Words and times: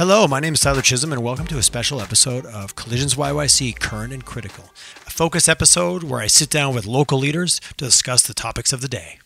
Hello, 0.00 0.26
my 0.26 0.40
name 0.40 0.54
is 0.54 0.60
Tyler 0.60 0.80
Chisholm, 0.80 1.12
and 1.12 1.22
welcome 1.22 1.46
to 1.48 1.58
a 1.58 1.62
special 1.62 2.00
episode 2.00 2.46
of 2.46 2.74
Collisions 2.74 3.16
YYC 3.16 3.78
Current 3.78 4.14
and 4.14 4.24
Critical, 4.24 4.64
a 5.06 5.10
focus 5.10 5.46
episode 5.46 6.04
where 6.04 6.20
I 6.20 6.26
sit 6.26 6.48
down 6.48 6.74
with 6.74 6.86
local 6.86 7.18
leaders 7.18 7.60
to 7.76 7.84
discuss 7.84 8.22
the 8.22 8.32
topics 8.32 8.72
of 8.72 8.80
the 8.80 8.88
day. 8.88 9.18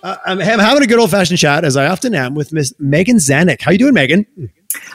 Uh, 0.00 0.16
I'm, 0.24 0.40
I'm 0.40 0.60
having 0.60 0.84
a 0.84 0.86
good 0.86 1.00
old 1.00 1.10
fashioned 1.10 1.40
chat, 1.40 1.64
as 1.64 1.76
I 1.76 1.88
often 1.88 2.14
am, 2.14 2.36
with 2.36 2.52
Miss 2.52 2.72
Megan 2.78 3.16
Zanuck. 3.16 3.62
How 3.62 3.72
you 3.72 3.78
doing, 3.78 3.94
Megan? 3.94 4.26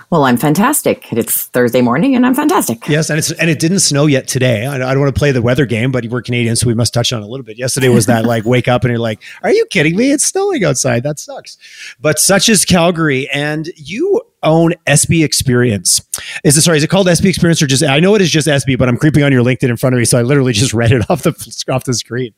Well, 0.09 0.25
I'm 0.25 0.37
fantastic. 0.37 1.11
It's 1.13 1.45
Thursday 1.47 1.81
morning, 1.81 2.15
and 2.15 2.25
I'm 2.25 2.33
fantastic. 2.33 2.87
Yes, 2.87 3.09
and 3.09 3.19
it's 3.19 3.31
and 3.33 3.49
it 3.49 3.59
didn't 3.59 3.79
snow 3.79 4.07
yet 4.07 4.27
today. 4.27 4.65
I, 4.65 4.75
I 4.75 4.77
don't 4.79 4.99
want 4.99 5.13
to 5.13 5.19
play 5.19 5.31
the 5.31 5.41
weather 5.41 5.65
game, 5.65 5.91
but 5.91 6.05
we're 6.07 6.21
Canadian, 6.21 6.55
so 6.55 6.67
we 6.67 6.73
must 6.73 6.93
touch 6.93 7.13
on 7.13 7.21
a 7.21 7.27
little 7.27 7.45
bit. 7.45 7.57
Yesterday 7.57 7.89
was 7.89 8.07
that 8.07 8.25
like 8.25 8.45
wake 8.45 8.67
up 8.67 8.83
and 8.83 8.91
you're 8.91 8.99
like, 8.99 9.21
"Are 9.43 9.51
you 9.51 9.65
kidding 9.69 9.95
me? 9.95 10.11
It's 10.11 10.23
snowing 10.23 10.63
outside. 10.63 11.03
That 11.03 11.19
sucks." 11.19 11.57
But 11.99 12.17
such 12.19 12.49
is 12.49 12.65
Calgary, 12.65 13.29
and 13.29 13.69
you 13.75 14.21
own 14.43 14.73
SB 14.87 15.23
Experience. 15.23 16.01
Is 16.43 16.57
it 16.57 16.61
sorry? 16.61 16.77
Is 16.77 16.83
it 16.83 16.89
called 16.89 17.07
SB 17.07 17.25
Experience 17.25 17.61
or 17.61 17.67
just? 17.67 17.83
I 17.83 17.99
know 17.99 18.15
it 18.15 18.21
is 18.21 18.31
just 18.31 18.47
SB, 18.47 18.77
but 18.77 18.89
I'm 18.89 18.97
creeping 18.97 19.23
on 19.23 19.31
your 19.31 19.43
LinkedIn 19.43 19.69
in 19.69 19.77
front 19.77 19.93
of 19.93 19.99
me, 19.99 20.05
so 20.05 20.17
I 20.17 20.23
literally 20.23 20.53
just 20.53 20.73
read 20.73 20.91
it 20.91 21.09
off 21.09 21.23
the 21.23 21.63
off 21.69 21.83
the 21.83 21.93
screen. 21.93 22.33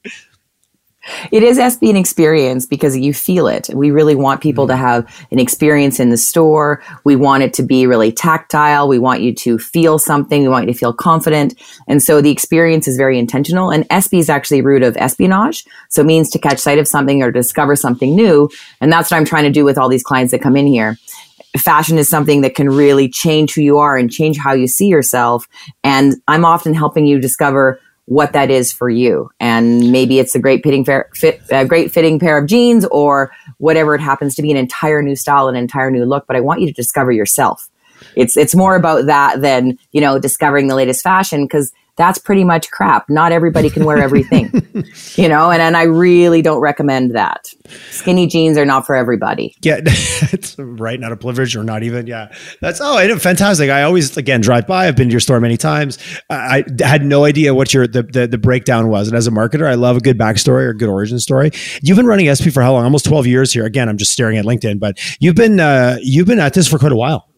It 1.32 1.44
is 1.44 1.58
SB 1.58 1.90
an 1.90 1.96
experience 1.96 2.66
because 2.66 2.98
you 2.98 3.14
feel 3.14 3.48
it. 3.48 3.70
We 3.74 3.92
really 3.92 4.16
want 4.16 4.42
people 4.42 4.68
to 4.68 4.74
mm-hmm. 4.74 4.82
have 4.82 5.28
an 5.32 5.40
experience 5.40 6.00
in 6.00 6.10
the 6.10 6.18
store. 6.18 6.82
We 7.04 7.16
want 7.16 7.44
it 7.44 7.54
to 7.56 7.64
be 7.64 7.88
really 7.88 8.12
tactile. 8.12 8.88
We 8.88 9.00
want 9.00 9.22
you 9.22 9.34
to 9.36 9.58
feel 9.58 10.00
something. 10.00 10.42
We 10.42 10.50
want 10.50 10.68
you 10.68 10.74
to 10.74 10.80
feel 10.80 10.94
confident. 10.94 11.60
And 11.88 12.02
so 12.02 12.22
the 12.22 12.32
experience 12.32 12.88
is 12.88 12.98
very 12.98 13.18
intentional. 13.18 13.72
And 13.72 13.88
SB 13.90 14.20
is 14.20 14.30
actually 14.30 14.62
root 14.62 14.84
of 14.84 14.98
espionage. 14.98 15.66
So 15.90 16.02
it 16.02 16.06
means 16.06 16.30
to 16.32 16.40
catch 16.40 16.60
sight 16.60 16.80
of 16.80 16.88
something 16.88 17.22
or 17.22 17.32
discover 17.32 17.76
something 17.76 18.16
new. 18.16 18.50
And 18.80 18.92
that's 18.92 19.12
what 19.12 19.18
I'm 19.18 19.26
trying 19.26 19.46
to 19.46 19.52
do 19.52 19.66
with 19.66 19.78
all 19.78 19.90
these 19.90 20.04
clients 20.04 20.32
that 20.32 20.42
come 20.42 20.56
in 20.56 20.68
here 20.68 20.98
fashion 21.58 21.98
is 21.98 22.08
something 22.08 22.42
that 22.42 22.56
can 22.56 22.70
really 22.70 23.10
change 23.10 23.54
who 23.54 23.62
you 23.62 23.78
are 23.78 23.98
and 23.98 24.12
change 24.12 24.38
how 24.38 24.54
you 24.54 24.68
see 24.68 24.88
yourself. 24.88 25.48
And 25.84 26.16
I'm 26.28 26.46
often 26.46 26.74
helping 26.74 27.06
you 27.06 27.20
discover 27.20 27.80
what 28.12 28.34
that 28.34 28.52
is 28.52 28.74
for 28.74 28.90
you. 28.90 29.30
And 29.40 29.90
maybe 29.90 30.20
it's 30.20 30.36
a 30.36 30.40
great 30.40 30.64
fitting 30.64 30.84
pair, 30.84 31.10
fit, 31.14 31.42
a 31.50 31.66
great 31.66 31.94
fitting 31.94 32.20
pair 32.20 32.38
of 32.38 32.46
jeans 32.46 32.84
or 32.92 33.32
whatever 33.58 33.96
it 33.96 34.02
happens 34.02 34.36
to 34.36 34.42
be, 34.42 34.52
an 34.52 34.58
entire 34.58 35.02
new 35.02 35.16
style, 35.16 35.48
an 35.48 35.56
entire 35.56 35.90
new 35.90 36.04
look. 36.04 36.28
But 36.28 36.36
I 36.36 36.42
want 36.42 36.60
you 36.60 36.68
to 36.68 36.74
discover 36.74 37.14
yourself. 37.14 37.70
It's 38.18 38.36
it's 38.36 38.54
more 38.54 38.76
about 38.76 39.06
that 39.06 39.40
than 39.40 39.80
you 39.94 40.02
know 40.02 40.20
discovering 40.20 40.68
the 40.68 40.76
latest 40.76 41.02
fashion 41.02 41.46
because 41.46 41.72
that's 41.98 42.18
pretty 42.18 42.44
much 42.44 42.72
crap. 42.72 43.10
Not 43.10 43.32
everybody 43.32 43.70
can 43.70 43.86
wear 43.86 43.98
everything, 43.98 44.52
you 45.16 45.28
know, 45.28 45.52
and, 45.52 45.62
and 45.62 45.76
I 45.76 45.84
really 45.84 46.42
don't 46.42 46.60
recommend 46.60 47.16
that. 47.16 47.48
Skinny 47.90 48.28
jeans 48.28 48.58
are 48.58 48.66
not 48.66 48.86
for 48.86 48.96
everybody. 48.96 49.56
Yeah, 49.62 49.80
it's 49.86 50.58
right. 50.58 51.00
Not 51.00 51.12
a 51.12 51.18
privilege 51.18 51.56
or 51.56 51.64
not 51.64 51.84
even. 51.84 52.08
Yeah, 52.08 52.34
that's 52.62 52.80
oh, 52.82 53.18
fantastic. 53.18 53.70
I 53.70 53.84
always 53.84 54.16
again 54.18 54.42
drive 54.42 54.68
by. 54.68 54.88
I've 54.88 54.96
been 54.96 55.10
to 55.10 55.12
your 55.12 55.20
store 55.20 55.40
many 55.40 55.58
times. 55.58 55.98
I, 56.30 56.64
I 56.84 56.88
had 56.88 57.06
no 57.06 57.26
idea 57.26 57.54
what 57.54 57.74
your 57.74 57.88
the, 57.88 58.04
the, 58.04 58.28
the 58.28 58.38
breakdown 58.38 58.90
was, 58.90 59.08
and 59.08 59.18
as 59.18 59.28
a 59.28 59.32
marketer, 59.32 59.68
I 59.68 59.76
love 59.76 59.98
a 59.98 60.02
good 60.02 60.18
backstory 60.18 60.64
or 60.64 60.70
a 60.70 60.78
good 60.78 60.90
origin 60.90 61.20
story. 61.20 61.52
You've 61.82 61.98
been 61.98 62.08
running 62.08 62.28
SB 62.28 62.54
for 62.54 62.62
how 62.62 62.74
long? 62.74 62.84
Almost 62.84 63.06
twelve 63.06 63.28
years 63.28 63.54
here. 63.54 63.66
Again, 63.66 63.90
I'm 63.90 63.98
just 63.98 64.12
staring 64.12 64.38
at 64.38 64.46
LinkedIn, 64.46 64.80
but 64.80 65.00
you've 65.20 65.36
been 65.36 65.60
uh, 65.60 65.98
you've 66.02 66.28
been 66.28 66.40
at 66.40 66.54
this 66.54 66.68
for 66.68 66.80
quite 66.80 66.92
a 66.92 66.98
while. 66.98 67.31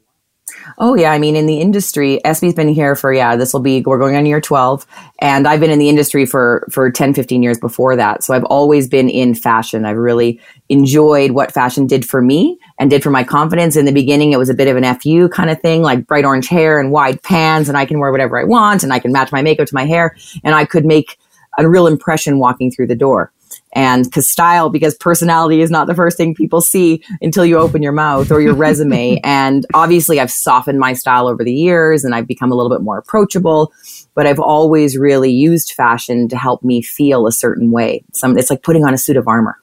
Oh 0.78 0.96
yeah, 0.96 1.12
I 1.12 1.20
mean 1.20 1.36
in 1.36 1.46
the 1.46 1.60
industry, 1.60 2.20
SB's 2.26 2.56
been 2.56 2.68
here 2.68 2.96
for 2.96 3.14
yeah, 3.14 3.36
this 3.36 3.54
will 3.54 3.60
be 3.60 3.82
we're 3.82 4.00
going 4.00 4.16
on 4.16 4.26
year 4.26 4.42
12 4.42 4.86
and 5.20 5.48
I've 5.48 5.60
been 5.60 5.70
in 5.70 5.80
the 5.80 5.90
industry 5.90 6.26
for 6.26 6.68
for 6.72 6.90
10 6.90 7.14
15 7.14 7.44
years 7.44 7.60
before 7.60 7.96
that. 7.96 8.24
So 8.24 8.34
I've 8.34 8.44
always 8.46 8.88
been 8.88 9.10
in 9.10 9.36
fashion. 9.36 9.86
I've 9.86 9.98
really 9.98 10.40
enjoyed 10.70 11.32
what 11.32 11.52
fashion 11.52 11.86
did 11.86 12.08
for 12.08 12.22
me 12.22 12.58
and 12.80 12.90
did 12.90 13.04
for 13.04 13.12
my 13.12 13.24
confidence. 13.24 13.76
In 13.76 13.86
the 13.86 13.92
beginning 13.92 14.32
it 14.32 14.38
was 14.38 14.50
a 14.50 14.54
bit 14.54 14.68
of 14.68 14.76
an 14.76 15.00
FU 15.00 15.30
kind 15.30 15.50
of 15.50 15.62
thing, 15.62 15.82
like 15.82 16.08
bright 16.08 16.26
orange 16.26 16.48
hair 16.48 16.80
and 16.80 16.92
wide 16.92 17.22
pants 17.22 17.70
and 17.70 17.78
I 17.78 17.86
can 17.86 18.00
wear 18.00 18.12
whatever 18.12 18.39
I 18.39 18.44
want 18.44 18.83
and 18.83 18.92
I 18.92 19.00
can 19.00 19.12
match 19.12 19.32
my 19.32 19.42
makeup 19.42 19.67
to 19.67 19.76
my 19.76 19.86
hair 19.86 20.16
and 20.44 20.56
I 20.56 20.66
could 20.66 20.86
make 20.86 21.17
a 21.58 21.70
real 21.70 21.88
impression 21.88 22.39
walking 22.39 22.72
through 22.72 22.88
the 22.88 22.95
door 22.95 23.32
and 23.73 24.06
because 24.06 24.30
style 24.30 24.70
because 24.70 24.95
personality 24.95 25.61
is 25.61 25.70
not 25.70 25.88
the 25.88 25.95
first 25.95 26.17
thing 26.17 26.34
people 26.34 26.61
see 26.61 27.04
until 27.22 27.45
you 27.45 27.58
open 27.58 27.84
your 27.84 27.92
mouth 27.92 28.32
or 28.32 28.42
your 28.42 28.56
resume. 28.56 29.20
And 29.34 29.66
obviously 29.73 30.20
i've 30.20 30.32
softened 30.32 30.80
my 30.80 30.94
style 30.94 31.28
over 31.28 31.44
the 31.44 31.54
years 31.54 32.04
and 32.04 32.14
i've 32.14 32.28
become 32.28 32.52
a 32.52 32.56
little 32.56 32.70
bit 32.70 32.82
more 32.82 32.98
approachable 32.98 33.72
but 34.16 34.28
i've 34.28 34.39
always 34.39 34.98
really 34.98 35.32
used 35.32 35.73
fashion 35.73 36.28
to 36.30 36.38
help 36.38 36.64
me 36.64 36.82
feel 36.82 37.26
a 37.28 37.32
certain 37.32 37.72
way. 37.72 38.04
Some 38.14 38.38
it's 38.38 38.50
like 38.50 38.64
putting 38.64 38.86
on 38.86 38.94
a 38.94 38.98
suit 38.98 39.17
of 39.17 39.28
armor 39.28 39.58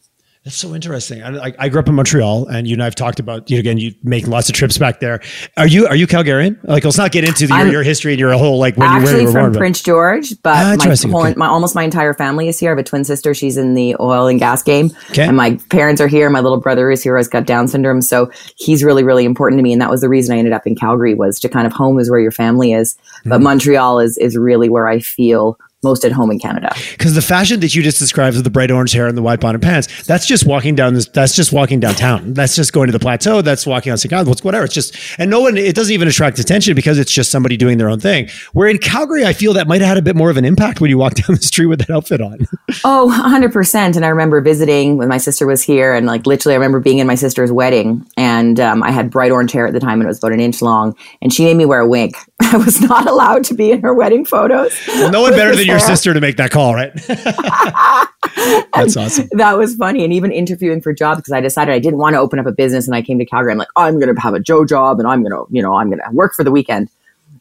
that's 0.45 0.57
so 0.57 0.75
interesting. 0.75 1.23
I, 1.23 1.53
I, 1.59 1.69
grew 1.69 1.81
up 1.81 1.89
in 1.89 1.95
Montreal, 1.95 2.47
and 2.47 2.67
you 2.67 2.73
and 2.73 2.83
I've 2.83 2.95
talked 2.95 3.21
about 3.21 3.51
you 3.51 3.57
know, 3.57 3.61
again. 3.61 3.77
You 3.77 3.95
make 4.03 4.27
lots 4.27 4.49
of 4.49 4.55
trips 4.55 4.79
back 4.79 4.99
there. 4.99 5.21
Are 5.59 5.67
you 5.67 5.87
are 5.87 5.95
you 5.95 6.07
Calgarian? 6.07 6.59
Like, 6.65 6.83
let's 6.83 6.97
not 6.97 7.13
get 7.13 7.25
into 7.25 7.47
the, 7.47 7.55
your, 7.59 7.67
your, 7.67 7.83
history 7.83 8.13
and 8.13 8.19
your 8.19 8.33
whole 8.33 8.59
like 8.59 8.75
when 8.79 8.91
you 8.91 9.25
were 9.27 9.33
from 9.33 9.33
born, 9.35 9.55
Prince 9.55 9.83
George, 9.83 10.31
but 10.43 10.57
ah, 10.57 10.77
my, 10.79 10.97
whole, 11.11 11.27
okay. 11.27 11.35
my 11.37 11.47
almost 11.47 11.75
my 11.75 11.83
entire 11.83 12.15
family 12.15 12.49
is 12.49 12.59
here. 12.59 12.71
I 12.71 12.73
have 12.73 12.79
a 12.79 12.83
twin 12.83 13.05
sister; 13.05 13.35
she's 13.35 13.59
in 13.59 13.75
the 13.75 13.95
oil 14.01 14.29
and 14.29 14.39
gas 14.39 14.63
game, 14.63 14.91
okay. 15.11 15.27
and 15.27 15.37
my 15.37 15.57
parents 15.69 16.01
are 16.01 16.09
here. 16.09 16.31
My 16.31 16.41
little 16.41 16.59
brother 16.59 16.91
is 16.91 17.03
here; 17.03 17.19
has 17.19 17.29
got 17.29 17.45
Down 17.45 17.69
syndrome, 17.69 18.01
so 18.01 18.31
he's 18.57 18.83
really 18.83 19.05
really 19.05 19.27
important 19.27 19.59
to 19.59 19.63
me. 19.63 19.75
And 19.75 19.83
that 19.83 19.91
was 19.91 20.01
the 20.01 20.09
reason 20.09 20.35
I 20.35 20.39
ended 20.39 20.55
up 20.55 20.67
in 20.67 20.75
Calgary 20.75 21.13
was 21.13 21.39
to 21.41 21.51
kind 21.51 21.67
of 21.67 21.75
home 21.75 21.99
is 21.99 22.11
where 22.11 22.21
your 22.21 22.33
family 22.33 22.73
is, 22.73 22.97
but 23.25 23.37
mm-hmm. 23.37 23.45
Montreal 23.45 24.01
is 24.01 24.17
is 24.17 24.39
really 24.39 24.71
where 24.71 24.89
I 24.89 25.01
feel 25.01 25.59
most 25.83 26.05
at 26.05 26.13
home 26.13 26.31
in 26.31 26.39
Canada. 26.39 26.75
Because 26.93 27.15
the 27.15 27.23
fashion 27.23 27.61
that 27.61 27.75
you 27.75 27.83
just 27.83 27.99
described 27.99 28.37
with 28.37 28.45
the 28.45 28.51
bright 28.51 28.71
orange 28.71 28.93
hair 28.93 29.07
and 29.07 29.17
the 29.17 29.23
white 29.23 29.41
bonnet 29.41 29.63
pants, 29.63 30.07
that's 30.07 30.27
just 30.27 30.47
walking 30.47 30.75
down 30.75 30.95
this, 30.95 31.09
that's 31.09 31.35
just 31.35 31.53
walking 31.53 31.81
downtown. 31.81 32.35
That's 32.35 32.55
just 32.55 32.73
going 32.73 32.87
to 32.89 32.93
the 32.93 32.99
plateau. 32.99 33.41
That's 33.41 33.67
walking 33.67 33.91
on 33.91 33.99
St. 33.99 34.29
What's 34.29 34.45
whatever. 34.45 34.65
It's 34.65 34.75
just, 34.75 34.97
and 35.19 35.31
no 35.31 35.41
one, 35.41 35.57
it 35.57 35.75
doesn't 35.75 35.93
even 35.93 36.09
attract 36.09 36.39
attention 36.39 36.75
because 36.75 36.99
it's 36.99 37.13
just 37.13 37.31
somebody 37.31 37.57
doing 37.57 37.79
their 37.79 37.89
own 37.89 37.99
thing. 37.99 38.29
Where 38.53 38.69
in 38.69 38.79
Calgary, 38.79 39.25
I 39.25 39.33
feel 39.33 39.55
that 39.55 39.67
might 39.67 39.81
have 39.81 39.89
had 39.89 39.99
a 39.99 40.03
bit 40.03 40.17
more 40.17 40.31
of 40.31 40.37
an 40.37 40.45
impact 40.45 40.81
when 40.81 40.91
you 40.91 40.99
walk 40.99 41.15
down 41.27 41.37
the 41.37 41.43
street 41.43 41.67
with 41.67 41.79
that 41.81 41.91
outfit 41.91 42.21
on. 42.21 42.47
oh, 42.85 43.11
100%. 43.11 43.97
And 43.97 44.05
I 44.05 44.09
remember 44.09 44.41
visiting 44.41 44.99
when 44.99 45.09
my 45.09 45.19
sister 45.19 45.47
was 45.47 45.63
here 45.63 45.95
and 45.95 46.07
like 46.07 46.27
literally 46.27 46.55
I 46.55 46.59
remember 46.59 46.81
being 46.81 46.99
in 46.99 47.07
my 47.07 47.15
sister's 47.15 47.51
wedding 47.51 48.07
and 48.17 48.61
um, 48.61 48.83
I 48.83 48.91
had 48.91 49.11
bright 49.11 49.31
orange 49.31 49.53
hair 49.53 49.67
at 49.67 49.73
the 49.73 49.81
time 49.81 50.01
and 50.01 50.03
it 50.03 50.09
was 50.09 50.19
about 50.19 50.33
an 50.33 50.41
inch 50.41 50.61
long 50.61 50.95
and 51.23 51.33
she 51.33 51.45
made 51.45 51.57
me 51.57 51.65
wear 51.65 51.81
a 51.81 51.89
wig. 51.89 52.15
I 52.53 52.57
was 52.57 52.81
not 52.81 53.07
allowed 53.07 53.45
to 53.45 53.55
be 53.55 53.71
in 53.71 53.83
her 53.83 53.93
wedding 53.93 54.25
photos. 54.25 54.73
Well, 54.89 55.11
no 55.11 55.23
one 55.23 55.33
better 55.33 55.55
than 55.55 55.67
your 55.67 55.79
sister 55.79 56.15
to 56.15 56.21
make 56.21 56.37
that 56.39 56.51
call, 56.51 56.75
right? 56.75 56.93
That's 58.75 58.97
awesome. 58.97 59.29
That 59.33 59.59
was 59.59 59.75
funny. 59.77 60.05
And 60.05 60.13
even 60.13 60.33
interviewing 60.33 60.81
for 60.81 60.93
jobs 60.93 61.21
because 61.21 61.33
I 61.33 61.41
decided 61.41 61.73
I 61.75 61.79
didn't 61.79 61.99
want 61.99 62.15
to 62.15 62.21
open 62.21 62.39
up 62.39 62.47
a 62.47 62.53
business 62.53 62.87
and 62.87 62.95
I 62.95 63.03
came 63.03 63.19
to 63.19 63.27
Calgary. 63.27 63.53
I'm 63.53 63.59
like, 63.59 63.69
oh, 63.77 63.83
I'm 63.83 64.01
going 64.01 64.15
to 64.15 64.21
have 64.21 64.35
a 64.35 64.41
Joe 64.41 64.65
job 64.65 64.99
and 64.99 65.07
I'm 65.07 65.23
going 65.23 65.33
to, 65.33 65.47
you 65.51 65.61
know, 65.61 65.75
I'm 65.75 65.89
going 65.89 66.01
to 66.01 66.11
work 66.13 66.35
for 66.35 66.43
the 66.43 66.51
weekend. 66.51 66.89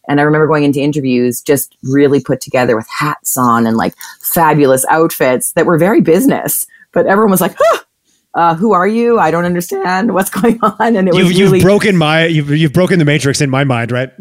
And 0.10 0.20
I 0.20 0.24
remember 0.24 0.48
going 0.48 0.64
into 0.64 0.82
interviews 0.82 1.42
just 1.42 1.78
really 1.84 2.20
put 2.22 2.42
together 2.42 2.76
with 2.76 2.88
hats 2.90 3.38
on 3.38 3.68
and 3.68 3.78
like 3.78 3.94
fabulous 4.20 4.86
outfits 4.90 5.54
that 5.54 5.66
were 5.66 5.78
very 5.78 6.02
business. 6.02 6.66
But 6.92 7.06
everyone 7.06 7.32
was 7.32 7.42
like, 7.42 7.56
huh, 7.58 7.80
uh, 8.34 8.56
who 8.56 8.74
are 8.74 8.88
you? 8.88 9.20
I 9.20 9.32
don't 9.32 9.46
understand 9.46 10.14
what's 10.14 10.30
going 10.42 10.60
on. 10.62 10.96
And 10.96 11.08
it 11.08 11.14
was 11.14 11.30
you've, 11.30 11.40
really- 11.40 11.60
you've 11.60 11.66
broken 11.66 11.96
my 11.96 12.26
you've, 12.26 12.50
you've 12.50 12.74
broken 12.74 13.00
the 13.00 13.06
matrix 13.06 13.40
in 13.40 13.50
my 13.50 13.64
mind, 13.64 13.92
right? 13.92 14.12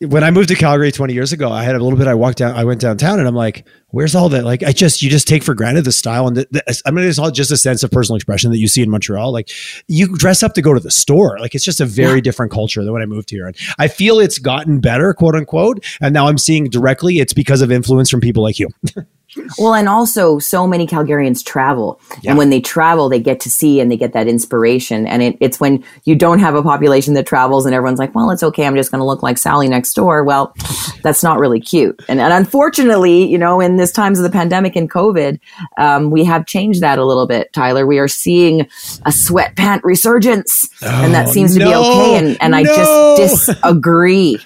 When 0.00 0.24
I 0.24 0.30
moved 0.30 0.48
to 0.48 0.54
Calgary 0.54 0.92
20 0.92 1.12
years 1.12 1.32
ago, 1.32 1.50
I 1.50 1.62
had 1.62 1.74
a 1.74 1.78
little 1.78 1.98
bit. 1.98 2.06
I 2.06 2.14
walked 2.14 2.38
down, 2.38 2.54
I 2.54 2.64
went 2.64 2.80
downtown, 2.80 3.18
and 3.18 3.28
I'm 3.28 3.34
like, 3.34 3.66
"Where's 3.88 4.14
all 4.14 4.28
that?" 4.30 4.44
Like, 4.44 4.62
I 4.62 4.72
just 4.72 5.02
you 5.02 5.10
just 5.10 5.28
take 5.28 5.42
for 5.42 5.54
granted 5.54 5.84
the 5.84 5.92
style, 5.92 6.26
and 6.26 6.36
the, 6.36 6.48
the, 6.50 6.82
I 6.86 6.90
mean, 6.90 7.04
it's 7.04 7.18
all 7.18 7.30
just 7.30 7.50
a 7.50 7.56
sense 7.56 7.82
of 7.82 7.90
personal 7.90 8.16
expression 8.16 8.50
that 8.50 8.58
you 8.58 8.68
see 8.68 8.82
in 8.82 8.90
Montreal. 8.90 9.32
Like, 9.32 9.50
you 9.86 10.16
dress 10.16 10.42
up 10.42 10.54
to 10.54 10.62
go 10.62 10.74
to 10.74 10.80
the 10.80 10.90
store. 10.90 11.38
Like, 11.38 11.54
it's 11.54 11.64
just 11.64 11.80
a 11.80 11.86
very 11.86 12.16
yeah. 12.16 12.22
different 12.22 12.52
culture 12.52 12.82
than 12.82 12.92
when 12.92 13.02
I 13.02 13.06
moved 13.06 13.30
here, 13.30 13.46
and 13.46 13.56
I 13.78 13.88
feel 13.88 14.20
it's 14.20 14.38
gotten 14.38 14.80
better, 14.80 15.12
quote 15.14 15.34
unquote. 15.34 15.84
And 16.00 16.14
now 16.14 16.28
I'm 16.28 16.38
seeing 16.38 16.70
directly 16.70 17.18
it's 17.18 17.32
because 17.32 17.62
of 17.62 17.70
influence 17.70 18.10
from 18.10 18.20
people 18.20 18.42
like 18.42 18.58
you. 18.58 18.68
Well, 19.58 19.74
and 19.74 19.88
also 19.88 20.38
so 20.38 20.66
many 20.66 20.86
Calgarians 20.86 21.44
travel. 21.44 22.00
Yeah. 22.22 22.30
And 22.30 22.38
when 22.38 22.50
they 22.50 22.60
travel, 22.60 23.08
they 23.08 23.20
get 23.20 23.40
to 23.40 23.50
see 23.50 23.80
and 23.80 23.90
they 23.90 23.96
get 23.96 24.12
that 24.12 24.28
inspiration. 24.28 25.06
And 25.06 25.22
it, 25.22 25.36
it's 25.40 25.60
when 25.60 25.84
you 26.04 26.14
don't 26.14 26.38
have 26.38 26.54
a 26.54 26.62
population 26.62 27.14
that 27.14 27.26
travels 27.26 27.66
and 27.66 27.74
everyone's 27.74 27.98
like, 27.98 28.14
well, 28.14 28.30
it's 28.30 28.42
okay. 28.42 28.66
I'm 28.66 28.76
just 28.76 28.90
going 28.90 29.00
to 29.00 29.04
look 29.04 29.22
like 29.22 29.38
Sally 29.38 29.68
next 29.68 29.94
door. 29.94 30.24
Well, 30.24 30.54
that's 31.02 31.22
not 31.22 31.38
really 31.38 31.60
cute. 31.60 32.00
And, 32.08 32.20
and 32.20 32.32
unfortunately, 32.32 33.24
you 33.24 33.38
know, 33.38 33.60
in 33.60 33.76
this 33.76 33.92
times 33.92 34.18
of 34.18 34.22
the 34.24 34.30
pandemic 34.30 34.76
and 34.76 34.90
COVID, 34.90 35.38
um, 35.78 36.10
we 36.10 36.24
have 36.24 36.46
changed 36.46 36.80
that 36.82 36.98
a 36.98 37.04
little 37.04 37.26
bit, 37.26 37.52
Tyler. 37.52 37.86
We 37.86 37.98
are 37.98 38.08
seeing 38.08 38.68
a 39.04 39.12
sweat 39.12 39.56
pant 39.56 39.84
resurgence 39.84 40.68
oh, 40.82 41.04
and 41.04 41.14
that 41.14 41.28
oh, 41.28 41.32
seems 41.32 41.56
no, 41.56 41.64
to 41.64 41.70
be 41.70 41.74
okay. 41.74 42.16
And, 42.16 42.36
and 42.40 42.50
no. 42.52 42.58
I 42.58 42.64
just 42.64 43.46
disagree. 43.56 44.38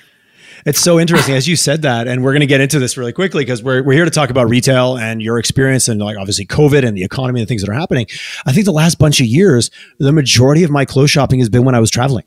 It's 0.64 0.80
so 0.80 1.00
interesting 1.00 1.34
as 1.34 1.48
you 1.48 1.56
said 1.56 1.82
that, 1.82 2.06
and 2.06 2.22
we're 2.22 2.32
going 2.32 2.40
to 2.40 2.46
get 2.46 2.60
into 2.60 2.78
this 2.78 2.96
really 2.96 3.12
quickly 3.12 3.44
because 3.44 3.62
we're 3.62 3.82
we're 3.82 3.94
here 3.94 4.04
to 4.04 4.10
talk 4.10 4.30
about 4.30 4.48
retail 4.48 4.96
and 4.96 5.20
your 5.20 5.38
experience 5.38 5.88
and 5.88 6.00
like 6.00 6.16
obviously 6.16 6.46
COVID 6.46 6.86
and 6.86 6.96
the 6.96 7.02
economy 7.02 7.40
and 7.40 7.48
things 7.48 7.62
that 7.62 7.70
are 7.70 7.74
happening. 7.74 8.06
I 8.46 8.52
think 8.52 8.66
the 8.66 8.72
last 8.72 8.98
bunch 8.98 9.20
of 9.20 9.26
years, 9.26 9.70
the 9.98 10.12
majority 10.12 10.62
of 10.62 10.70
my 10.70 10.84
clothes 10.84 11.10
shopping 11.10 11.40
has 11.40 11.48
been 11.48 11.64
when 11.64 11.74
I 11.74 11.80
was 11.80 11.90
traveling. 11.90 12.24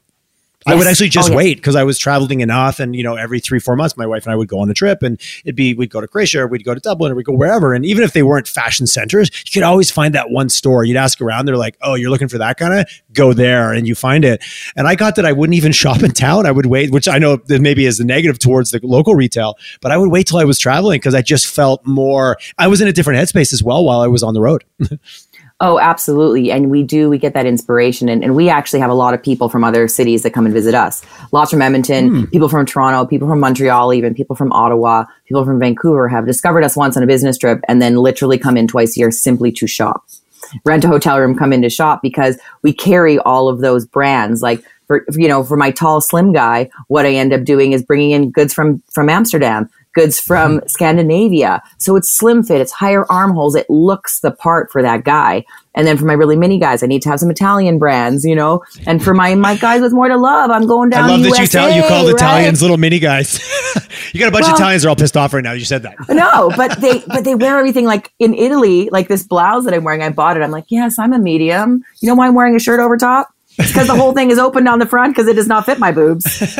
I 0.67 0.75
would 0.75 0.87
actually 0.87 1.09
just 1.09 1.29
Oh, 1.29 1.31
yeah. 1.31 1.37
wait 1.37 1.57
because 1.57 1.75
I 1.75 1.83
was 1.83 1.99
traveling 1.99 2.41
enough, 2.41 2.79
and 2.79 2.95
you 2.95 3.03
know, 3.03 3.15
every 3.15 3.39
three 3.39 3.59
four 3.59 3.75
months, 3.75 3.95
my 3.97 4.05
wife 4.07 4.25
and 4.25 4.33
I 4.33 4.35
would 4.35 4.47
go 4.47 4.59
on 4.59 4.69
a 4.69 4.73
trip, 4.73 5.03
and 5.03 5.19
it'd 5.43 5.55
be 5.55 5.73
we'd 5.73 5.89
go 5.91 6.01
to 6.01 6.07
Croatia, 6.07 6.41
or 6.41 6.47
we'd 6.47 6.63
go 6.63 6.73
to 6.73 6.79
Dublin, 6.79 7.11
or 7.11 7.15
we'd 7.15 7.25
go 7.25 7.33
wherever, 7.33 7.73
and 7.73 7.85
even 7.85 8.03
if 8.03 8.13
they 8.13 8.23
weren't 8.23 8.47
fashion 8.47 8.87
centers, 8.87 9.29
you 9.45 9.51
could 9.51 9.63
always 9.63 9.91
find 9.91 10.15
that 10.15 10.31
one 10.31 10.49
store. 10.49 10.83
You'd 10.83 10.97
ask 10.97 11.21
around, 11.21 11.45
they're 11.45 11.57
like, 11.57 11.77
"Oh, 11.81 11.93
you're 11.95 12.09
looking 12.09 12.27
for 12.27 12.39
that 12.39 12.57
kind 12.57 12.73
of? 12.73 12.87
Go 13.13 13.31
there," 13.33 13.73
and 13.73 13.87
you 13.87 13.95
find 13.95 14.25
it. 14.25 14.43
And 14.75 14.87
I 14.87 14.95
got 14.95 15.15
that 15.17 15.25
I 15.25 15.31
wouldn't 15.33 15.55
even 15.55 15.71
shop 15.83 16.01
in 16.03 16.11
town. 16.11 16.45
I 16.45 16.51
would 16.51 16.65
wait, 16.65 16.91
which 16.91 17.07
I 17.07 17.17
know 17.19 17.35
that 17.37 17.61
maybe 17.61 17.85
is 17.85 17.97
the 17.99 18.05
negative 18.05 18.39
towards 18.39 18.71
the 18.71 18.79
local 18.83 19.13
retail, 19.15 19.55
but 19.81 19.91
I 19.91 19.97
would 19.97 20.09
wait 20.11 20.27
till 20.27 20.37
I 20.39 20.45
was 20.45 20.57
traveling 20.57 20.97
because 20.97 21.13
I 21.15 21.21
just 21.21 21.47
felt 21.47 21.85
more. 21.85 22.37
I 22.57 22.67
was 22.67 22.81
in 22.81 22.87
a 22.87 22.93
different 22.93 23.19
headspace 23.19 23.53
as 23.53 23.61
well 23.61 23.85
while 23.85 23.99
I 24.01 24.07
was 24.07 24.23
on 24.23 24.33
the 24.33 24.41
road. 24.41 24.63
Oh, 25.61 25.79
absolutely. 25.79 26.51
And 26.51 26.69
we 26.69 26.83
do, 26.83 27.09
we 27.09 27.17
get 27.17 27.33
that 27.33 27.45
inspiration. 27.45 28.09
And, 28.09 28.23
and 28.25 28.35
we 28.35 28.49
actually 28.49 28.81
have 28.81 28.89
a 28.89 28.95
lot 28.95 29.13
of 29.13 29.23
people 29.23 29.47
from 29.47 29.63
other 29.63 29.87
cities 29.87 30.23
that 30.23 30.31
come 30.31 30.45
and 30.45 30.53
visit 30.53 30.75
us. 30.75 31.01
Lots 31.31 31.51
from 31.51 31.61
Edmonton, 31.61 32.09
hmm. 32.09 32.23
people 32.25 32.49
from 32.49 32.65
Toronto, 32.65 33.05
people 33.05 33.29
from 33.29 33.39
Montreal, 33.39 33.93
even 33.93 34.13
people 34.13 34.35
from 34.35 34.51
Ottawa, 34.51 35.05
people 35.25 35.45
from 35.45 35.57
Vancouver 35.57 36.09
have 36.09 36.25
discovered 36.25 36.65
us 36.65 36.75
once 36.75 36.97
on 36.97 37.03
a 37.03 37.07
business 37.07 37.37
trip 37.37 37.61
and 37.69 37.81
then 37.81 37.95
literally 37.95 38.37
come 38.37 38.57
in 38.57 38.67
twice 38.67 38.97
a 38.97 38.99
year 38.99 39.11
simply 39.11 39.49
to 39.53 39.65
shop. 39.65 40.05
Rent 40.65 40.83
a 40.83 40.89
hotel 40.89 41.19
room, 41.19 41.37
come 41.37 41.53
in 41.53 41.61
to 41.61 41.69
shop 41.69 42.01
because 42.01 42.37
we 42.61 42.73
carry 42.73 43.17
all 43.19 43.47
of 43.47 43.61
those 43.61 43.85
brands. 43.85 44.41
Like 44.41 44.61
for, 44.87 45.05
you 45.13 45.29
know, 45.29 45.43
for 45.43 45.55
my 45.55 45.71
tall, 45.71 46.01
slim 46.01 46.33
guy, 46.33 46.69
what 46.87 47.05
I 47.05 47.13
end 47.13 47.31
up 47.31 47.45
doing 47.45 47.71
is 47.71 47.81
bringing 47.81 48.11
in 48.11 48.29
goods 48.29 48.53
from, 48.53 48.83
from 48.91 49.09
Amsterdam, 49.09 49.69
goods 49.95 50.19
from 50.19 50.57
mm-hmm. 50.57 50.67
Scandinavia. 50.67 51.63
So 51.79 51.95
it's 51.95 52.15
slim 52.15 52.43
fit, 52.43 52.61
it's 52.61 52.71
higher 52.71 53.05
armholes, 53.11 53.55
it 53.55 53.67
looks 53.69 54.19
the 54.19 54.31
part 54.31 54.71
for 54.71 54.83
that 54.83 55.03
guy. 55.03 55.45
And 55.73 55.85
then 55.85 55.97
for 55.97 56.05
my 56.05 56.13
really 56.13 56.37
mini 56.37 56.57
guys, 56.57 56.83
I 56.83 56.87
need 56.87 57.01
to 57.01 57.09
have 57.09 57.19
some 57.19 57.29
Italian 57.29 57.79
brands, 57.79 58.23
you 58.23 58.35
know. 58.35 58.63
And 58.85 59.03
for 59.03 59.13
my 59.13 59.35
my 59.35 59.57
guys 59.57 59.81
with 59.81 59.91
more 59.91 60.07
to 60.07 60.15
love, 60.15 60.49
I'm 60.49 60.67
going 60.67 60.89
down. 60.89 61.03
I 61.03 61.07
love 61.07 61.23
to 61.23 61.29
that 61.29 61.39
you, 61.39 61.47
tell, 61.47 61.69
you 61.69 61.81
called 61.81 62.05
right? 62.05 62.15
Italians 62.15 62.61
little 62.61 62.77
mini 62.77 62.99
guys. 62.99 63.39
you 64.13 64.19
got 64.19 64.29
a 64.29 64.31
bunch 64.31 64.43
Well- 64.43 64.53
of 64.53 64.59
Italians 64.59 64.83
that 64.83 64.87
are 64.87 64.89
all 64.91 64.95
pissed 64.95 65.17
off 65.17 65.33
right 65.33 65.43
now. 65.43 65.51
You 65.51 65.65
said 65.65 65.83
that. 65.83 65.95
no, 66.09 66.51
but 66.55 66.79
they 66.79 66.99
but 67.07 67.25
they 67.25 67.35
wear 67.35 67.57
everything 67.57 67.85
like 67.85 68.13
in 68.19 68.33
Italy, 68.33 68.89
like 68.89 69.09
this 69.09 69.23
blouse 69.23 69.65
that 69.65 69.73
I'm 69.73 69.83
wearing. 69.83 70.01
I 70.01 70.09
bought 70.09 70.37
it. 70.37 70.43
I'm 70.43 70.51
like, 70.51 70.65
yes, 70.69 70.97
I'm 70.97 71.11
a 71.11 71.19
medium. 71.19 71.83
You 71.99 72.07
know 72.07 72.15
why 72.15 72.27
I'm 72.27 72.35
wearing 72.35 72.55
a 72.55 72.59
shirt 72.59 72.79
over 72.79 72.95
top? 72.95 73.34
Because 73.57 73.87
the 73.87 73.95
whole 73.95 74.13
thing 74.13 74.31
is 74.31 74.37
open 74.37 74.67
on 74.67 74.79
the 74.79 74.85
front 74.85 75.15
because 75.15 75.27
it 75.27 75.35
does 75.35 75.47
not 75.47 75.65
fit 75.65 75.79
my 75.79 75.91
boobs. 75.91 76.25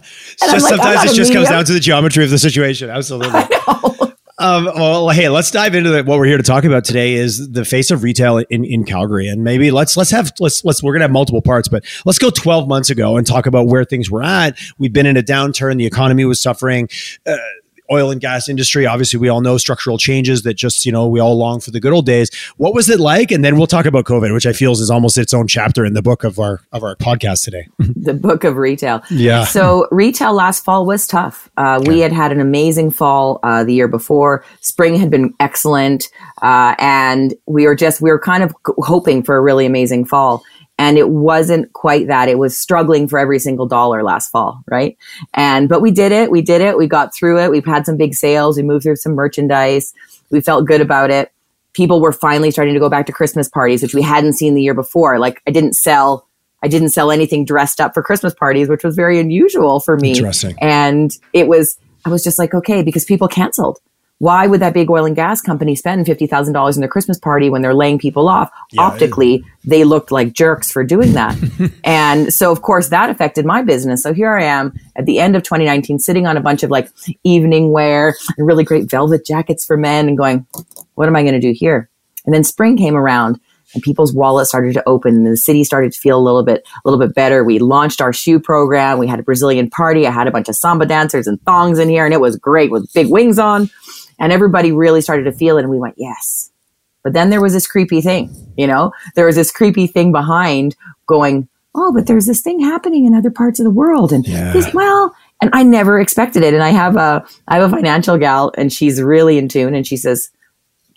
It's 0.42 0.62
like, 0.62 0.78
sometimes 0.78 1.12
it 1.12 1.14
just 1.14 1.32
comes 1.34 1.48
down 1.48 1.66
to 1.66 1.72
the 1.74 1.80
geometry 1.80 2.24
of 2.24 2.30
the 2.30 2.38
situation. 2.38 2.88
Absolutely. 2.88 3.40
Um, 4.40 4.64
well, 4.74 5.10
hey, 5.10 5.28
let's 5.28 5.50
dive 5.50 5.74
into 5.74 5.90
the, 5.90 6.02
what 6.02 6.18
we're 6.18 6.24
here 6.24 6.38
to 6.38 6.42
talk 6.42 6.64
about 6.64 6.82
today 6.82 7.12
is 7.12 7.50
the 7.52 7.62
face 7.62 7.90
of 7.90 8.02
retail 8.02 8.38
in, 8.38 8.64
in 8.64 8.84
Calgary, 8.84 9.28
and 9.28 9.44
maybe 9.44 9.70
let's 9.70 9.98
let's 9.98 10.10
have 10.12 10.32
let's 10.40 10.64
let's 10.64 10.82
we're 10.82 10.94
gonna 10.94 11.04
have 11.04 11.10
multiple 11.10 11.42
parts, 11.42 11.68
but 11.68 11.84
let's 12.06 12.18
go 12.18 12.30
12 12.30 12.66
months 12.66 12.88
ago 12.88 13.18
and 13.18 13.26
talk 13.26 13.44
about 13.44 13.66
where 13.66 13.84
things 13.84 14.10
were 14.10 14.22
at. 14.22 14.58
We've 14.78 14.94
been 14.94 15.04
in 15.04 15.18
a 15.18 15.22
downturn; 15.22 15.76
the 15.76 15.84
economy 15.84 16.24
was 16.24 16.40
suffering. 16.40 16.88
Uh, 17.26 17.36
oil 17.92 18.10
and 18.10 18.20
gas 18.20 18.48
industry 18.48 18.86
obviously 18.86 19.18
we 19.18 19.28
all 19.28 19.40
know 19.40 19.56
structural 19.58 19.98
changes 19.98 20.42
that 20.42 20.54
just 20.54 20.86
you 20.86 20.92
know 20.92 21.06
we 21.06 21.20
all 21.20 21.36
long 21.36 21.60
for 21.60 21.70
the 21.70 21.80
good 21.80 21.92
old 21.92 22.06
days 22.06 22.30
what 22.56 22.74
was 22.74 22.88
it 22.88 23.00
like 23.00 23.30
and 23.30 23.44
then 23.44 23.56
we'll 23.56 23.66
talk 23.66 23.86
about 23.86 24.04
covid 24.04 24.32
which 24.32 24.46
i 24.46 24.52
feel 24.52 24.72
is 24.72 24.90
almost 24.90 25.18
its 25.18 25.34
own 25.34 25.46
chapter 25.46 25.84
in 25.84 25.94
the 25.94 26.02
book 26.02 26.24
of 26.24 26.38
our 26.38 26.60
of 26.72 26.82
our 26.82 26.94
podcast 26.96 27.44
today 27.44 27.66
the 27.96 28.14
book 28.14 28.44
of 28.44 28.56
retail. 28.56 29.02
Yeah. 29.10 29.44
So 29.44 29.88
retail 29.90 30.32
last 30.32 30.64
fall 30.64 30.86
was 30.86 31.06
tough. 31.06 31.50
Uh, 31.56 31.82
We 31.86 32.00
had 32.00 32.12
had 32.12 32.32
an 32.32 32.40
amazing 32.40 32.90
fall 32.90 33.40
uh, 33.42 33.64
the 33.64 33.74
year 33.74 33.88
before. 33.88 34.44
Spring 34.60 34.94
had 34.94 35.10
been 35.10 35.34
excellent, 35.40 36.08
uh, 36.42 36.74
and 36.78 37.34
we 37.46 37.66
were 37.66 37.74
just 37.74 38.00
we 38.00 38.10
were 38.10 38.18
kind 38.18 38.42
of 38.42 38.54
hoping 38.78 39.22
for 39.22 39.36
a 39.36 39.40
really 39.40 39.66
amazing 39.66 40.04
fall. 40.04 40.42
And 40.80 40.96
it 40.96 41.10
wasn't 41.10 41.70
quite 41.74 42.06
that. 42.06 42.30
It 42.30 42.38
was 42.38 42.56
struggling 42.56 43.06
for 43.06 43.18
every 43.18 43.38
single 43.38 43.66
dollar 43.66 44.02
last 44.02 44.30
fall, 44.30 44.64
right? 44.66 44.96
And 45.34 45.68
but 45.68 45.82
we 45.82 45.90
did 45.90 46.10
it. 46.10 46.30
We 46.30 46.40
did 46.40 46.62
it. 46.62 46.78
We 46.78 46.86
got 46.86 47.14
through 47.14 47.38
it. 47.40 47.50
We've 47.50 47.66
had 47.66 47.84
some 47.84 47.98
big 47.98 48.14
sales. 48.14 48.56
We 48.56 48.62
moved 48.62 48.84
through 48.84 48.96
some 48.96 49.12
merchandise. 49.12 49.92
We 50.30 50.40
felt 50.40 50.66
good 50.66 50.80
about 50.80 51.10
it. 51.10 51.32
People 51.74 52.00
were 52.00 52.12
finally 52.12 52.50
starting 52.50 52.72
to 52.72 52.80
go 52.80 52.88
back 52.88 53.04
to 53.06 53.12
Christmas 53.12 53.46
parties, 53.46 53.82
which 53.82 53.94
we 53.94 54.00
hadn't 54.00 54.32
seen 54.32 54.54
the 54.54 54.62
year 54.62 54.72
before. 54.72 55.18
Like 55.18 55.42
I 55.46 55.50
didn't 55.50 55.74
sell 55.74 56.26
I 56.62 56.68
didn't 56.68 56.90
sell 56.90 57.10
anything 57.10 57.44
dressed 57.44 57.78
up 57.78 57.92
for 57.92 58.02
Christmas 58.02 58.32
parties, 58.32 58.70
which 58.70 58.82
was 58.82 58.96
very 58.96 59.20
unusual 59.20 59.80
for 59.80 59.98
me. 59.98 60.12
Interesting. 60.12 60.56
And 60.62 61.10
it 61.34 61.46
was, 61.46 61.78
I 62.06 62.08
was 62.08 62.24
just 62.24 62.38
like, 62.38 62.54
okay, 62.54 62.82
because 62.82 63.04
people 63.04 63.28
canceled. 63.28 63.80
Why 64.20 64.46
would 64.46 64.60
that 64.60 64.74
big 64.74 64.90
oil 64.90 65.06
and 65.06 65.16
gas 65.16 65.40
company 65.40 65.74
spend 65.74 66.04
$50,000 66.04 66.74
in 66.74 66.80
their 66.80 66.90
Christmas 66.90 67.18
party 67.18 67.48
when 67.48 67.62
they're 67.62 67.72
laying 67.72 67.98
people 67.98 68.28
off? 68.28 68.50
Yeah, 68.70 68.82
Optically, 68.82 69.42
they 69.64 69.82
looked 69.82 70.12
like 70.12 70.34
jerks 70.34 70.70
for 70.70 70.84
doing 70.84 71.14
that. 71.14 71.38
and 71.84 72.30
so, 72.30 72.52
of 72.52 72.60
course, 72.60 72.90
that 72.90 73.08
affected 73.08 73.46
my 73.46 73.62
business. 73.62 74.02
So 74.02 74.12
here 74.12 74.36
I 74.36 74.44
am 74.44 74.78
at 74.94 75.06
the 75.06 75.20
end 75.20 75.36
of 75.36 75.42
2019, 75.42 76.00
sitting 76.00 76.26
on 76.26 76.36
a 76.36 76.42
bunch 76.42 76.62
of 76.62 76.70
like 76.70 76.90
evening 77.24 77.72
wear 77.72 78.14
and 78.36 78.46
really 78.46 78.62
great 78.62 78.90
velvet 78.90 79.24
jackets 79.24 79.64
for 79.64 79.78
men 79.78 80.06
and 80.06 80.18
going, 80.18 80.46
what 80.96 81.08
am 81.08 81.16
I 81.16 81.22
going 81.22 81.32
to 81.32 81.40
do 81.40 81.52
here? 81.56 81.88
And 82.26 82.34
then 82.34 82.44
spring 82.44 82.76
came 82.76 82.96
around 82.96 83.40
and 83.72 83.82
people's 83.82 84.12
wallets 84.12 84.50
started 84.50 84.74
to 84.74 84.86
open 84.86 85.14
and 85.14 85.26
the 85.26 85.36
city 85.38 85.64
started 85.64 85.92
to 85.92 85.98
feel 85.98 86.18
a 86.18 86.20
little 86.20 86.42
bit 86.42 86.66
a 86.74 86.88
little 86.88 87.04
bit 87.04 87.14
better. 87.14 87.44
We 87.44 87.58
launched 87.58 88.00
our 88.00 88.12
shoe 88.12 88.38
program. 88.40 88.98
We 88.98 89.06
had 89.06 89.20
a 89.20 89.22
Brazilian 89.22 89.70
party. 89.70 90.06
I 90.06 90.10
had 90.10 90.26
a 90.26 90.30
bunch 90.30 90.48
of 90.48 90.56
samba 90.56 90.86
dancers 90.86 91.26
and 91.26 91.40
thongs 91.44 91.78
in 91.78 91.88
here 91.88 92.04
and 92.04 92.12
it 92.12 92.20
was 92.20 92.36
great 92.36 92.70
with 92.70 92.92
big 92.92 93.08
wings 93.08 93.38
on. 93.38 93.70
And 94.20 94.32
everybody 94.32 94.70
really 94.70 95.00
started 95.00 95.24
to 95.24 95.32
feel 95.32 95.56
it 95.58 95.62
and 95.62 95.70
we 95.70 95.78
went, 95.78 95.94
yes. 95.98 96.50
But 97.02 97.14
then 97.14 97.30
there 97.30 97.40
was 97.40 97.54
this 97.54 97.66
creepy 97.66 98.00
thing, 98.02 98.52
you 98.56 98.66
know? 98.66 98.92
There 99.16 99.26
was 99.26 99.36
this 99.36 99.50
creepy 99.50 99.86
thing 99.86 100.12
behind 100.12 100.76
going, 101.06 101.48
oh, 101.74 101.92
but 101.92 102.06
there's 102.06 102.26
this 102.26 102.42
thing 102.42 102.60
happening 102.60 103.06
in 103.06 103.14
other 103.14 103.30
parts 103.30 103.58
of 103.58 103.64
the 103.64 103.70
world 103.70 104.12
and 104.12 104.26
Yeah. 104.26 104.52
this 104.52 104.72
well, 104.74 105.14
and 105.40 105.50
I 105.54 105.62
never 105.62 105.98
expected 105.98 106.42
it. 106.42 106.52
And 106.52 106.62
I 106.62 106.68
have 106.70 106.96
a 106.96 107.24
I 107.48 107.56
have 107.56 107.72
a 107.72 107.74
financial 107.74 108.18
gal 108.18 108.52
and 108.58 108.70
she's 108.72 109.00
really 109.00 109.38
in 109.38 109.48
tune 109.48 109.74
and 109.74 109.86
she 109.86 109.96
says, 109.96 110.30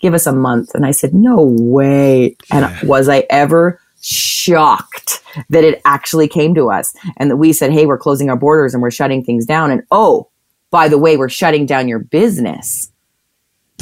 give 0.00 0.12
us 0.12 0.26
a 0.26 0.32
month. 0.32 0.74
And 0.74 0.84
I 0.84 0.90
said, 0.90 1.14
no 1.14 1.42
way. 1.58 2.36
And 2.52 2.70
was 2.86 3.08
I 3.08 3.24
ever 3.30 3.80
shocked 4.02 5.22
that 5.48 5.64
it 5.64 5.80
actually 5.86 6.28
came 6.28 6.54
to 6.54 6.70
us 6.70 6.94
and 7.16 7.30
that 7.30 7.36
we 7.36 7.54
said, 7.54 7.72
hey, 7.72 7.86
we're 7.86 7.96
closing 7.96 8.28
our 8.28 8.36
borders 8.36 8.74
and 8.74 8.82
we're 8.82 8.90
shutting 8.90 9.24
things 9.24 9.46
down. 9.46 9.70
And 9.70 9.82
oh, 9.90 10.28
by 10.70 10.88
the 10.88 10.98
way, 10.98 11.16
we're 11.16 11.30
shutting 11.30 11.64
down 11.64 11.88
your 11.88 12.00
business. 12.00 12.90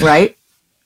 Right? 0.01 0.37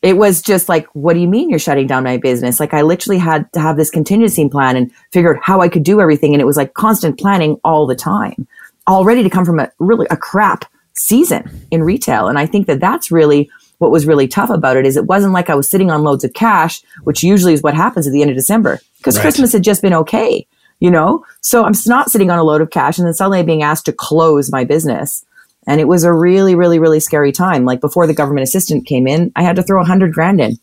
It 0.03 0.17
was 0.17 0.43
just 0.43 0.69
like, 0.69 0.87
what 0.93 1.15
do 1.15 1.21
you 1.21 1.27
mean 1.27 1.51
you're 1.51 1.59
shutting 1.59 1.87
down 1.87 2.05
my 2.05 2.17
business? 2.17 2.61
Like 2.61 2.75
I 2.75 2.83
literally 2.83 3.19
had 3.19 3.51
to 3.55 3.61
have 3.61 3.77
this 3.77 3.91
contingency 3.91 4.49
plan 4.49 4.77
and 4.77 4.93
figured 5.13 5.39
how 5.43 5.61
I 5.61 5.69
could 5.69 5.83
do 5.83 6.01
everything. 6.01 6.33
And 6.33 6.41
it 6.41 6.45
was 6.45 6.57
like 6.57 6.75
constant 6.75 7.19
planning 7.19 7.59
all 7.65 7.87
the 7.87 7.97
time, 7.97 8.47
all 8.87 9.05
ready 9.05 9.23
to 9.23 9.31
come 9.31 9.45
from 9.45 9.59
a 9.59 9.71
really 9.79 10.07
a 10.11 10.17
crap 10.17 10.65
season 10.95 11.67
in 11.71 11.83
retail. 11.83 12.29
And 12.29 12.39
I 12.39 12.47
think 12.47 12.67
that 12.67 12.81
that's 12.81 13.11
really 13.11 13.51
what 13.79 13.91
was 13.91 14.07
really 14.07 14.29
tough 14.29 14.51
about 14.51 14.77
it 14.77 14.87
is 14.87 14.97
it 14.97 15.07
wasn't 15.07 15.33
like 15.33 15.51
I 15.51 15.55
was 15.55 15.69
sitting 15.69 15.91
on 15.91 16.03
loads 16.03 16.25
of 16.25 16.33
cash, 16.33 16.83
which 17.05 17.23
usually 17.23 17.53
is 17.53 17.63
what 17.63 17.75
happens 17.75 18.07
at 18.07 18.13
the 18.13 18.23
end 18.23 18.31
of 18.31 18.37
December 18.37 18.81
because 18.99 19.17
Right. 19.17 19.23
Christmas 19.23 19.53
had 19.53 19.65
just 19.65 19.83
been 19.83 19.93
okay, 19.93 20.47
you 20.81 20.91
know? 20.91 21.25
So 21.43 21.65
I'm 21.65 21.75
not 21.87 22.11
sitting 22.11 22.31
on 22.31 22.39
a 22.39 22.45
load 22.45 22.61
of 22.61 22.71
cash 22.71 22.97
and 22.97 23.07
then 23.07 23.15
suddenly 23.15 23.43
being 23.43 23.63
asked 23.63 23.87
to 23.87 23.93
close 23.93 24.51
my 24.51 24.65
business. 24.65 25.26
And 25.67 25.81
it 25.81 25.89
was 25.89 26.05
a 26.05 26.13
really, 26.13 26.55
really, 26.55 26.79
really 26.79 27.01
scary 27.01 27.33
time. 27.33 27.65
Like 27.65 27.81
before 27.81 28.07
the 28.07 28.15
government 28.15 28.45
assistant 28.45 28.87
came 28.87 29.07
in, 29.07 29.33
I 29.35 29.43
had 29.43 29.57
to 29.57 29.63
throw 29.63 29.81
a 29.81 29.85
hundred 29.85 30.13
grand 30.13 30.41
in 30.41 30.59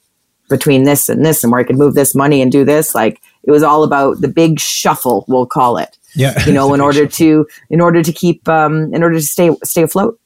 between 0.49 0.83
this 0.83 1.09
and 1.09 1.25
this 1.25 1.43
and 1.43 1.51
where 1.51 1.61
I 1.61 1.63
could 1.63 1.77
move 1.77 1.93
this 1.93 2.15
money 2.15 2.41
and 2.41 2.51
do 2.51 2.63
this. 2.63 2.93
Like 2.95 3.21
it 3.43 3.51
was 3.51 3.63
all 3.63 3.83
about 3.83 4.21
the 4.21 4.27
big 4.27 4.59
shuffle, 4.59 5.25
we'll 5.27 5.45
call 5.45 5.77
it, 5.77 5.97
yeah 6.15 6.45
you 6.45 6.53
know, 6.53 6.73
in 6.73 6.81
order 6.89 7.07
to, 7.07 7.47
in 7.69 7.81
order 7.81 8.01
to 8.01 8.13
keep, 8.13 8.47
um, 8.47 8.93
in 8.93 9.03
order 9.03 9.15
to 9.15 9.25
stay, 9.25 9.55
stay 9.63 9.83
afloat. 9.83 10.19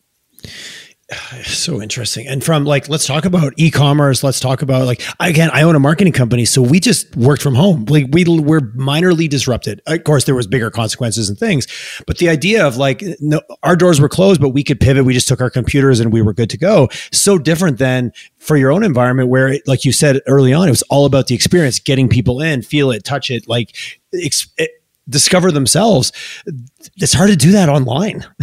so 1.43 1.81
interesting. 1.81 2.27
And 2.27 2.43
from 2.43 2.65
like 2.65 2.89
let's 2.89 3.05
talk 3.05 3.25
about 3.25 3.53
e-commerce. 3.57 4.23
Let's 4.23 4.39
talk 4.39 4.61
about 4.61 4.85
like 4.85 5.01
again 5.19 5.49
i 5.53 5.61
own 5.61 5.75
a 5.75 5.79
marketing 5.79 6.13
company 6.13 6.45
so 6.45 6.61
we 6.61 6.79
just 6.79 7.15
worked 7.15 7.41
from 7.41 7.55
home. 7.55 7.85
Like 7.85 8.07
we 8.11 8.25
were 8.25 8.61
minorly 8.61 9.29
disrupted. 9.29 9.81
Of 9.87 10.03
course 10.03 10.25
there 10.25 10.35
was 10.35 10.47
bigger 10.47 10.69
consequences 10.69 11.29
and 11.29 11.37
things 11.37 11.67
but 12.05 12.17
the 12.17 12.29
idea 12.29 12.65
of 12.65 12.77
like 12.77 13.03
no 13.19 13.41
our 13.63 13.75
doors 13.75 14.01
were 14.01 14.09
closed 14.09 14.41
but 14.41 14.49
we 14.49 14.63
could 14.63 14.79
pivot. 14.79 15.05
We 15.05 15.13
just 15.13 15.27
took 15.27 15.41
our 15.41 15.49
computers 15.49 15.99
and 15.99 16.11
we 16.11 16.21
were 16.21 16.33
good 16.33 16.49
to 16.51 16.57
go. 16.57 16.89
So 17.11 17.37
different 17.37 17.77
than 17.77 18.11
for 18.37 18.57
your 18.57 18.71
own 18.71 18.83
environment 18.83 19.29
where 19.29 19.47
it, 19.47 19.67
like 19.67 19.85
you 19.85 19.91
said 19.91 20.21
early 20.27 20.53
on 20.53 20.67
it 20.67 20.71
was 20.71 20.83
all 20.83 21.05
about 21.05 21.27
the 21.27 21.35
experience 21.35 21.79
getting 21.79 22.09
people 22.09 22.41
in 22.41 22.61
feel 22.61 22.91
it 22.91 23.03
touch 23.03 23.31
it 23.31 23.47
like 23.47 23.75
it, 24.11 24.71
discover 25.09 25.51
themselves 25.51 26.11
it's 26.97 27.13
hard 27.13 27.29
to 27.29 27.35
do 27.35 27.51
that 27.51 27.69
online 27.69 28.25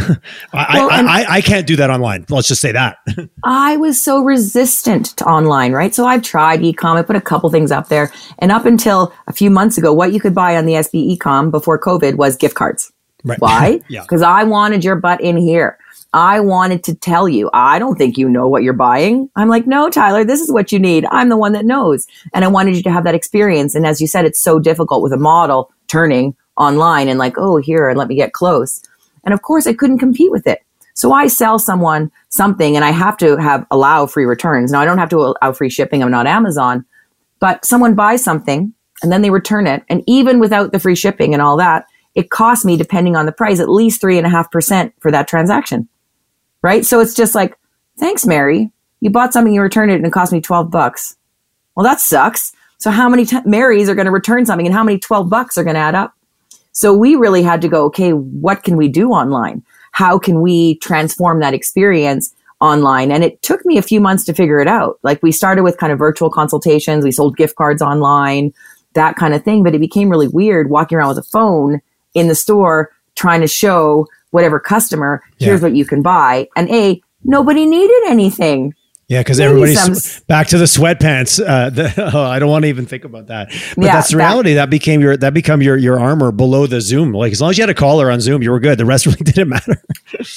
I, 0.52 0.66
Well, 0.74 0.90
I, 0.90 1.22
I, 1.22 1.26
I 1.36 1.40
can't 1.40 1.66
do 1.66 1.76
that 1.76 1.90
online 1.90 2.24
let's 2.28 2.48
just 2.48 2.60
say 2.60 2.72
that 2.72 2.98
I 3.44 3.76
was 3.76 4.00
so 4.00 4.22
resistant 4.22 5.16
to 5.18 5.24
online, 5.24 5.72
right? 5.72 5.94
So 5.94 6.06
I've 6.06 6.22
tried 6.22 6.60
ecom. 6.60 6.96
I 6.96 7.02
put 7.02 7.16
a 7.16 7.20
couple 7.20 7.50
things 7.50 7.70
up 7.70 7.88
there. 7.88 8.10
And 8.38 8.50
up 8.50 8.66
until 8.66 9.12
a 9.26 9.32
few 9.32 9.50
months 9.50 9.78
ago, 9.78 9.92
what 9.92 10.12
you 10.12 10.20
could 10.20 10.34
buy 10.34 10.56
on 10.56 10.66
the 10.66 10.74
SB 10.74 11.16
ecom 11.16 11.50
before 11.50 11.78
COVID 11.78 12.16
was 12.16 12.36
gift 12.36 12.54
cards. 12.54 12.92
Right. 13.24 13.40
Why? 13.40 13.80
Yeah. 13.88 14.02
Because 14.02 14.22
I 14.22 14.44
wanted 14.44 14.84
your 14.84 14.96
butt 14.96 15.20
in 15.20 15.36
here. 15.36 15.78
I 16.12 16.38
wanted 16.40 16.84
to 16.84 16.94
tell 16.94 17.28
you, 17.28 17.50
I 17.52 17.78
don't 17.80 17.96
think 17.96 18.16
you 18.16 18.28
know 18.28 18.48
what 18.48 18.62
you're 18.62 18.72
buying. 18.72 19.28
I'm 19.34 19.48
like, 19.48 19.66
no, 19.66 19.90
Tyler, 19.90 20.24
this 20.24 20.40
is 20.40 20.50
what 20.50 20.70
you 20.70 20.78
need. 20.78 21.06
I'm 21.10 21.28
the 21.28 21.36
one 21.36 21.52
that 21.52 21.64
knows. 21.64 22.06
And 22.32 22.44
I 22.44 22.48
wanted 22.48 22.76
you 22.76 22.84
to 22.84 22.90
have 22.90 23.02
that 23.04 23.16
experience. 23.16 23.74
And 23.74 23.84
as 23.84 24.00
you 24.00 24.06
said, 24.06 24.24
it's 24.24 24.40
so 24.40 24.60
difficult 24.60 25.02
with 25.02 25.12
a 25.12 25.18
model 25.18 25.72
turning 25.88 26.36
online 26.56 27.08
and 27.08 27.18
like, 27.18 27.34
oh, 27.36 27.56
here, 27.56 27.88
and 27.88 27.98
let 27.98 28.08
me 28.08 28.14
get 28.14 28.32
close. 28.32 28.82
And 29.24 29.34
of 29.34 29.42
course, 29.42 29.66
I 29.66 29.72
couldn't 29.72 29.98
compete 29.98 30.30
with 30.30 30.46
it. 30.46 30.62
So 30.94 31.12
I 31.12 31.26
sell 31.26 31.58
someone 31.58 32.10
something 32.28 32.76
and 32.76 32.84
I 32.84 32.90
have 32.90 33.16
to 33.18 33.36
have 33.36 33.66
allow 33.70 34.06
free 34.06 34.24
returns. 34.24 34.70
Now 34.70 34.80
I 34.80 34.84
don't 34.84 34.98
have 34.98 35.08
to 35.10 35.18
allow 35.18 35.52
free 35.52 35.70
shipping. 35.70 36.02
I'm 36.02 36.10
not 36.10 36.26
Amazon, 36.26 36.84
but 37.40 37.64
someone 37.64 37.94
buys 37.94 38.22
something 38.22 38.72
and 39.02 39.10
then 39.10 39.22
they 39.22 39.30
return 39.30 39.66
it. 39.66 39.82
And 39.88 40.04
even 40.06 40.38
without 40.38 40.70
the 40.72 40.78
free 40.78 40.94
shipping 40.94 41.32
and 41.32 41.42
all 41.42 41.56
that, 41.56 41.86
it 42.14 42.30
costs 42.30 42.64
me, 42.64 42.76
depending 42.76 43.16
on 43.16 43.26
the 43.26 43.32
price, 43.32 43.58
at 43.58 43.68
least 43.68 44.00
three 44.00 44.18
and 44.18 44.26
a 44.26 44.30
half 44.30 44.52
percent 44.52 44.94
for 45.00 45.10
that 45.10 45.26
transaction. 45.26 45.88
Right. 46.62 46.86
So 46.86 47.00
it's 47.00 47.14
just 47.14 47.34
like, 47.34 47.58
thanks, 47.98 48.24
Mary. 48.24 48.70
You 49.00 49.10
bought 49.10 49.32
something, 49.32 49.52
you 49.52 49.60
returned 49.60 49.90
it 49.90 49.96
and 49.96 50.06
it 50.06 50.12
cost 50.12 50.32
me 50.32 50.40
12 50.40 50.70
bucks. 50.70 51.16
Well, 51.74 51.84
that 51.84 52.00
sucks. 52.00 52.52
So 52.78 52.90
how 52.90 53.08
many 53.08 53.26
t- 53.26 53.40
Marys 53.44 53.88
are 53.88 53.94
going 53.94 54.06
to 54.06 54.12
return 54.12 54.46
something 54.46 54.66
and 54.66 54.74
how 54.74 54.84
many 54.84 54.98
12 54.98 55.28
bucks 55.28 55.58
are 55.58 55.64
going 55.64 55.74
to 55.74 55.80
add 55.80 55.94
up? 55.94 56.14
So 56.74 56.92
we 56.92 57.14
really 57.14 57.42
had 57.42 57.62
to 57.62 57.68
go, 57.68 57.84
okay, 57.86 58.12
what 58.12 58.62
can 58.62 58.76
we 58.76 58.88
do 58.88 59.10
online? 59.10 59.62
How 59.92 60.18
can 60.18 60.42
we 60.42 60.76
transform 60.78 61.40
that 61.40 61.54
experience 61.54 62.34
online? 62.60 63.10
And 63.12 63.24
it 63.24 63.40
took 63.42 63.64
me 63.64 63.78
a 63.78 63.82
few 63.82 64.00
months 64.00 64.24
to 64.24 64.34
figure 64.34 64.60
it 64.60 64.66
out. 64.66 64.98
Like 65.02 65.22
we 65.22 65.32
started 65.32 65.62
with 65.62 65.78
kind 65.78 65.92
of 65.92 65.98
virtual 65.98 66.30
consultations. 66.30 67.04
We 67.04 67.12
sold 67.12 67.36
gift 67.36 67.54
cards 67.54 67.80
online, 67.80 68.52
that 68.94 69.14
kind 69.14 69.34
of 69.34 69.44
thing. 69.44 69.62
But 69.62 69.74
it 69.74 69.80
became 69.80 70.10
really 70.10 70.28
weird 70.28 70.68
walking 70.68 70.98
around 70.98 71.08
with 71.08 71.18
a 71.18 71.22
phone 71.22 71.80
in 72.12 72.26
the 72.26 72.34
store 72.34 72.90
trying 73.14 73.40
to 73.40 73.48
show 73.48 74.08
whatever 74.30 74.58
customer, 74.58 75.22
here's 75.38 75.60
yeah. 75.60 75.68
what 75.68 75.76
you 75.76 75.84
can 75.84 76.02
buy. 76.02 76.48
And 76.56 76.68
A, 76.70 77.00
nobody 77.22 77.66
needed 77.66 78.02
anything. 78.08 78.74
Yeah, 79.14 79.20
because 79.20 79.38
everybody's 79.38 80.20
back 80.22 80.48
to 80.48 80.58
the 80.58 80.64
sweatpants. 80.64 81.38
Uh, 81.38 81.70
the, 81.70 82.10
oh, 82.12 82.20
I 82.20 82.40
don't 82.40 82.48
want 82.48 82.64
to 82.64 82.68
even 82.68 82.84
think 82.84 83.04
about 83.04 83.28
that. 83.28 83.48
But 83.76 83.84
yeah, 83.84 83.92
that's 83.92 84.10
the 84.10 84.16
reality. 84.16 84.54
That, 84.54 84.62
that, 84.62 84.70
became 84.70 85.00
your 85.00 85.16
that 85.16 85.32
become 85.32 85.62
your 85.62 85.76
your 85.76 86.00
armor 86.00 86.32
below 86.32 86.66
the 86.66 86.80
Zoom. 86.80 87.12
Like 87.12 87.30
as 87.30 87.40
long 87.40 87.50
as 87.50 87.58
you 87.58 87.62
had 87.62 87.70
a 87.70 87.74
collar 87.74 88.10
on 88.10 88.20
Zoom, 88.20 88.42
you 88.42 88.50
were 88.50 88.58
good. 88.58 88.76
The 88.76 88.84
rest 88.84 89.06
really 89.06 89.18
didn't 89.18 89.50
matter. 89.50 89.80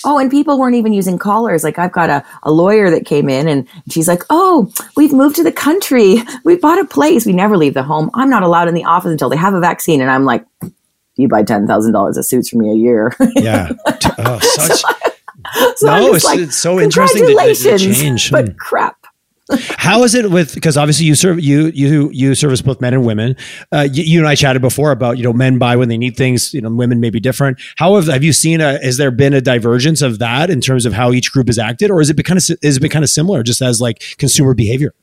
oh, 0.05 0.19
and 0.19 0.29
people 0.29 0.59
weren't 0.59 0.75
even 0.75 0.93
using 0.93 1.17
collars. 1.17 1.63
Like 1.63 1.79
I've 1.79 1.91
got 1.91 2.11
a, 2.11 2.23
a 2.43 2.51
lawyer 2.51 2.91
that 2.91 3.07
came 3.07 3.29
in 3.29 3.47
and 3.47 3.67
she's 3.89 4.07
like, 4.07 4.21
"Oh, 4.29 4.71
we've 4.95 5.13
moved 5.13 5.37
to 5.37 5.43
the 5.43 5.51
country. 5.51 6.21
We 6.43 6.57
bought 6.57 6.79
a 6.79 6.85
place. 6.85 7.25
We 7.25 7.33
never 7.33 7.57
leave 7.57 7.73
the 7.73 7.83
home. 7.83 8.11
I'm 8.13 8.29
not 8.29 8.43
allowed 8.43 8.67
in 8.67 8.75
the 8.75 8.85
office 8.85 9.11
until 9.11 9.29
they 9.29 9.37
have 9.37 9.55
a 9.55 9.59
vaccine." 9.59 10.01
And 10.01 10.11
I'm 10.11 10.23
like, 10.25 10.45
"You 11.15 11.27
buy 11.27 11.41
ten 11.41 11.65
thousand 11.65 11.93
dollars 11.93 12.15
of 12.17 12.27
suits 12.27 12.49
for 12.49 12.57
me 12.57 12.69
a 12.69 12.75
year." 12.75 13.15
yeah. 13.35 13.71
Oh, 14.19 14.39
such. 14.39 14.81
so, 14.81 14.87
so 15.75 15.87
no, 15.87 16.13
it's, 16.13 16.25
like, 16.25 16.39
it's, 16.39 16.57
so 16.57 16.79
interesting 16.79 17.25
to, 17.25 17.53
to 17.55 17.77
change. 17.77 18.31
But 18.31 18.49
hmm. 18.49 18.55
crap. 18.55 18.97
How 19.77 20.03
is 20.03 20.13
it 20.13 20.29
with 20.29 20.53
because 20.53 20.75
obviously 20.75 21.05
you 21.05 21.15
serve 21.15 21.39
you 21.39 21.67
you 21.67 22.09
you 22.11 22.35
service 22.35 22.61
both 22.61 22.81
men 22.81 22.93
and 22.93 23.05
women. 23.05 23.37
Uh, 23.71 23.87
you, 23.89 24.03
you, 24.03 24.19
and 24.19 24.27
I 24.27 24.35
chatted 24.35 24.61
before 24.61 24.91
about 24.91 25.17
you 25.17 25.23
know 25.23 25.31
men 25.31 25.57
buy 25.57 25.77
when 25.77 25.87
they 25.87 25.97
need 25.97 26.17
things. 26.17 26.53
You 26.53 26.59
know, 26.59 26.69
women 26.69 26.99
may 26.99 27.09
be 27.09 27.21
different. 27.21 27.57
How 27.77 27.95
have 27.95 28.07
have 28.07 28.23
you 28.23 28.33
seen 28.33 28.59
a 28.59 28.77
has 28.83 28.97
there 28.97 29.11
been 29.11 29.33
a 29.33 29.39
divergence 29.39 30.01
of 30.01 30.19
that 30.19 30.49
in 30.49 30.59
terms 30.59 30.85
of 30.85 30.91
how 30.91 31.13
each 31.13 31.31
group 31.31 31.47
has 31.47 31.57
acted, 31.57 31.91
or 31.91 32.01
is 32.01 32.09
it 32.09 32.21
kind 32.25 32.37
of 32.37 32.57
is 32.61 32.77
it 32.77 32.79
been 32.81 32.91
kind 32.91 33.05
of 33.05 33.09
similar 33.09 33.41
just 33.41 33.61
as 33.61 33.79
like 33.79 34.03
consumer 34.17 34.53
behavior? 34.53 34.93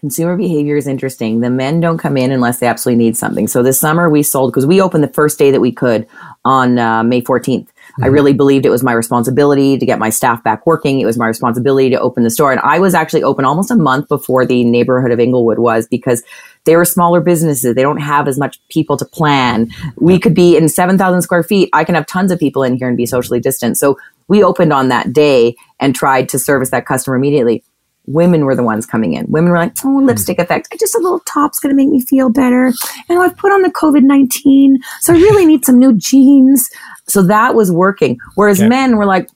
Consumer 0.00 0.36
behavior 0.36 0.76
is 0.76 0.86
interesting. 0.86 1.40
The 1.40 1.48
men 1.48 1.80
don't 1.80 1.96
come 1.96 2.16
in 2.16 2.30
unless 2.30 2.58
they 2.58 2.66
absolutely 2.66 3.02
need 3.02 3.16
something. 3.16 3.46
So 3.46 3.62
this 3.62 3.78
summer 3.78 4.10
we 4.10 4.22
sold 4.22 4.50
because 4.50 4.66
we 4.66 4.82
opened 4.82 5.04
the 5.04 5.08
first 5.08 5.38
day 5.38 5.50
that 5.50 5.60
we 5.60 5.72
could 5.72 6.06
on 6.44 6.78
uh, 6.78 7.04
May 7.04 7.22
14th. 7.22 7.68
Mm-hmm. 7.92 8.04
I 8.04 8.06
really 8.08 8.32
believed 8.32 8.64
it 8.64 8.70
was 8.70 8.82
my 8.82 8.92
responsibility 8.92 9.78
to 9.78 9.86
get 9.86 9.98
my 9.98 10.10
staff 10.10 10.42
back 10.42 10.66
working. 10.66 11.00
It 11.00 11.06
was 11.06 11.18
my 11.18 11.26
responsibility 11.26 11.90
to 11.90 12.00
open 12.00 12.22
the 12.22 12.30
store. 12.30 12.52
And 12.52 12.60
I 12.60 12.78
was 12.78 12.94
actually 12.94 13.22
open 13.22 13.44
almost 13.44 13.70
a 13.70 13.76
month 13.76 14.08
before 14.08 14.46
the 14.46 14.64
neighborhood 14.64 15.10
of 15.10 15.20
Inglewood 15.20 15.58
was 15.58 15.86
because 15.86 16.22
they 16.64 16.76
were 16.76 16.84
smaller 16.84 17.20
businesses. 17.20 17.74
They 17.74 17.82
don't 17.82 18.00
have 18.00 18.28
as 18.28 18.38
much 18.38 18.60
people 18.68 18.96
to 18.96 19.04
plan. 19.04 19.70
We 19.96 20.18
could 20.18 20.34
be 20.34 20.56
in 20.56 20.68
7,000 20.68 21.22
square 21.22 21.42
feet. 21.42 21.68
I 21.72 21.84
can 21.84 21.94
have 21.94 22.06
tons 22.06 22.30
of 22.30 22.38
people 22.38 22.62
in 22.62 22.76
here 22.76 22.88
and 22.88 22.96
be 22.96 23.06
socially 23.06 23.40
distant. 23.40 23.76
So 23.78 23.98
we 24.28 24.42
opened 24.42 24.72
on 24.72 24.88
that 24.88 25.12
day 25.12 25.56
and 25.80 25.94
tried 25.94 26.28
to 26.30 26.38
service 26.38 26.70
that 26.70 26.86
customer 26.86 27.16
immediately 27.16 27.64
women 28.06 28.44
were 28.44 28.54
the 28.54 28.62
ones 28.62 28.86
coming 28.86 29.14
in. 29.14 29.26
Women 29.28 29.50
were 29.50 29.58
like, 29.58 29.72
oh, 29.84 30.00
hmm. 30.00 30.06
lipstick 30.06 30.38
effect. 30.38 30.68
I 30.72 30.76
Just 30.76 30.94
a 30.94 30.98
little 30.98 31.20
top's 31.20 31.58
going 31.58 31.70
to 31.70 31.76
make 31.76 31.88
me 31.88 32.00
feel 32.00 32.30
better. 32.30 32.72
And 33.08 33.18
I've 33.18 33.36
put 33.36 33.52
on 33.52 33.62
the 33.62 33.70
COVID 33.70 34.02
19. 34.02 34.78
So 35.00 35.14
I 35.14 35.16
really 35.16 35.46
need 35.46 35.64
some 35.64 35.78
new 35.78 35.96
jeans. 35.96 36.68
So 37.06 37.22
that 37.22 37.54
was 37.54 37.70
working. 37.70 38.18
Whereas 38.34 38.60
okay. 38.60 38.68
men 38.68 38.96
were 38.96 39.06
like, 39.06 39.28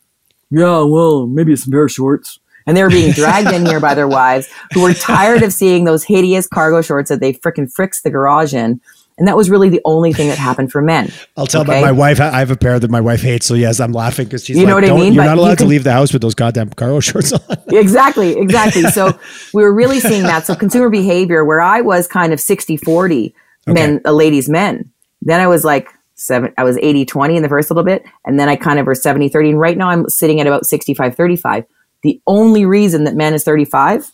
yeah, 0.50 0.82
well, 0.82 1.26
maybe 1.26 1.56
some 1.56 1.72
pair 1.72 1.84
of 1.84 1.90
shorts. 1.90 2.38
And 2.66 2.76
they 2.76 2.82
were 2.82 2.90
being 2.90 3.12
dragged 3.12 3.52
in 3.52 3.64
here 3.64 3.78
by 3.78 3.94
their 3.94 4.08
wives 4.08 4.48
who 4.72 4.82
were 4.82 4.92
tired 4.92 5.42
of 5.44 5.52
seeing 5.52 5.84
those 5.84 6.02
hideous 6.02 6.48
cargo 6.48 6.82
shorts 6.82 7.10
that 7.10 7.20
they 7.20 7.32
fricking 7.32 7.72
fricks 7.72 8.02
the 8.02 8.10
garage 8.10 8.54
in. 8.54 8.80
And 9.18 9.26
that 9.28 9.36
was 9.36 9.48
really 9.48 9.70
the 9.70 9.80
only 9.84 10.12
thing 10.12 10.28
that 10.28 10.36
happened 10.36 10.70
for 10.70 10.82
men. 10.82 11.10
I'll 11.36 11.46
tell 11.46 11.62
okay? 11.62 11.78
about 11.78 11.82
my 11.82 11.92
wife. 11.92 12.20
I 12.20 12.38
have 12.38 12.50
a 12.50 12.56
pair 12.56 12.78
that 12.78 12.90
my 12.90 13.00
wife 13.00 13.22
hates. 13.22 13.46
So 13.46 13.54
yes, 13.54 13.80
I'm 13.80 13.92
laughing 13.92 14.26
because 14.26 14.44
she's 14.44 14.58
you 14.58 14.66
know 14.66 14.74
like, 14.74 14.90
what 14.90 14.92
I 14.92 14.96
mean? 14.96 15.14
You're 15.14 15.24
but 15.24 15.28
not 15.28 15.38
allowed 15.38 15.50
you 15.50 15.56
can, 15.56 15.66
to 15.66 15.70
leave 15.70 15.84
the 15.84 15.92
house 15.92 16.12
with 16.12 16.20
those 16.20 16.34
goddamn 16.34 16.70
cargo 16.70 17.00
shorts 17.00 17.32
on. 17.32 17.40
exactly. 17.68 18.38
Exactly. 18.38 18.82
So 18.82 19.18
we 19.54 19.62
were 19.62 19.72
really 19.72 20.00
seeing 20.00 20.24
that. 20.24 20.46
So 20.46 20.54
consumer 20.54 20.90
behavior 20.90 21.44
where 21.44 21.60
I 21.60 21.80
was 21.80 22.06
kind 22.06 22.32
of 22.32 22.40
60, 22.40 22.76
40 22.76 23.34
okay. 23.68 23.72
men, 23.72 24.00
uh, 24.04 24.12
ladies, 24.12 24.48
men. 24.48 24.90
Then 25.22 25.40
I 25.40 25.46
was 25.46 25.64
like 25.64 25.88
seven, 26.14 26.52
I 26.58 26.64
was 26.64 26.76
80, 26.78 27.06
20 27.06 27.36
in 27.36 27.42
the 27.42 27.48
first 27.48 27.70
little 27.70 27.84
bit. 27.84 28.04
And 28.26 28.38
then 28.38 28.50
I 28.50 28.56
kind 28.56 28.78
of 28.78 28.86
were 28.86 28.94
70, 28.94 29.30
30. 29.30 29.50
And 29.50 29.60
right 29.60 29.78
now 29.78 29.88
I'm 29.88 30.08
sitting 30.10 30.40
at 30.40 30.46
about 30.46 30.66
65, 30.66 31.14
35. 31.14 31.64
The 32.02 32.20
only 32.26 32.66
reason 32.66 33.04
that 33.04 33.14
men 33.14 33.32
is 33.32 33.44
35 33.44 34.12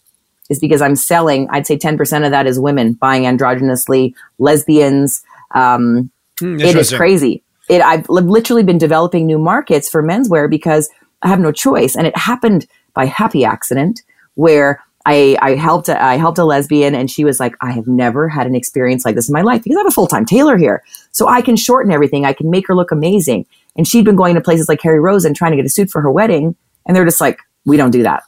is 0.50 0.58
because 0.58 0.82
I'm 0.82 0.96
selling, 0.96 1.48
I'd 1.50 1.66
say 1.66 1.78
10% 1.78 2.24
of 2.24 2.30
that 2.30 2.46
is 2.46 2.58
women 2.58 2.94
buying 2.94 3.22
androgynously, 3.24 4.14
lesbians. 4.38 5.22
Um, 5.54 6.10
mm, 6.40 6.60
it 6.60 6.76
is 6.76 6.92
crazy. 6.92 7.42
It, 7.68 7.80
I've 7.80 8.08
literally 8.08 8.62
been 8.62 8.78
developing 8.78 9.26
new 9.26 9.38
markets 9.38 9.88
for 9.88 10.02
menswear 10.02 10.50
because 10.50 10.90
I 11.22 11.28
have 11.28 11.40
no 11.40 11.52
choice. 11.52 11.96
And 11.96 12.06
it 12.06 12.16
happened 12.16 12.66
by 12.94 13.06
happy 13.06 13.44
accident 13.44 14.02
where 14.34 14.82
I, 15.04 15.36
I 15.40 15.54
helped 15.54 15.88
a, 15.88 16.00
I 16.00 16.16
helped 16.16 16.38
a 16.38 16.44
lesbian 16.44 16.94
and 16.94 17.10
she 17.10 17.24
was 17.24 17.40
like, 17.40 17.56
I 17.60 17.72
have 17.72 17.86
never 17.86 18.28
had 18.28 18.46
an 18.46 18.54
experience 18.54 19.04
like 19.04 19.14
this 19.14 19.28
in 19.28 19.32
my 19.32 19.42
life 19.42 19.62
because 19.64 19.76
I 19.76 19.80
have 19.80 19.88
a 19.88 19.92
full 19.92 20.06
time 20.06 20.24
tailor 20.24 20.56
here. 20.56 20.82
So 21.12 21.28
I 21.28 21.42
can 21.42 21.56
shorten 21.56 21.92
everything. 21.92 22.24
I 22.24 22.32
can 22.32 22.50
make 22.50 22.66
her 22.68 22.74
look 22.74 22.92
amazing. 22.92 23.46
And 23.76 23.88
she'd 23.88 24.04
been 24.04 24.16
going 24.16 24.34
to 24.34 24.40
places 24.40 24.68
like 24.68 24.80
Harry 24.82 25.00
Rosen 25.00 25.34
trying 25.34 25.52
to 25.52 25.56
get 25.56 25.66
a 25.66 25.70
suit 25.70 25.90
for 25.90 26.00
her 26.02 26.10
wedding. 26.10 26.56
And 26.86 26.96
they're 26.96 27.04
just 27.04 27.20
like, 27.20 27.38
we 27.64 27.76
don't 27.76 27.90
do 27.90 28.02
that. 28.02 28.22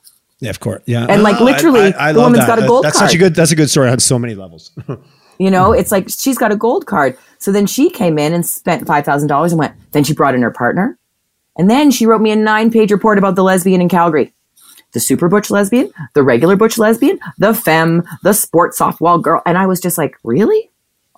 Yeah, 0.45 0.51
of 0.51 0.61
course. 0.61 0.83
Yeah. 0.85 1.07
And 1.09 1.23
like 1.23 1.41
literally, 1.41 1.95
I, 1.95 2.07
I, 2.07 2.09
I 2.11 2.13
the 2.13 2.21
woman's 2.21 2.47
that. 2.47 2.47
got 2.47 2.63
a 2.63 2.67
gold 2.67 2.85
that's 2.85 2.99
card. 2.99 3.09
such 3.09 3.15
a 3.15 3.19
good, 3.19 3.35
that's 3.35 3.51
a 3.51 3.57
good 3.57 3.71
story 3.71 3.89
on 3.89 3.99
so 3.99 4.19
many 4.19 4.35
levels. 4.35 4.73
you 5.39 5.51
know, 5.51 5.73
it's 5.73 5.91
like 5.91 6.11
she's 6.11 6.37
got 6.37 6.53
a 6.53 6.57
gold 6.57 6.87
card. 6.87 7.17
So 7.39 7.51
then 7.51 7.67
she 7.67 7.89
came 7.89 8.19
in 8.19 8.35
and 8.35 8.45
spent 8.45 8.87
$5,000 8.87 9.51
and 9.51 9.59
went, 9.59 9.75
then 9.93 10.05
she 10.05 10.13
brought 10.13 10.35
in 10.35 10.43
her 10.43 10.51
partner. 10.51 10.99
And 11.57 11.71
then 11.71 11.91
she 11.91 12.05
wrote 12.05 12.21
me 12.21 12.31
a 12.31 12.37
nine 12.37 12.71
page 12.71 12.93
report 12.93 13.17
about 13.17 13.37
the 13.37 13.43
lesbian 13.43 13.81
in 13.81 13.89
Calgary. 13.89 14.35
The 14.93 15.01
super 15.01 15.29
butch 15.29 15.51
lesbian, 15.51 15.91
the 16.13 16.23
regular 16.23 16.57
butch 16.57 16.77
lesbian, 16.77 17.19
the 17.39 17.55
femme, 17.55 18.03
the 18.23 18.35
sports 18.35 18.79
softball 18.79 19.21
girl. 19.21 19.41
And 19.47 19.57
I 19.57 19.67
was 19.67 19.81
just 19.81 19.97
like, 19.97 20.17
really? 20.25 20.71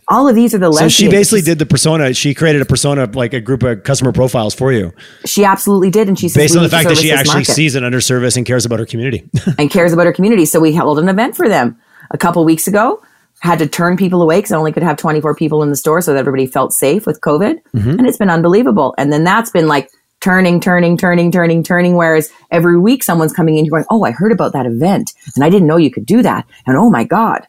All 0.08 0.28
of 0.28 0.34
these 0.34 0.54
are 0.54 0.58
the 0.58 0.70
lesbians. 0.70 0.94
So 0.94 1.04
she 1.04 1.10
basically 1.10 1.42
did 1.42 1.58
the 1.58 1.66
persona. 1.66 2.14
She 2.14 2.34
created 2.34 2.62
a 2.62 2.64
persona, 2.64 3.06
like 3.12 3.34
a 3.34 3.40
group 3.40 3.62
of 3.62 3.82
customer 3.82 4.12
profiles 4.12 4.54
for 4.54 4.72
you. 4.72 4.92
She 5.24 5.44
absolutely 5.44 5.90
did, 5.90 6.08
and 6.08 6.18
she 6.18 6.28
based 6.32 6.56
on 6.56 6.62
the 6.62 6.68
fact 6.68 6.88
that 6.88 6.96
she 6.96 7.10
actually 7.10 7.40
market. 7.40 7.52
sees 7.52 7.74
an 7.74 7.84
under 7.84 8.00
service 8.00 8.36
and 8.36 8.46
cares 8.46 8.64
about 8.64 8.78
her 8.78 8.86
community 8.86 9.28
and 9.58 9.70
cares 9.70 9.92
about 9.92 10.06
her 10.06 10.12
community. 10.12 10.44
So 10.44 10.60
we 10.60 10.72
held 10.72 10.98
an 10.98 11.08
event 11.08 11.36
for 11.36 11.48
them 11.48 11.78
a 12.10 12.18
couple 12.18 12.44
weeks 12.44 12.68
ago. 12.68 13.02
Had 13.40 13.58
to 13.58 13.66
turn 13.66 13.96
people 13.96 14.22
away 14.22 14.38
because 14.38 14.52
I 14.52 14.56
only 14.56 14.72
could 14.72 14.82
have 14.82 14.96
24 14.96 15.34
people 15.34 15.62
in 15.62 15.70
the 15.70 15.76
store, 15.76 16.00
so 16.00 16.12
that 16.12 16.18
everybody 16.18 16.46
felt 16.46 16.72
safe 16.72 17.04
with 17.04 17.20
COVID, 17.20 17.58
mm-hmm. 17.74 17.90
and 17.90 18.06
it's 18.06 18.16
been 18.16 18.30
unbelievable. 18.30 18.94
And 18.96 19.12
then 19.12 19.24
that's 19.24 19.50
been 19.50 19.66
like 19.66 19.90
turning, 20.20 20.60
turning, 20.60 20.96
turning, 20.96 21.30
turning, 21.30 21.62
turning. 21.62 21.96
Whereas 21.96 22.30
every 22.50 22.78
week 22.78 23.02
someone's 23.02 23.32
coming 23.32 23.58
in, 23.58 23.64
you're 23.64 23.72
going, 23.72 23.84
"Oh, 23.90 24.04
I 24.04 24.12
heard 24.12 24.32
about 24.32 24.52
that 24.52 24.66
event, 24.66 25.12
and 25.34 25.44
I 25.44 25.50
didn't 25.50 25.66
know 25.66 25.76
you 25.76 25.90
could 25.90 26.06
do 26.06 26.22
that," 26.22 26.46
and 26.64 26.76
oh 26.76 26.90
my 26.90 27.02
god. 27.02 27.46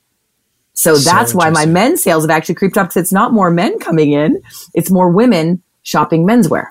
So, 0.78 0.94
so 0.94 1.10
that's 1.10 1.34
why 1.34 1.50
my 1.50 1.66
men's 1.66 2.04
sales 2.04 2.24
have 2.24 2.30
actually 2.30 2.54
creeped 2.54 2.78
up 2.78 2.90
because 2.90 3.02
it's 3.02 3.12
not 3.12 3.34
more 3.34 3.50
men 3.50 3.80
coming 3.80 4.12
in, 4.12 4.40
it's 4.76 4.92
more 4.92 5.10
women 5.10 5.64
shopping 5.82 6.24
menswear. 6.24 6.68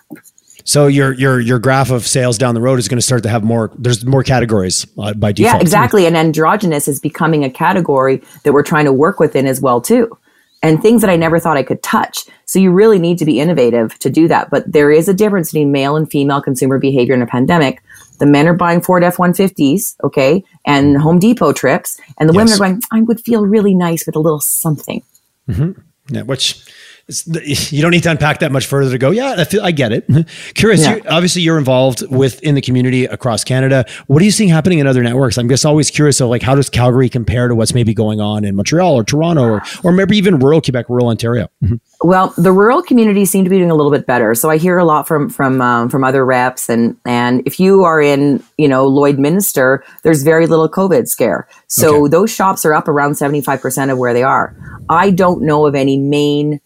So 0.63 0.87
your 0.87 1.13
your 1.15 1.41
your 1.41 1.59
graph 1.59 1.91
of 1.91 2.07
sales 2.07 2.39
down 2.39 2.55
the 2.55 2.61
road 2.61 2.79
is 2.79 2.87
going 2.87 2.99
to 2.99 3.05
start 3.05 3.25
to 3.25 3.29
have 3.29 3.43
more. 3.43 3.73
There's 3.77 4.05
more 4.05 4.23
categories 4.23 4.87
uh, 4.97 5.15
by 5.15 5.33
default. 5.33 5.57
Yeah, 5.57 5.61
exactly. 5.61 6.07
And 6.07 6.17
androgynous 6.17 6.87
is 6.87 7.01
becoming 7.01 7.43
a 7.43 7.51
category 7.51 8.23
that 8.45 8.53
we're 8.53 8.63
trying 8.63 8.85
to 8.85 8.93
work 8.93 9.19
within 9.19 9.47
as 9.47 9.61
well 9.61 9.81
too, 9.81 10.17
and 10.63 10.81
things 10.81 11.03
that 11.03 11.11
I 11.11 11.17
never 11.17 11.41
thought 11.41 11.57
I 11.57 11.65
could 11.65 11.83
touch. 11.83 12.27
So 12.45 12.61
you 12.61 12.71
really 12.71 13.01
need 13.01 13.19
to 13.19 13.25
be 13.25 13.41
innovative 13.41 13.99
to 13.99 14.11
do 14.11 14.29
that. 14.29 14.51
But 14.51 14.71
there 14.71 14.93
is 14.93 15.09
a 15.09 15.15
difference 15.15 15.51
between 15.51 15.73
male 15.73 15.97
and 15.97 16.09
female 16.09 16.41
consumer 16.41 16.79
behavior 16.79 17.15
in 17.15 17.23
a 17.23 17.27
pandemic. 17.27 17.83
The 18.19 18.27
men 18.27 18.49
are 18.49 18.55
buying 18.55 18.81
Ford 18.81 19.05
F 19.05 19.17
150s, 19.17 19.97
okay, 20.05 20.43
and 20.65 20.97
Home 20.99 21.19
Depot 21.19 21.53
trips. 21.53 22.01
And 22.19 22.29
the 22.29 22.35
yes. 22.35 22.39
women 22.39 22.53
are 22.55 22.59
going, 22.59 22.83
I 22.93 23.03
would 23.03 23.21
feel 23.21 23.47
really 23.47 23.75
nice 23.75 24.07
with 24.07 24.17
a 24.17 24.21
little 24.21 24.41
something. 24.41 25.03
Mm-hmm. 25.49 25.81
Yeah, 26.15 26.23
which 26.23 26.65
you 27.09 27.83
don't 27.83 27.93
need 27.93 28.03
to 28.03 28.11
unpack 28.11 28.41
that 28.41 28.51
much 28.51 28.67
further 28.67 28.91
to 28.91 28.99
go. 28.99 29.13
Yeah, 29.13 29.37
I, 29.39 29.45
feel, 29.45 29.63
I 29.63 29.71
get 29.71 29.93
it. 29.93 30.07
Curious. 30.55 30.81
Yeah. 30.81 30.97
You, 30.97 31.03
obviously, 31.09 31.43
you're 31.43 31.59
involved 31.59 32.03
with 32.11 32.43
in 32.43 32.57
the 32.57 32.61
community 32.61 33.05
across 33.05 33.45
Canada. 33.45 33.85
What 34.09 34.21
are 34.21 34.25
you 34.25 34.33
seeing 34.33 34.49
happening 34.49 34.81
in 34.81 34.89
other 34.89 35.05
networks? 35.05 35.39
I'm 35.39 35.49
just 35.49 35.65
always 35.65 35.89
curious. 35.89 36.21
of 36.21 36.29
like, 36.29 36.43
how 36.43 36.57
does 36.57 36.69
Calgary 36.69 37.09
compare 37.09 37.47
to 37.47 37.55
what's 37.55 37.75
maybe 37.75 37.95
going 37.95 38.21
on 38.21 38.45
in 38.45 38.57
Montreal 38.57 38.95
or 38.95 39.05
Toronto 39.05 39.45
or 39.45 39.63
or 39.85 39.93
maybe 39.93 40.17
even 40.17 40.41
rural 40.41 40.61
Quebec, 40.61 40.89
rural 40.89 41.07
Ontario? 41.07 41.49
well, 42.03 42.35
the 42.37 42.51
rural 42.51 42.83
communities 42.83 43.31
seem 43.31 43.45
to 43.45 43.51
be 43.51 43.59
doing 43.59 43.71
a 43.71 43.77
little 43.77 43.93
bit 43.93 44.07
better. 44.07 44.35
So 44.35 44.51
I 44.51 44.57
hear 44.57 44.77
a 44.77 44.85
lot 44.85 45.07
from 45.07 45.31
from 45.31 45.61
um, 45.61 45.89
from 45.89 46.03
other 46.03 46.25
reps, 46.25 46.69
and 46.69 46.97
and 47.05 47.41
if 47.47 47.61
you 47.61 47.85
are 47.85 48.01
in 48.03 48.43
you 48.59 48.67
know 48.67 48.91
Lloydminster, 48.91 49.79
there's 50.03 50.25
very 50.25 50.49
little 50.49 50.69
COVID 50.69 51.07
scare. 51.07 51.47
So 51.69 52.03
okay. 52.03 52.11
those 52.11 52.33
shops 52.33 52.65
are 52.65 52.75
up 52.75 52.89
around 52.89 53.15
75 53.15 53.61
percent 53.61 53.93
of 53.93 53.99
where 53.99 54.13
they 54.13 54.25
are. 54.25 54.57
I 54.89 55.13
don't 55.13 55.43
know 55.43 55.67
of 55.67 55.77
any 55.77 55.99
main 55.99 56.61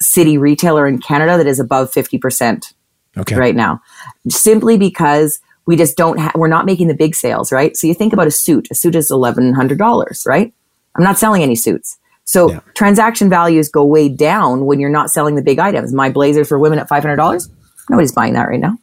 city 0.00 0.38
retailer 0.38 0.86
in 0.86 1.00
Canada 1.00 1.36
that 1.36 1.46
is 1.46 1.60
above 1.60 1.90
50% 1.90 2.72
okay. 3.16 3.34
right 3.36 3.54
now, 3.54 3.80
simply 4.28 4.76
because 4.76 5.40
we 5.66 5.76
just 5.76 5.96
don't 5.96 6.18
have, 6.18 6.34
we're 6.34 6.48
not 6.48 6.66
making 6.66 6.88
the 6.88 6.94
big 6.94 7.14
sales, 7.14 7.52
right? 7.52 7.76
So 7.76 7.86
you 7.86 7.94
think 7.94 8.12
about 8.12 8.26
a 8.26 8.30
suit, 8.30 8.68
a 8.70 8.74
suit 8.74 8.94
is 8.94 9.10
$1,100, 9.10 10.26
right? 10.26 10.52
I'm 10.96 11.04
not 11.04 11.18
selling 11.18 11.42
any 11.42 11.56
suits. 11.56 11.98
So 12.24 12.50
yeah. 12.50 12.60
transaction 12.74 13.30
values 13.30 13.68
go 13.68 13.84
way 13.84 14.08
down 14.08 14.66
when 14.66 14.80
you're 14.80 14.90
not 14.90 15.10
selling 15.10 15.34
the 15.34 15.42
big 15.42 15.58
items. 15.58 15.92
My 15.92 16.10
blazer 16.10 16.44
for 16.44 16.58
women 16.58 16.78
at 16.78 16.88
$500, 16.88 17.50
nobody's 17.88 18.12
buying 18.12 18.34
that 18.34 18.48
right 18.48 18.60
now. 18.60 18.76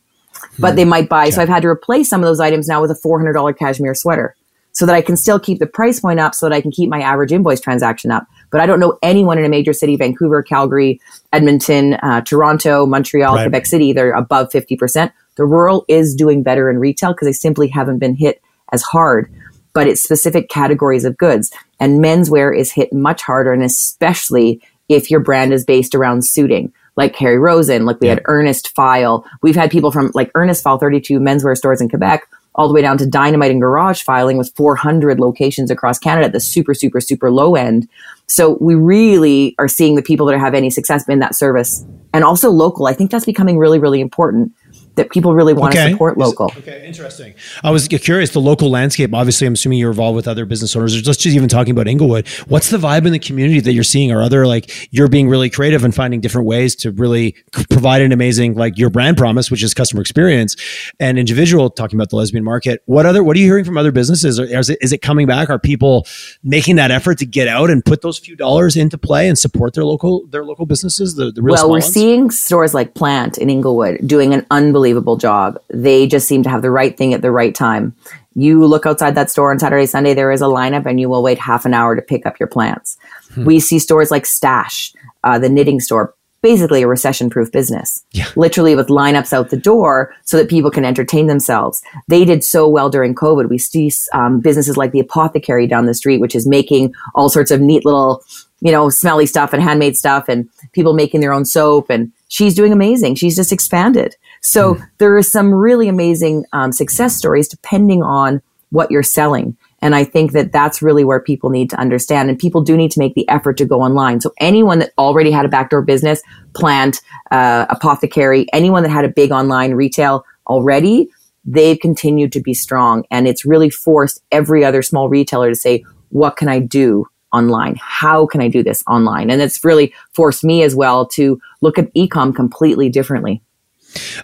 But 0.60 0.74
mm 0.74 0.76
they 0.78 0.86
might 0.86 1.10
buy. 1.10 1.30
So 1.30 1.42
I've 1.42 1.50
had 1.50 1.62
to 1.64 1.68
replace 1.68 2.10
some 2.10 2.22
of 2.22 2.26
those 2.26 2.40
items 2.40 2.68
now 2.68 2.82
with 2.82 2.92
a 2.92 2.96
$400 2.96 3.58
cashmere 3.58 3.96
sweater 3.96 4.36
so 4.76 4.86
that 4.86 4.94
I 4.94 5.02
can 5.02 5.16
still 5.16 5.40
keep 5.40 5.60
the 5.60 5.66
price 5.66 6.02
point 6.02 6.20
up 6.20 6.36
so 6.36 6.48
that 6.48 6.54
I 6.54 6.60
can 6.60 6.70
keep 6.70 6.90
my 6.90 7.00
average 7.00 7.32
invoice 7.32 7.62
transaction 7.62 8.12
up. 8.12 8.28
But 8.52 8.60
I 8.60 8.66
don't 8.66 8.82
know 8.82 9.00
anyone 9.02 9.38
in 9.38 9.46
a 9.46 9.50
major 9.50 9.72
city, 9.72 9.96
Vancouver, 9.96 10.44
Calgary, 10.44 11.00
Edmonton, 11.32 11.94
uh, 11.96 12.22
Toronto, 12.22 12.86
Montreal, 12.86 13.36
right. 13.36 13.44
Quebec 13.46 13.66
City, 13.66 13.94
they're 13.94 14.12
above 14.12 14.50
50%. 14.50 15.14
The 15.38 15.46
rural 15.46 15.86
is 15.88 16.14
doing 16.14 16.44
better 16.44 16.70
in 16.70 16.78
retail 16.78 17.14
because 17.14 17.26
they 17.26 17.34
simply 17.34 17.70
haven't 17.70 18.00
been 18.00 18.16
hit 18.16 18.42
as 18.74 18.82
hard. 18.82 19.32
But 19.74 19.88
it's 19.88 20.04
specific 20.04 20.50
categories 20.50 21.06
of 21.06 21.18
goods. 21.18 21.54
And 21.80 22.04
menswear 22.04 22.58
is 22.58 22.74
hit 22.74 22.92
much 22.92 23.22
harder, 23.22 23.54
and 23.54 23.64
especially 23.64 24.62
if 24.90 25.10
your 25.10 25.22
brand 25.22 25.54
is 25.54 25.64
based 25.64 25.96
around 25.96 26.26
suiting 26.26 26.74
like 26.98 27.16
Harry 27.16 27.38
Rosen, 27.38 27.86
like 27.86 28.00
we 28.00 28.08
yeah. 28.08 28.16
had 28.16 28.24
Ernest 28.26 28.74
File. 28.76 29.26
We've 29.42 29.56
had 29.56 29.72
people 29.72 29.92
from 29.92 30.12
like 30.14 30.32
Ernest 30.36 30.64
File 30.64 30.78
32 30.78 31.20
menswear 31.20 31.58
stores 31.58 31.82
in 31.82 31.90
Quebec 31.90 32.28
all 32.56 32.68
the 32.68 32.74
way 32.74 32.82
down 32.82 32.98
to 32.98 33.06
dynamite 33.06 33.52
and 33.52 33.62
garage 33.62 34.02
filing 34.02 34.38
with 34.38 34.54
400 34.56 35.20
locations 35.20 35.70
across 35.70 36.00
Canada 36.00 36.26
at 36.26 36.32
the 36.32 36.40
super, 36.40 36.74
super, 36.74 37.02
super 37.02 37.30
low 37.30 37.56
end. 37.56 37.88
So 38.28 38.58
we 38.60 38.76
really 38.76 39.56
are 39.60 39.68
seeing 39.68 39.96
the 39.96 40.02
people 40.02 40.26
that 40.28 40.40
have 40.40 40.54
any 40.54 40.70
success 40.70 41.08
in 41.08 41.20
that 41.20 41.36
service 41.36 41.86
and 42.14 42.24
also 42.24 42.50
local. 42.50 42.88
I 42.88 42.94
think 42.94 43.12
that's 43.12 43.26
becoming 43.26 43.58
really, 43.58 43.78
really 43.78 44.00
important 44.00 44.54
that 44.96 45.10
people 45.12 45.34
really 45.34 45.54
want 45.54 45.74
okay. 45.74 45.86
to 45.86 45.92
support 45.92 46.18
local. 46.18 46.52
Okay, 46.58 46.86
interesting. 46.86 47.34
I 47.64 47.72
was 47.72 47.88
curious 47.88 48.32
the 48.32 48.42
local 48.42 48.70
landscape. 48.70 49.14
Obviously, 49.14 49.48
I'm 49.48 49.54
assuming 49.54 49.80
you're 49.80 49.92
involved 49.92 50.16
with 50.16 50.28
other 50.28 50.46
business 50.46 50.76
owners. 50.76 50.96
Let's 50.96 51.20
just 51.20 51.36
even 51.36 51.50
talking 51.50 51.72
about 51.72 51.88
Inglewood. 51.88 52.28
What's 52.48 52.70
the 52.70 52.78
vibe 52.78 53.06
in 53.06 53.12
the 53.12 53.20
community 53.20 53.60
that 53.60 53.74
you're 53.74 53.84
seeing? 53.84 54.12
Are 54.12 54.22
other 54.22 54.48
like 54.48 54.72
you're 54.92 55.08
being 55.08 55.28
really 55.28 55.50
creative 55.50 55.84
and 55.84 55.94
finding 55.94 56.22
different 56.22 56.48
ways 56.48 56.76
to 56.78 56.92
really 56.92 57.36
provide 57.70 58.02
an 58.02 58.12
amazing 58.12 58.56
like 58.56 58.78
your 58.78 58.90
brand 58.90 59.18
promise, 59.18 59.52
which 59.52 59.64
is 59.64 59.74
customer 59.74 60.02
experience, 60.02 60.56
and 61.00 61.20
individual 61.20 61.70
talking 61.70 61.98
about 61.98 62.10
the 62.10 62.16
lesbian 62.16 62.44
market. 62.44 62.82
What 62.86 63.06
other 63.06 63.24
what 63.24 63.36
are 63.36 63.40
you 63.40 63.46
hearing 63.46 63.66
from 63.66 63.78
other 63.78 63.92
businesses? 63.92 64.40
Is 64.40 64.70
it, 64.70 64.78
is 64.82 64.94
it 64.94 65.00
coming 65.00 65.28
back? 65.28 65.50
Are 65.50 65.60
people 65.60 66.08
making 66.44 66.78
that 66.78 66.92
effort 66.92 67.18
to 67.20 67.26
get 67.26 67.48
out 67.48 67.70
and 67.70 67.84
put 67.84 68.02
those 68.02 68.18
few 68.18 68.36
dollars 68.36 68.78
into 68.78 68.98
play 68.98 69.28
and 69.28 69.38
support 69.38 69.74
their 69.74 69.86
local 69.86 70.26
their 70.28 70.46
local 70.46 70.66
businesses? 70.66 71.16
The, 71.16 71.32
the 71.32 71.42
real 71.42 71.56
well, 71.56 71.70
we're 71.70 71.80
ones? 71.80 71.88
seeing 71.88 72.32
stores 72.32 72.74
like 72.74 72.94
Plant 72.94 73.38
in 73.38 73.50
Inglewood 73.50 74.08
doing 74.08 74.34
an 74.34 74.46
unbelievable 74.52 74.85
unbelievable 74.86 75.18
job. 75.18 75.60
They 75.70 76.06
just 76.06 76.28
seem 76.28 76.44
to 76.44 76.50
have 76.50 76.62
the 76.62 76.70
right 76.70 76.96
thing 76.96 77.14
at 77.14 77.22
the 77.24 77.32
right 77.32 77.56
time. 77.56 77.96
You 78.36 78.66
look 78.66 78.86
outside 78.86 79.16
that 79.16 79.32
store 79.32 79.52
on 79.52 79.58
Saturday, 79.58 79.88
Sunday, 79.88 80.14
there 80.14 80.32
is 80.32 80.42
a 80.42 80.46
lineup 80.46 80.86
and 80.86 81.00
you 81.00 81.10
will 81.10 81.24
wait 81.24 81.40
half 81.40 81.66
an 81.66 81.74
hour 81.74 81.96
to 81.96 82.02
pick 82.02 82.26
up 82.26 82.40
your 82.40 82.48
plants. 82.48 82.98
Hmm. 83.34 83.46
We 83.46 83.60
see 83.60 83.80
stores 83.80 84.12
like 84.12 84.28
Stash, 84.28 84.94
uh, 85.24 85.40
the 85.40 85.50
knitting 85.50 85.80
store, 85.80 86.14
basically 86.44 86.84
a 86.84 86.88
recession 86.88 87.32
proof 87.32 87.52
business. 87.52 88.04
Yeah. 88.12 88.28
Literally 88.36 88.76
with 88.76 88.90
lineups 88.90 89.34
out 89.34 89.50
the 89.50 89.58
door 89.58 90.14
so 90.26 90.38
that 90.38 90.50
people 90.50 90.70
can 90.70 90.86
entertain 90.86 91.26
themselves. 91.26 91.82
They 92.08 92.26
did 92.26 92.44
so 92.44 92.68
well 92.68 92.90
during 92.92 93.16
COVID. 93.16 93.50
We 93.50 93.58
see 93.58 93.92
um, 94.14 94.40
businesses 94.40 94.78
like 94.78 94.92
the 94.92 95.00
Apothecary 95.00 95.66
down 95.66 95.88
the 95.88 95.96
street, 95.96 96.22
which 96.22 96.36
is 96.36 96.48
making 96.48 96.94
all 97.16 97.30
sorts 97.30 97.50
of 97.50 97.62
neat 97.62 97.86
little, 97.86 98.24
you 98.62 98.72
know, 98.72 98.90
smelly 98.90 99.26
stuff 99.26 99.54
and 99.54 99.64
handmade 99.64 99.98
stuff 99.98 100.30
and 100.30 100.48
people 100.74 100.94
making 100.94 101.22
their 101.22 101.34
own 101.34 101.46
soap. 101.46 101.90
And 101.90 102.12
she's 102.28 102.54
doing 102.54 102.72
amazing. 102.72 103.16
She's 103.16 103.36
just 103.36 103.52
expanded. 103.52 104.16
So 104.46 104.76
mm. 104.76 104.90
there 105.00 105.18
are 105.18 105.24
some 105.24 105.54
really 105.54 105.88
amazing 105.90 106.46
um, 106.54 106.72
success 106.72 107.16
stories 107.16 107.48
depending 107.48 108.04
on 108.04 108.42
what 108.70 108.92
you're 108.92 109.04
selling. 109.04 109.58
And 109.82 109.96
I 109.96 110.04
think 110.04 110.34
that 110.34 110.52
that's 110.52 110.82
really 110.82 111.04
where 111.04 111.20
people 111.20 111.50
need 111.50 111.70
to 111.72 111.80
understand. 111.80 112.30
And 112.30 112.38
people 112.38 112.62
do 112.62 112.78
need 112.78 112.92
to 112.92 113.00
make 113.00 113.16
the 113.16 113.28
effort 113.28 113.58
to 113.58 113.66
go 113.66 113.82
online. 113.82 114.22
So 114.22 114.32
anyone 114.40 114.80
that 114.80 114.92
already 114.98 115.32
had 115.32 115.46
a 115.46 115.50
backdoor 115.50 115.82
business, 115.82 116.22
plant, 116.54 117.02
uh, 117.32 117.66
apothecary, 117.70 118.46
anyone 118.54 118.84
that 118.84 118.90
had 118.90 119.06
a 119.06 119.10
big 119.10 119.32
online 119.32 119.74
retail 119.74 120.24
already, 120.48 121.10
they've 121.44 121.80
continued 121.80 122.32
to 122.34 122.40
be 122.40 122.54
strong. 122.54 123.04
And 123.10 123.28
it's 123.28 123.46
really 123.46 123.72
forced 123.72 124.24
every 124.32 124.64
other 124.64 124.84
small 124.84 125.10
retailer 125.10 125.50
to 125.50 125.56
say, 125.56 125.84
what 126.10 126.38
can 126.38 126.50
I 126.50 126.60
do 126.60 127.08
online? 127.34 127.78
How 127.80 128.28
can 128.28 128.42
I 128.42 128.48
do 128.48 128.64
this 128.64 128.84
online? 128.88 129.32
And 129.32 129.42
it's 129.42 129.64
really 129.66 129.94
forced 130.14 130.44
me 130.44 130.64
as 130.64 130.76
well 130.76 131.08
to 131.10 131.40
look 131.62 131.80
at 131.80 131.94
ecom 131.96 132.36
completely 132.36 132.90
differently. 132.90 133.42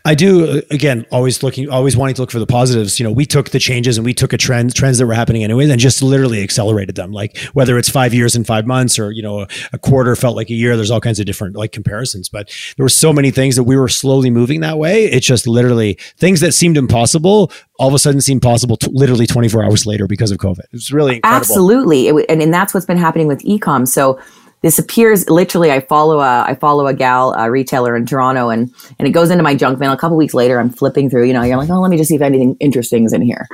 I 0.05 0.15
do 0.15 0.57
uh, 0.57 0.61
again 0.71 1.05
always 1.11 1.43
looking 1.43 1.69
always 1.69 1.95
wanting 1.95 2.15
to 2.15 2.21
look 2.21 2.31
for 2.31 2.39
the 2.39 2.47
positives. 2.47 2.99
You 2.99 3.05
know, 3.05 3.11
we 3.11 3.25
took 3.25 3.49
the 3.49 3.59
changes 3.59 3.97
and 3.97 4.05
we 4.05 4.13
took 4.13 4.33
a 4.33 4.37
trend 4.37 4.75
trends 4.75 4.97
that 4.97 5.05
were 5.05 5.13
happening 5.13 5.43
anyways 5.43 5.69
and 5.69 5.79
just 5.79 6.01
literally 6.03 6.43
accelerated 6.43 6.95
them. 6.95 7.11
Like 7.11 7.37
whether 7.53 7.77
it's 7.77 7.89
five 7.89 8.13
years 8.13 8.35
and 8.35 8.45
five 8.45 8.65
months 8.65 8.99
or 8.99 9.11
you 9.11 9.21
know 9.21 9.47
a 9.73 9.77
quarter 9.77 10.15
felt 10.15 10.35
like 10.35 10.49
a 10.49 10.53
year. 10.53 10.75
There's 10.75 10.91
all 10.91 11.01
kinds 11.01 11.19
of 11.19 11.25
different 11.25 11.55
like 11.55 11.71
comparisons, 11.71 12.29
but 12.29 12.49
there 12.77 12.83
were 12.83 12.89
so 12.89 13.13
many 13.13 13.31
things 13.31 13.55
that 13.55 13.63
we 13.63 13.77
were 13.77 13.89
slowly 13.89 14.29
moving 14.29 14.61
that 14.61 14.77
way. 14.77 15.05
It 15.05 15.21
just 15.21 15.47
literally 15.47 15.97
things 16.17 16.39
that 16.41 16.53
seemed 16.53 16.77
impossible 16.77 17.51
all 17.81 17.87
of 17.87 17.95
a 17.95 17.99
sudden 17.99 18.21
seemed 18.21 18.43
possible 18.43 18.77
t- 18.77 18.91
literally 18.93 19.25
24 19.25 19.65
hours 19.65 19.87
later 19.87 20.05
because 20.05 20.29
of 20.29 20.37
COVID. 20.37 20.65
It's 20.71 20.91
really 20.91 21.15
incredible. 21.15 21.37
Absolutely, 21.37 22.07
it, 22.09 22.25
and 22.29 22.39
and 22.39 22.53
that's 22.53 22.75
what's 22.75 22.85
been 22.85 22.97
happening 22.97 23.25
with 23.25 23.41
ecom. 23.43 23.87
So 23.87 24.19
this 24.61 24.77
appears 24.77 25.27
literally. 25.29 25.71
I 25.71 25.79
follow 25.79 26.19
a 26.19 26.43
I 26.43 26.55
follow 26.55 26.85
a 26.85 26.93
gal 26.93 27.33
a 27.33 27.49
retailer 27.49 27.95
in 27.95 28.05
Toronto, 28.05 28.49
and 28.49 28.71
and 28.99 29.07
it 29.07 29.11
goes 29.11 29.31
into 29.31 29.43
my 29.43 29.55
junk 29.55 29.79
mail. 29.79 29.91
A 29.91 29.97
couple 29.97 30.17
weeks 30.17 30.33
later, 30.33 30.59
I'm 30.59 30.69
flipping 30.69 31.09
through. 31.09 31.25
You 31.25 31.33
know, 31.33 31.41
you're 31.41 31.57
like, 31.57 31.69
oh, 31.69 31.81
let 31.81 31.89
me 31.89 31.97
just 31.97 32.09
see 32.09 32.15
if 32.15 32.21
anything 32.21 32.55
interesting 32.59 33.03
is 33.03 33.13
in 33.13 33.21
here. 33.21 33.47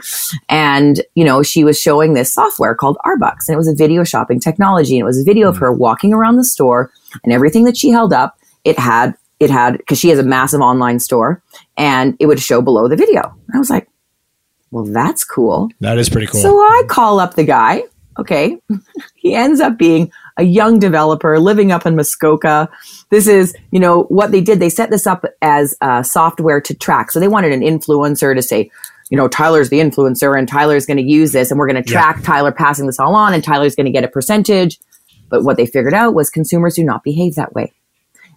And 0.50 1.02
you 1.16 1.24
know, 1.24 1.44
she 1.44 1.64
was 1.64 1.80
showing 1.80 2.14
this 2.14 2.34
software 2.34 2.76
called 2.76 2.98
Arbucks, 3.06 3.48
and 3.48 3.54
it 3.54 3.58
was 3.58 3.70
a 3.70 3.76
video 3.76 4.04
shopping 4.04 4.40
technology, 4.40 4.96
and 4.96 5.02
it 5.02 5.06
was 5.06 5.20
a 5.20 5.24
video 5.24 5.48
mm-hmm. 5.48 5.56
of 5.56 5.62
her 5.62 5.72
walking 5.72 6.14
around 6.14 6.36
the 6.36 6.44
store, 6.44 6.92
and 7.24 7.32
everything 7.32 7.64
that 7.64 7.78
she 7.78 7.90
held 7.90 8.12
up, 8.12 8.38
it 8.66 8.78
had 8.78 9.16
it 9.40 9.50
had 9.50 9.78
because 9.78 10.00
she 10.00 10.10
has 10.10 10.20
a 10.20 10.24
massive 10.24 10.60
online 10.60 11.00
store, 11.00 11.42
and 11.78 12.18
it 12.20 12.26
would 12.26 12.40
show 12.40 12.62
below 12.62 12.90
the 12.90 12.98
video. 12.98 13.22
And 13.22 13.56
I 13.56 13.60
was 13.60 13.70
like, 13.70 13.88
well, 14.72 14.84
that's 14.84 15.24
cool. 15.24 15.70
That 15.80 15.98
is 15.98 16.10
pretty 16.10 16.28
cool. 16.28 16.42
So 16.42 16.58
I 16.58 16.84
call 16.90 17.22
up 17.22 17.36
the 17.36 17.46
guy. 17.46 17.84
Okay, 18.20 18.58
he 19.16 19.36
ends 19.36 19.62
up 19.62 19.78
being 19.78 20.12
a 20.38 20.44
young 20.44 20.80
developer 20.80 21.40
living 21.40 21.72
up 21.72 21.86
in 21.86 21.96
Muskoka. 21.96 22.70
This 23.10 23.28
is, 23.28 23.56
you 23.72 23.80
know, 23.80 24.04
what 24.04 24.32
they 24.32 24.42
did. 24.42 24.60
They 24.60 24.70
set 24.70 24.92
this 24.92 25.08
up 25.08 25.26
as 25.42 25.76
uh, 25.82 26.04
software 26.04 26.62
to 26.62 26.74
track. 26.74 27.12
So 27.12 27.20
they 27.20 27.28
wanted 27.28 27.52
an 27.52 27.62
influencer 27.62 28.36
to 28.36 28.42
say, 28.42 28.70
you 29.10 29.18
know, 29.18 29.28
Tyler's 29.28 29.70
the 29.70 29.80
influencer 29.80 30.38
and 30.38 30.48
Tyler's 30.48 30.86
going 30.86 30.98
to 30.98 31.04
use 31.04 31.32
this 31.32 31.50
and 31.50 31.60
we're 31.60 31.68
going 31.68 31.82
to 31.82 31.90
track 31.90 32.18
yeah. 32.18 32.26
Tyler 32.26 32.52
passing 32.52 32.86
this 32.86 33.00
all 33.00 33.16
on 33.16 33.34
and 33.34 33.44
Tyler's 33.44 33.76
going 33.76 33.86
to 33.86 33.92
get 33.92 34.04
a 34.04 34.08
percentage. 34.10 34.80
But 35.30 35.44
what 35.44 35.58
they 35.58 35.66
figured 35.66 35.94
out 35.94 36.14
was 36.14 36.30
consumers 36.30 36.76
do 36.76 36.84
not 36.84 37.04
behave 37.04 37.36
that 37.36 37.54
way. 37.54 37.74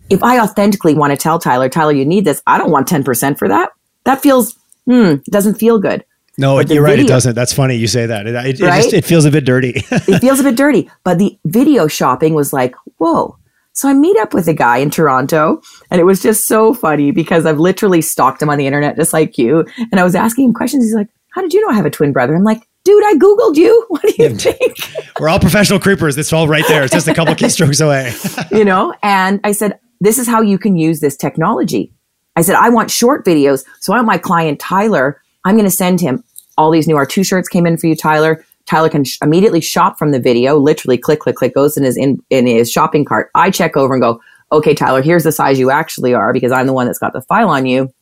If 0.08 0.22
I 0.24 0.40
authentically 0.40 0.94
want 0.94 1.12
to 1.12 1.16
tell 1.16 1.38
Tyler, 1.38 1.68
Tyler, 1.68 1.92
you 1.92 2.04
need 2.04 2.24
this, 2.24 2.42
I 2.46 2.58
don't 2.58 2.70
want 2.70 2.88
10% 2.88 3.38
for 3.38 3.48
that. 3.48 3.70
That 4.04 4.20
feels, 4.20 4.56
hmm, 4.86 5.16
doesn't 5.28 5.54
feel 5.54 5.78
good. 5.78 6.04
No, 6.40 6.54
you're 6.56 6.64
video, 6.64 6.82
right. 6.82 6.98
It 6.98 7.06
doesn't. 7.06 7.34
That's 7.34 7.52
funny 7.52 7.76
you 7.76 7.86
say 7.86 8.06
that. 8.06 8.26
It, 8.26 8.34
it, 8.34 8.36
right? 8.36 8.46
it, 8.46 8.56
just, 8.56 8.92
it 8.94 9.04
feels 9.04 9.26
a 9.26 9.30
bit 9.30 9.44
dirty. 9.44 9.74
it 9.76 10.18
feels 10.20 10.40
a 10.40 10.42
bit 10.42 10.56
dirty. 10.56 10.90
But 11.04 11.18
the 11.18 11.38
video 11.44 11.86
shopping 11.86 12.34
was 12.34 12.52
like, 12.52 12.74
whoa. 12.96 13.36
So 13.72 13.88
I 13.88 13.94
meet 13.94 14.16
up 14.16 14.34
with 14.34 14.48
a 14.48 14.54
guy 14.54 14.78
in 14.78 14.90
Toronto 14.90 15.62
and 15.90 16.00
it 16.00 16.04
was 16.04 16.20
just 16.22 16.46
so 16.46 16.74
funny 16.74 17.12
because 17.12 17.46
I've 17.46 17.60
literally 17.60 18.02
stalked 18.02 18.42
him 18.42 18.50
on 18.50 18.58
the 18.58 18.66
internet 18.66 18.96
just 18.96 19.12
like 19.12 19.38
you. 19.38 19.64
And 19.76 20.00
I 20.00 20.04
was 20.04 20.14
asking 20.14 20.46
him 20.46 20.52
questions. 20.52 20.84
He's 20.84 20.94
like, 20.94 21.08
how 21.34 21.40
did 21.40 21.52
you 21.52 21.60
know 21.60 21.68
I 21.68 21.76
have 21.76 21.86
a 21.86 21.90
twin 21.90 22.12
brother? 22.12 22.34
I'm 22.34 22.42
like, 22.42 22.66
dude, 22.84 23.04
I 23.04 23.14
Googled 23.14 23.56
you. 23.56 23.86
What 23.90 24.02
do 24.02 24.14
you 24.18 24.30
think? 24.30 24.76
We're 25.18 25.28
all 25.28 25.38
professional 25.38 25.78
creepers. 25.78 26.16
It's 26.16 26.32
all 26.32 26.48
right 26.48 26.64
there. 26.68 26.82
It's 26.84 26.92
just 26.92 27.08
a 27.08 27.14
couple 27.14 27.34
keystrokes 27.36 27.84
away. 27.84 28.12
you 28.50 28.64
know? 28.64 28.94
And 29.02 29.40
I 29.44 29.52
said, 29.52 29.78
this 30.00 30.18
is 30.18 30.26
how 30.26 30.40
you 30.40 30.58
can 30.58 30.76
use 30.76 31.00
this 31.00 31.16
technology. 31.16 31.92
I 32.36 32.42
said, 32.42 32.56
I 32.56 32.70
want 32.70 32.90
short 32.90 33.24
videos. 33.24 33.64
So 33.80 33.92
I 33.92 33.96
want 33.96 34.06
my 34.06 34.18
client, 34.18 34.58
Tyler, 34.58 35.20
I'm 35.44 35.54
going 35.56 35.64
to 35.64 35.70
send 35.70 36.00
him 36.00 36.22
all 36.60 36.70
these 36.70 36.86
new 36.86 36.94
R2 36.94 37.26
shirts 37.26 37.48
came 37.48 37.66
in 37.66 37.78
for 37.78 37.86
you, 37.86 37.96
Tyler. 37.96 38.44
Tyler 38.66 38.90
can 38.90 39.02
sh- 39.04 39.16
immediately 39.22 39.62
shop 39.62 39.98
from 39.98 40.10
the 40.10 40.20
video, 40.20 40.58
literally 40.58 40.98
click, 40.98 41.20
click, 41.20 41.36
click, 41.36 41.54
goes 41.54 41.78
in 41.78 41.84
his 41.84 41.96
in, 41.96 42.22
in 42.28 42.46
his 42.46 42.70
shopping 42.70 43.04
cart. 43.04 43.30
I 43.34 43.50
check 43.50 43.78
over 43.78 43.94
and 43.94 44.02
go, 44.02 44.20
okay, 44.52 44.74
Tyler, 44.74 45.00
here's 45.00 45.24
the 45.24 45.32
size 45.32 45.58
you 45.58 45.70
actually 45.70 46.12
are 46.12 46.34
because 46.34 46.52
I'm 46.52 46.66
the 46.66 46.74
one 46.74 46.84
that's 46.84 46.98
got 46.98 47.14
the 47.14 47.22
file 47.22 47.48
on 47.48 47.64
you. 47.64 47.92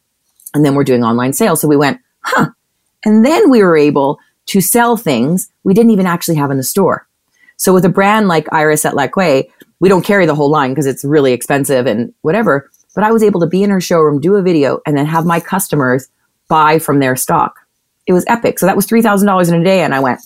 And 0.55 0.65
then 0.65 0.75
we're 0.75 0.83
doing 0.83 1.05
online 1.05 1.33
sales. 1.33 1.61
So 1.61 1.69
we 1.69 1.77
went, 1.77 2.01
huh. 2.23 2.49
And 3.05 3.25
then 3.25 3.49
we 3.49 3.63
were 3.63 3.77
able 3.77 4.19
to 4.47 4.61
sell 4.61 4.97
things 4.97 5.49
we 5.63 5.73
didn't 5.73 5.93
even 5.93 6.07
actually 6.07 6.37
have 6.37 6.51
in 6.51 6.57
the 6.57 6.65
store. 6.65 7.07
So 7.59 7.73
with 7.73 7.85
a 7.85 7.91
brand 7.91 8.27
like 8.27 8.53
Iris 8.53 8.85
et 8.85 8.95
Laquais, 8.95 9.49
we 9.79 9.89
don't 9.89 10.05
carry 10.05 10.27
the 10.27 10.35
whole 10.35 10.51
line 10.51 10.71
because 10.71 10.87
it's 10.87 11.05
really 11.05 11.33
expensive 11.33 11.87
and 11.87 12.13
whatever. 12.23 12.69
But 12.95 13.05
I 13.05 13.13
was 13.13 13.23
able 13.23 13.41
to 13.41 13.47
be 13.47 13.63
in 13.63 13.71
her 13.71 13.81
showroom, 13.81 14.21
do 14.21 14.35
a 14.35 14.43
video, 14.43 14.81
and 14.85 14.99
then 14.99 15.07
have 15.07 15.25
my 15.25 15.39
customers 15.39 16.09
buy 16.49 16.81
from 16.81 16.99
their 16.99 17.15
stock. 17.15 17.58
It 18.09 18.13
was 18.13 18.25
epic. 18.27 18.59
So 18.59 18.67
that 18.67 18.75
was 18.75 18.87
$3,000 18.87 19.49
in 19.49 19.61
a 19.61 19.65
day. 19.65 19.83
And 19.83 19.95
I 19.95 20.01
went, 20.01 20.21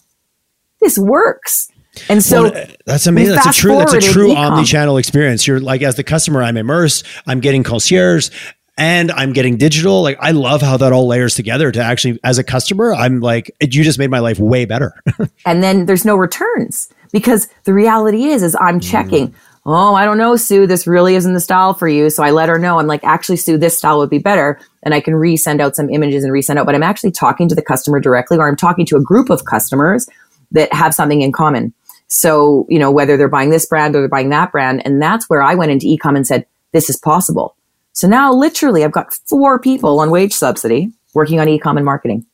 this 0.80 0.96
works. 0.96 1.68
And 2.08 2.22
so 2.22 2.44
well, 2.44 2.66
that's 2.86 3.06
amazing. 3.06 3.34
That's 3.34 3.58
a 3.58 3.60
true 3.60 3.76
that's 3.76 3.92
a 3.92 4.00
true 4.00 4.34
omni-channel 4.34 4.96
experience. 4.96 5.46
You're 5.46 5.60
like 5.60 5.82
as 5.82 5.96
the 5.96 6.04
customer, 6.04 6.42
I'm 6.42 6.56
immersed. 6.56 7.06
I'm 7.26 7.40
getting 7.40 7.62
concierge 7.62 8.30
and 8.78 9.12
I'm 9.12 9.34
getting 9.34 9.58
digital. 9.58 10.02
Like 10.02 10.16
I 10.18 10.30
love 10.30 10.62
how 10.62 10.78
that 10.78 10.92
all 10.92 11.06
layers 11.06 11.34
together 11.34 11.70
to 11.70 11.82
actually 11.82 12.18
as 12.24 12.38
a 12.38 12.44
customer, 12.44 12.94
I'm 12.94 13.20
like 13.20 13.54
you 13.60 13.84
just 13.84 13.98
made 13.98 14.10
my 14.10 14.20
life 14.20 14.38
way 14.38 14.64
better. 14.64 14.94
and 15.46 15.62
then 15.62 15.84
there's 15.84 16.06
no 16.06 16.16
returns 16.16 16.88
because 17.12 17.48
the 17.64 17.74
reality 17.74 18.24
is 18.24 18.42
is 18.42 18.56
I'm 18.60 18.80
checking. 18.80 19.28
Mm. 19.28 19.34
Oh, 19.64 19.94
I 19.94 20.04
don't 20.04 20.18
know, 20.18 20.34
Sue, 20.34 20.66
this 20.66 20.88
really 20.88 21.14
isn't 21.14 21.34
the 21.34 21.40
style 21.40 21.72
for 21.72 21.86
you. 21.86 22.10
So 22.10 22.24
I 22.24 22.32
let 22.32 22.48
her 22.48 22.58
know. 22.58 22.80
I'm 22.80 22.88
like, 22.88 23.04
actually, 23.04 23.36
Sue, 23.36 23.56
this 23.56 23.78
style 23.78 23.98
would 23.98 24.10
be 24.10 24.18
better. 24.18 24.58
And 24.82 24.92
I 24.92 25.00
can 25.00 25.14
resend 25.14 25.60
out 25.60 25.76
some 25.76 25.88
images 25.88 26.24
and 26.24 26.32
resend 26.32 26.56
out, 26.56 26.66
but 26.66 26.74
I'm 26.74 26.82
actually 26.82 27.12
talking 27.12 27.48
to 27.48 27.54
the 27.54 27.62
customer 27.62 28.00
directly 28.00 28.38
or 28.38 28.48
I'm 28.48 28.56
talking 28.56 28.84
to 28.86 28.96
a 28.96 29.00
group 29.00 29.30
of 29.30 29.44
customers 29.44 30.08
that 30.50 30.72
have 30.72 30.94
something 30.94 31.22
in 31.22 31.30
common. 31.30 31.72
So, 32.08 32.66
you 32.68 32.78
know, 32.78 32.90
whether 32.90 33.16
they're 33.16 33.28
buying 33.28 33.50
this 33.50 33.64
brand 33.64 33.94
or 33.94 34.00
they're 34.00 34.08
buying 34.08 34.30
that 34.30 34.50
brand. 34.50 34.84
And 34.84 35.00
that's 35.00 35.30
where 35.30 35.42
I 35.42 35.54
went 35.54 35.70
into 35.70 35.86
ecom 35.86 36.16
and 36.16 36.26
said, 36.26 36.44
this 36.72 36.90
is 36.90 36.96
possible. 36.96 37.54
So 37.92 38.08
now 38.08 38.32
literally 38.32 38.84
I've 38.84 38.92
got 38.92 39.14
four 39.28 39.60
people 39.60 40.00
on 40.00 40.10
wage 40.10 40.32
subsidy 40.32 40.90
working 41.14 41.38
on 41.38 41.46
ecom 41.46 41.76
and 41.76 41.84
marketing. 41.84 42.26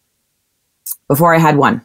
Before 1.09 1.35
I 1.35 1.39
had 1.39 1.59
one. 1.59 1.83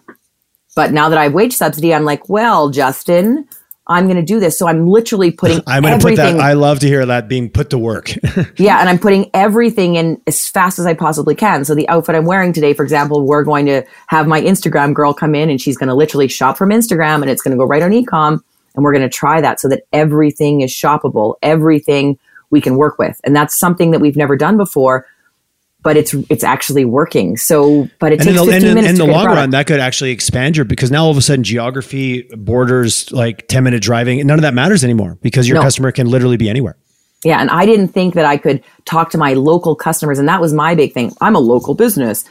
But 0.76 0.92
now 0.92 1.10
that 1.10 1.20
I 1.20 1.24
have 1.24 1.34
wage 1.34 1.54
subsidy, 1.54 1.94
I'm 1.94 2.06
like, 2.06 2.30
well, 2.30 2.70
Justin, 2.70 3.48
I'm 3.86 4.06
going 4.06 4.18
to 4.18 4.24
do 4.24 4.40
this. 4.40 4.58
So 4.58 4.68
I'm 4.68 4.88
literally 4.88 5.32
putting. 5.32 5.62
I'm 5.68 5.84
going 5.84 6.00
to 6.00 6.06
put 6.06 6.16
that. 6.16 6.40
I 6.40 6.54
love 6.54 6.80
to 6.80 6.88
hear 6.88 7.06
that 7.06 7.28
being 7.28 7.50
put 7.50 7.70
to 7.72 7.78
work. 7.78 8.14
yeah, 8.58 8.80
and 8.80 8.90
I'm 8.90 9.00
putting 9.00 9.30
everything 9.34 9.96
in 9.96 10.22
as 10.26 10.48
fast 10.48 10.80
as 10.80 10.86
I 10.86 10.94
possibly 10.94 11.36
can. 11.36 11.66
So 11.66 11.76
the 11.76 11.88
outfit 11.90 12.16
I'm 12.16 12.26
wearing 12.26 12.54
today, 12.54 12.74
for 12.74 12.84
example, 12.84 13.26
we're 13.26 13.44
going 13.44 13.66
to 13.66 13.84
have 14.08 14.28
my 14.28 14.42
Instagram 14.42 14.94
girl 14.94 15.14
come 15.14 15.36
in, 15.36 15.50
and 15.50 15.60
she's 15.60 15.78
going 15.78 15.90
to 15.90 15.96
literally 15.96 16.28
shop 16.28 16.58
from 16.58 16.70
Instagram, 16.70 17.22
and 17.22 17.30
it's 17.30 17.42
going 17.42 17.52
to 17.52 17.58
go 17.58 17.66
right 17.66 17.82
on 17.82 17.92
ecom, 17.92 18.42
and 18.76 18.84
we're 18.84 18.94
going 18.94 19.08
to 19.08 19.10
try 19.10 19.42
that 19.42 19.60
so 19.60 19.68
that 19.68 19.84
everything 19.92 20.62
is 20.62 20.72
shoppable, 20.72 21.36
everything 21.42 22.18
we 22.52 22.62
can 22.62 22.78
work 22.78 22.98
with, 22.98 23.20
and 23.24 23.36
that's 23.36 23.58
something 23.58 23.92
that 23.92 24.00
we've 24.00 24.18
never 24.18 24.38
done 24.38 24.56
before 24.58 25.08
but 25.84 25.98
it's 25.98 26.14
it's 26.30 26.44
actually 26.44 26.86
working. 26.86 27.38
So, 27.38 27.88
but 28.00 28.14
it 28.14 28.22
and 28.22 28.30
takes 28.30 28.40
in 28.40 28.46
the, 28.46 28.52
15 28.52 28.70
and 28.70 28.76
minutes. 28.76 29.00
In 29.00 29.06
the 29.06 29.12
long 29.12 29.26
run, 29.26 29.50
that 29.52 29.68
could 29.68 29.80
actually 29.80 30.12
expand 30.12 30.56
your 30.58 30.66
because 30.66 30.90
now 30.90 31.04
all 31.04 31.12
of 31.12 31.18
a 31.18 31.22
sudden 31.22 31.44
geography, 31.44 32.24
borders, 32.36 33.12
like 33.12 33.48
ten 33.48 33.64
minute 33.64 33.84
driving, 33.84 34.26
none 34.26 34.40
of 34.40 34.44
that 34.44 34.54
matters 34.54 34.84
anymore 34.84 35.18
because 35.22 35.48
your 35.48 35.56
no. 35.56 35.62
customer 35.62 35.92
can 35.92 36.08
literally 36.08 36.38
be 36.38 36.50
anywhere. 36.50 36.78
Yeah, 37.24 37.40
and 37.40 37.50
I 37.50 37.66
didn't 37.66 37.90
think 37.90 38.16
that 38.16 38.26
I 38.26 38.38
could 38.38 38.64
talk 38.86 39.12
to 39.12 39.18
my 39.18 39.34
local 39.34 39.76
customers, 39.76 40.20
and 40.20 40.28
that 40.28 40.42
was 40.42 40.54
my 40.54 40.74
big 40.74 40.94
thing. 40.94 41.14
I'm 41.22 41.36
a 41.36 41.40
local 41.40 41.76
business. 41.76 42.26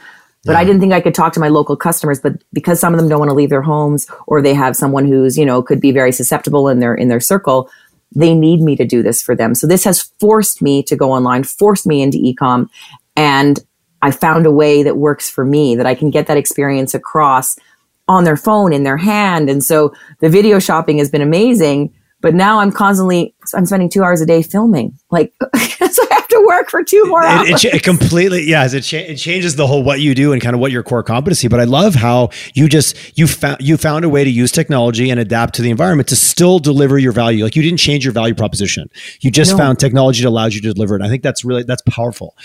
But 0.45 0.53
yeah. 0.53 0.59
I 0.59 0.65
didn't 0.65 0.81
think 0.81 0.91
I 0.91 0.99
could 0.99 1.15
talk 1.15 1.31
to 1.33 1.39
my 1.39 1.47
local 1.47 1.77
customers, 1.77 2.19
but 2.19 2.33
because 2.51 2.77
some 2.77 2.93
of 2.93 2.99
them 2.99 3.07
don't 3.07 3.19
want 3.19 3.29
to 3.29 3.33
leave 3.33 3.49
their 3.49 3.61
homes 3.61 4.07
or 4.27 4.41
they 4.41 4.53
have 4.53 4.75
someone 4.75 5.05
who's, 5.05 5.37
you 5.37 5.45
know, 5.45 5.61
could 5.61 5.79
be 5.79 5.93
very 5.93 6.11
susceptible 6.11 6.67
in 6.67 6.81
their 6.81 6.93
in 6.93 7.07
their 7.07 7.21
circle, 7.21 7.69
they 8.15 8.33
need 8.33 8.61
me 8.61 8.75
to 8.75 8.85
do 8.85 9.01
this 9.01 9.21
for 9.21 9.35
them. 9.35 9.55
So 9.55 9.67
this 9.67 9.83
has 9.85 10.01
forced 10.19 10.61
me 10.61 10.83
to 10.83 10.95
go 10.95 11.11
online, 11.11 11.43
forced 11.43 11.87
me 11.87 12.01
into 12.01 12.17
ecom, 12.17 12.69
and 13.15 13.59
I 14.01 14.11
found 14.11 14.45
a 14.45 14.51
way 14.51 14.83
that 14.83 14.97
works 14.97 15.29
for 15.29 15.45
me 15.45 15.75
that 15.75 15.85
I 15.85 15.95
can 15.95 16.09
get 16.09 16.27
that 16.27 16.37
experience 16.37 16.93
across 16.93 17.55
on 18.07 18.25
their 18.25 18.35
phone 18.35 18.73
in 18.73 18.83
their 18.83 18.97
hand. 18.97 19.49
And 19.49 19.63
so 19.63 19.93
the 20.19 20.29
video 20.29 20.59
shopping 20.59 20.97
has 20.97 21.09
been 21.09 21.21
amazing. 21.21 21.93
But 22.23 22.33
now 22.33 22.59
I'm 22.59 22.71
constantly 22.71 23.35
I'm 23.53 23.65
spending 23.65 23.89
two 23.89 24.01
hours 24.01 24.21
a 24.21 24.25
day 24.25 24.41
filming. 24.41 24.97
Like 25.11 25.33
so 25.53 25.59
I 25.59 26.07
have 26.09 26.27
to 26.29 26.45
work 26.47 26.69
for 26.69 26.81
two 26.81 27.03
more 27.07 27.21
hours. 27.21 27.49
It, 27.49 27.65
it, 27.65 27.73
it 27.75 27.83
completely 27.83 28.43
yeah, 28.43 28.65
it, 28.65 28.79
cha- 28.81 28.97
it 28.97 29.17
changes 29.17 29.57
the 29.57 29.67
whole 29.67 29.83
what 29.83 29.99
you 29.99 30.15
do 30.15 30.31
and 30.31 30.41
kind 30.41 30.55
of 30.55 30.61
what 30.61 30.71
your 30.71 30.83
core 30.83 31.03
competency. 31.03 31.49
But 31.49 31.59
I 31.59 31.65
love 31.65 31.95
how 31.95 32.29
you 32.53 32.69
just 32.69 33.17
you 33.17 33.27
found 33.27 33.59
you 33.59 33.75
found 33.75 34.05
a 34.05 34.09
way 34.09 34.23
to 34.23 34.29
use 34.29 34.53
technology 34.53 35.09
and 35.09 35.19
adapt 35.19 35.53
to 35.55 35.61
the 35.61 35.69
environment 35.69 36.07
to 36.09 36.15
still 36.15 36.59
deliver 36.59 36.97
your 36.97 37.11
value. 37.11 37.43
Like 37.43 37.57
you 37.57 37.61
didn't 37.61 37.79
change 37.79 38.05
your 38.05 38.13
value 38.13 38.33
proposition. 38.33 38.89
You 39.19 39.29
just 39.29 39.51
no. 39.51 39.57
found 39.57 39.79
technology 39.79 40.23
that 40.23 40.29
allows 40.29 40.55
you 40.55 40.61
to 40.61 40.73
deliver 40.73 40.95
it. 40.95 41.01
I 41.01 41.09
think 41.09 41.23
that's 41.23 41.43
really 41.43 41.63
that's 41.63 41.83
powerful. 41.89 42.37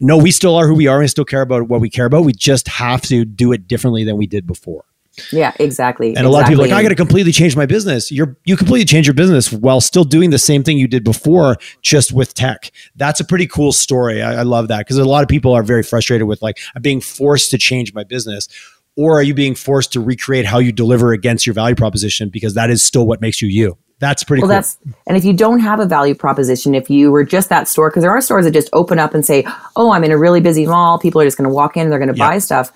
No, 0.00 0.16
we 0.16 0.30
still 0.30 0.56
are 0.56 0.66
who 0.66 0.74
we 0.74 0.86
are. 0.86 1.00
We 1.00 1.08
still 1.08 1.26
care 1.26 1.42
about 1.42 1.68
what 1.68 1.82
we 1.82 1.90
care 1.90 2.06
about. 2.06 2.24
We 2.24 2.32
just 2.32 2.68
have 2.68 3.02
to 3.02 3.26
do 3.26 3.52
it 3.52 3.68
differently 3.68 4.02
than 4.02 4.16
we 4.16 4.26
did 4.26 4.46
before. 4.46 4.86
Yeah, 5.32 5.52
exactly. 5.58 6.16
And 6.16 6.26
a 6.26 6.30
lot 6.30 6.42
of 6.42 6.48
people 6.48 6.64
are 6.64 6.68
like, 6.68 6.76
I 6.76 6.82
got 6.82 6.90
to 6.90 6.94
completely 6.94 7.32
change 7.32 7.56
my 7.56 7.66
business. 7.66 8.12
You're 8.12 8.36
you 8.44 8.56
completely 8.56 8.84
change 8.84 9.06
your 9.06 9.14
business 9.14 9.52
while 9.52 9.80
still 9.80 10.04
doing 10.04 10.30
the 10.30 10.38
same 10.38 10.62
thing 10.62 10.78
you 10.78 10.88
did 10.88 11.04
before, 11.04 11.56
just 11.82 12.12
with 12.12 12.34
tech. 12.34 12.70
That's 12.96 13.20
a 13.20 13.24
pretty 13.24 13.46
cool 13.46 13.72
story. 13.72 14.22
I, 14.22 14.40
I 14.40 14.42
love 14.42 14.68
that 14.68 14.78
because 14.78 14.98
a 14.98 15.04
lot 15.04 15.22
of 15.22 15.28
people 15.28 15.52
are 15.52 15.62
very 15.62 15.82
frustrated 15.82 16.26
with 16.26 16.42
like, 16.42 16.58
I'm 16.74 16.82
being 16.82 17.00
forced 17.00 17.50
to 17.52 17.58
change 17.58 17.94
my 17.94 18.04
business. 18.04 18.48
Or 18.98 19.18
are 19.18 19.22
you 19.22 19.34
being 19.34 19.54
forced 19.54 19.92
to 19.92 20.00
recreate 20.00 20.46
how 20.46 20.58
you 20.58 20.72
deliver 20.72 21.12
against 21.12 21.46
your 21.46 21.52
value 21.52 21.74
proposition 21.74 22.30
because 22.30 22.54
that 22.54 22.70
is 22.70 22.82
still 22.82 23.06
what 23.06 23.20
makes 23.20 23.42
you 23.42 23.48
you? 23.48 23.76
That's 23.98 24.24
pretty 24.24 24.42
well, 24.42 24.48
cool. 24.48 24.56
That's 24.56 24.78
and 25.06 25.16
if 25.16 25.24
you 25.24 25.32
don't 25.32 25.60
have 25.60 25.80
a 25.80 25.86
value 25.86 26.14
proposition, 26.14 26.74
if 26.74 26.90
you 26.90 27.10
were 27.10 27.24
just 27.24 27.48
that 27.48 27.66
store, 27.66 27.88
because 27.88 28.02
there 28.02 28.10
are 28.10 28.20
stores 28.20 28.44
that 28.44 28.50
just 28.50 28.68
open 28.74 28.98
up 28.98 29.14
and 29.14 29.24
say, 29.24 29.46
"Oh, 29.74 29.92
I'm 29.92 30.04
in 30.04 30.10
a 30.10 30.18
really 30.18 30.40
busy 30.40 30.66
mall. 30.66 30.98
People 30.98 31.20
are 31.22 31.24
just 31.24 31.38
going 31.38 31.48
to 31.48 31.54
walk 31.54 31.78
in, 31.78 31.88
they're 31.88 31.98
going 31.98 32.12
to 32.12 32.16
yep. 32.16 32.28
buy 32.28 32.38
stuff." 32.38 32.72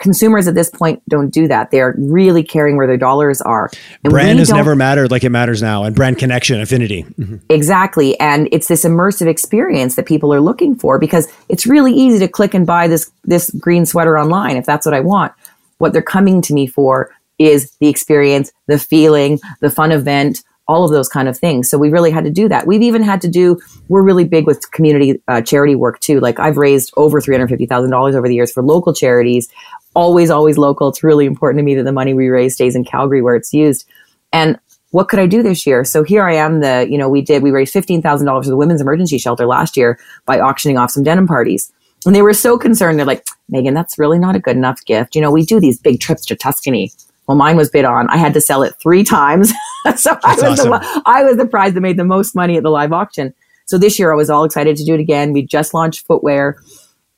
Consumers 0.00 0.48
at 0.48 0.54
this 0.54 0.70
point 0.70 1.02
don't 1.08 1.30
do 1.30 1.46
that. 1.48 1.70
They're 1.70 1.94
really 1.98 2.42
caring 2.42 2.76
where 2.76 2.86
their 2.86 2.96
dollars 2.96 3.40
are. 3.40 3.70
And 4.02 4.10
brand 4.10 4.38
has 4.38 4.50
never 4.50 4.74
mattered 4.74 5.10
like 5.10 5.24
it 5.24 5.30
matters 5.30 5.62
now, 5.62 5.84
and 5.84 5.94
brand 5.94 6.18
connection, 6.18 6.60
affinity. 6.60 7.04
Mm-hmm. 7.04 7.36
Exactly. 7.48 8.18
And 8.18 8.48
it's 8.52 8.68
this 8.68 8.84
immersive 8.84 9.26
experience 9.26 9.94
that 9.96 10.06
people 10.06 10.34
are 10.34 10.40
looking 10.40 10.74
for 10.74 10.98
because 10.98 11.28
it's 11.48 11.66
really 11.66 11.92
easy 11.92 12.18
to 12.18 12.28
click 12.28 12.54
and 12.54 12.66
buy 12.66 12.88
this, 12.88 13.10
this 13.24 13.50
green 13.50 13.86
sweater 13.86 14.18
online 14.18 14.56
if 14.56 14.66
that's 14.66 14.86
what 14.86 14.94
I 14.94 15.00
want. 15.00 15.32
What 15.78 15.92
they're 15.92 16.02
coming 16.02 16.42
to 16.42 16.54
me 16.54 16.66
for 16.66 17.10
is 17.38 17.70
the 17.80 17.88
experience, 17.88 18.52
the 18.66 18.78
feeling, 18.78 19.40
the 19.60 19.70
fun 19.70 19.92
event, 19.92 20.42
all 20.70 20.84
of 20.84 20.92
those 20.92 21.08
kind 21.08 21.28
of 21.28 21.36
things. 21.36 21.68
So 21.68 21.76
we 21.76 21.90
really 21.90 22.12
had 22.12 22.22
to 22.24 22.30
do 22.30 22.48
that. 22.48 22.66
We've 22.66 22.82
even 22.82 23.02
had 23.02 23.20
to 23.22 23.28
do, 23.28 23.60
we're 23.88 24.02
really 24.02 24.24
big 24.24 24.46
with 24.46 24.70
community 24.70 25.20
uh, 25.26 25.42
charity 25.42 25.74
work 25.74 25.98
too. 25.98 26.20
Like 26.20 26.38
I've 26.38 26.56
raised 26.56 26.92
over 26.96 27.20
$350,000 27.20 28.14
over 28.14 28.28
the 28.28 28.34
years 28.34 28.52
for 28.52 28.62
local 28.62 28.94
charities 28.94 29.48
always, 29.94 30.30
always 30.30 30.56
local. 30.56 30.88
It's 30.88 31.02
really 31.02 31.26
important 31.26 31.58
to 31.58 31.64
me 31.64 31.74
that 31.74 31.82
the 31.82 31.92
money 31.92 32.14
we 32.14 32.28
raise 32.28 32.54
stays 32.54 32.76
in 32.76 32.84
Calgary 32.84 33.20
where 33.20 33.34
it's 33.34 33.52
used. 33.52 33.84
And 34.32 34.58
what 34.90 35.08
could 35.08 35.18
I 35.18 35.26
do 35.26 35.42
this 35.42 35.66
year? 35.66 35.84
So 35.84 36.02
here 36.02 36.22
I 36.22 36.34
am. 36.34 36.60
The, 36.60 36.86
you 36.88 36.98
know, 36.98 37.08
we 37.08 37.22
did, 37.22 37.42
we 37.42 37.50
raised 37.50 37.74
$15,000 37.74 38.44
for 38.44 38.48
the 38.48 38.56
women's 38.56 38.80
emergency 38.80 39.18
shelter 39.18 39.46
last 39.46 39.76
year 39.76 39.98
by 40.26 40.38
auctioning 40.38 40.78
off 40.78 40.92
some 40.92 41.02
denim 41.02 41.26
parties. 41.26 41.72
And 42.06 42.14
they 42.14 42.22
were 42.22 42.32
so 42.32 42.56
concerned. 42.58 42.98
They're 42.98 43.06
like, 43.06 43.26
Megan, 43.48 43.74
that's 43.74 43.98
really 43.98 44.18
not 44.18 44.36
a 44.36 44.40
good 44.40 44.56
enough 44.56 44.84
gift. 44.84 45.14
You 45.14 45.20
know, 45.20 45.30
we 45.30 45.44
do 45.44 45.60
these 45.60 45.78
big 45.78 46.00
trips 46.00 46.24
to 46.26 46.36
Tuscany. 46.36 46.92
Well, 47.26 47.36
mine 47.36 47.56
was 47.56 47.70
bid 47.70 47.84
on. 47.84 48.08
I 48.08 48.16
had 48.16 48.34
to 48.34 48.40
sell 48.40 48.62
it 48.62 48.74
three 48.80 49.04
times. 49.18 49.52
so 49.96 50.18
I 50.22 50.34
was, 50.34 50.60
awesome. 50.60 50.70
the, 50.70 51.02
I 51.06 51.22
was 51.24 51.36
the 51.36 51.46
prize 51.46 51.74
that 51.74 51.80
made 51.80 51.96
the 51.96 52.04
most 52.04 52.34
money 52.34 52.56
at 52.56 52.62
the 52.62 52.70
live 52.70 52.92
auction. 52.92 53.34
So 53.66 53.78
this 53.78 53.98
year 53.98 54.12
I 54.12 54.16
was 54.16 54.30
all 54.30 54.44
excited 54.44 54.76
to 54.76 54.84
do 54.84 54.94
it 54.94 55.00
again. 55.00 55.32
We 55.32 55.42
just 55.42 55.74
launched 55.74 56.06
footwear 56.06 56.58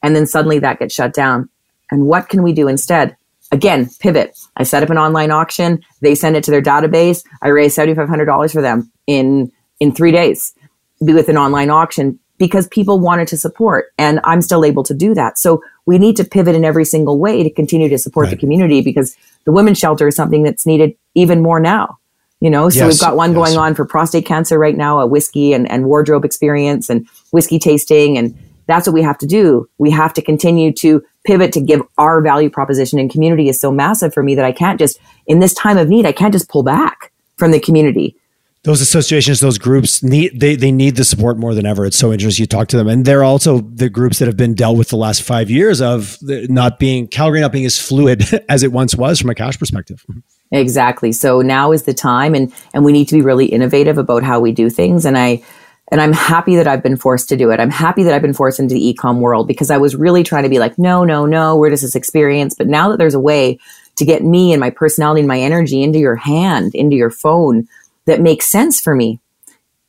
and 0.02 0.14
then 0.14 0.26
suddenly 0.26 0.58
that 0.58 0.78
gets 0.78 0.94
shut 0.94 1.14
down. 1.14 1.48
And 1.90 2.06
what 2.06 2.28
can 2.28 2.42
we 2.42 2.52
do 2.52 2.68
instead? 2.68 3.16
Again, 3.52 3.88
pivot. 4.00 4.38
I 4.56 4.62
set 4.62 4.82
up 4.82 4.90
an 4.90 4.98
online 4.98 5.30
auction. 5.30 5.82
They 6.00 6.14
send 6.14 6.36
it 6.36 6.44
to 6.44 6.50
their 6.50 6.62
database. 6.62 7.24
I 7.42 7.48
raised 7.48 7.76
$7,500 7.76 8.52
for 8.52 8.62
them 8.62 8.90
in, 9.06 9.52
in 9.80 9.92
three 9.92 10.12
days 10.12 10.54
with 11.00 11.28
an 11.28 11.36
online 11.36 11.70
auction 11.70 12.18
because 12.38 12.66
people 12.68 12.98
wanted 12.98 13.28
to 13.28 13.36
support 13.36 13.92
and 13.98 14.20
I'm 14.24 14.42
still 14.42 14.64
able 14.64 14.82
to 14.84 14.94
do 14.94 15.14
that. 15.14 15.38
So 15.38 15.62
we 15.86 15.98
need 15.98 16.16
to 16.16 16.24
pivot 16.24 16.54
in 16.54 16.64
every 16.64 16.84
single 16.84 17.18
way 17.18 17.42
to 17.42 17.50
continue 17.50 17.88
to 17.88 17.98
support 17.98 18.24
right. 18.24 18.30
the 18.30 18.36
community 18.36 18.80
because 18.80 19.16
the 19.44 19.52
women's 19.52 19.78
shelter 19.78 20.08
is 20.08 20.16
something 20.16 20.42
that's 20.42 20.66
needed 20.66 20.96
even 21.14 21.42
more 21.42 21.60
now. 21.60 21.98
You 22.42 22.50
know, 22.50 22.68
so 22.70 22.86
yes, 22.86 22.94
we've 22.94 23.00
got 23.00 23.16
one 23.16 23.30
yes. 23.30 23.36
going 23.36 23.56
on 23.56 23.76
for 23.76 23.84
prostate 23.84 24.26
cancer 24.26 24.58
right 24.58 24.76
now, 24.76 24.98
a 24.98 25.06
whiskey 25.06 25.52
and, 25.52 25.70
and 25.70 25.84
wardrobe 25.84 26.24
experience 26.24 26.90
and 26.90 27.08
whiskey 27.30 27.60
tasting. 27.60 28.18
And 28.18 28.36
that's 28.66 28.84
what 28.84 28.94
we 28.94 29.02
have 29.02 29.16
to 29.18 29.26
do. 29.26 29.68
We 29.78 29.92
have 29.92 30.12
to 30.14 30.22
continue 30.22 30.72
to 30.72 31.04
pivot 31.24 31.52
to 31.52 31.60
give 31.60 31.82
our 31.98 32.20
value 32.20 32.50
proposition 32.50 32.98
and 32.98 33.08
community 33.08 33.48
is 33.48 33.60
so 33.60 33.70
massive 33.70 34.12
for 34.12 34.24
me 34.24 34.34
that 34.34 34.44
I 34.44 34.50
can't 34.50 34.76
just, 34.76 34.98
in 35.28 35.38
this 35.38 35.54
time 35.54 35.78
of 35.78 35.88
need, 35.88 36.04
I 36.04 36.10
can't 36.10 36.32
just 36.32 36.48
pull 36.48 36.64
back 36.64 37.12
from 37.36 37.52
the 37.52 37.60
community. 37.60 38.16
Those 38.64 38.80
associations, 38.80 39.38
those 39.38 39.58
groups 39.58 40.02
need 40.02 40.40
they, 40.40 40.56
they 40.56 40.72
need 40.72 40.96
the 40.96 41.04
support 41.04 41.38
more 41.38 41.54
than 41.54 41.64
ever. 41.64 41.86
It's 41.86 41.96
so 41.96 42.12
interesting 42.12 42.42
you 42.42 42.46
talk 42.48 42.66
to 42.68 42.76
them, 42.76 42.88
and 42.88 43.04
they're 43.04 43.24
also 43.24 43.60
the 43.60 43.88
groups 43.88 44.18
that 44.18 44.26
have 44.26 44.36
been 44.36 44.54
dealt 44.54 44.78
with 44.78 44.88
the 44.88 44.96
last 44.96 45.22
five 45.22 45.50
years 45.50 45.80
of 45.80 46.16
not 46.22 46.78
being 46.78 47.08
Calgary 47.08 47.40
not 47.40 47.50
being 47.50 47.66
as 47.66 47.80
fluid 47.80 48.22
as 48.48 48.62
it 48.62 48.70
once 48.72 48.94
was 48.94 49.20
from 49.20 49.30
a 49.30 49.34
cash 49.34 49.58
perspective. 49.58 50.04
Exactly. 50.52 51.12
So 51.12 51.42
now 51.42 51.72
is 51.72 51.82
the 51.84 51.94
time, 51.94 52.34
and 52.34 52.52
and 52.72 52.84
we 52.84 52.92
need 52.92 53.08
to 53.08 53.14
be 53.14 53.22
really 53.22 53.46
innovative 53.46 53.98
about 53.98 54.22
how 54.22 54.38
we 54.38 54.52
do 54.52 54.70
things. 54.70 55.04
And 55.04 55.18
I 55.18 55.42
And 55.90 56.00
I'm 56.00 56.12
happy 56.12 56.56
that 56.56 56.66
I've 56.66 56.82
been 56.82 56.96
forced 56.96 57.28
to 57.30 57.36
do 57.36 57.50
it. 57.50 57.60
I'm 57.60 57.70
happy 57.70 58.02
that 58.04 58.14
I've 58.14 58.22
been 58.22 58.32
forced 58.32 58.60
into 58.60 58.74
the 58.74 58.94
ecom 58.94 59.18
world 59.20 59.46
because 59.46 59.70
I 59.70 59.76
was 59.78 59.94
really 59.96 60.22
trying 60.22 60.44
to 60.44 60.48
be 60.48 60.58
like, 60.58 60.78
no, 60.78 61.04
no, 61.04 61.26
no, 61.26 61.56
where 61.56 61.70
does 61.70 61.82
this 61.82 61.94
experience? 61.94 62.54
But 62.54 62.68
now 62.68 62.88
that 62.88 62.98
there's 62.98 63.14
a 63.14 63.20
way 63.20 63.58
to 63.96 64.04
get 64.06 64.22
me 64.24 64.52
and 64.52 64.60
my 64.60 64.70
personality 64.70 65.20
and 65.20 65.28
my 65.28 65.40
energy 65.40 65.82
into 65.82 65.98
your 65.98 66.16
hand, 66.16 66.74
into 66.74 66.96
your 66.96 67.10
phone 67.10 67.68
that 68.06 68.20
makes 68.22 68.46
sense 68.50 68.80
for 68.80 68.94
me. 68.94 69.20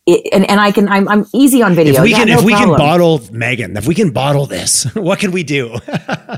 It, 0.06 0.34
and, 0.34 0.50
and 0.50 0.60
I 0.60 0.74
can 0.74 0.90
I'm, 0.90 1.08
I'm 1.08 1.26
easy 1.34 1.62
on 1.62 1.76
video. 1.76 1.94
If 1.94 2.02
we 2.04 2.12
Yeah, 2.12 2.18
can 2.18 2.28
no 2.28 2.40
if 2.40 2.44
we 2.44 2.52
problem. 2.52 2.78
can 2.78 2.78
bottle 2.78 3.22
Megan, 3.32 3.78
if 3.78 3.88
we 3.88 3.96
can 3.96 4.12
bottle 4.12 4.46
this, 4.46 4.84
what 4.96 5.20
can 5.20 5.32
we 5.32 5.44
do? 5.44 5.76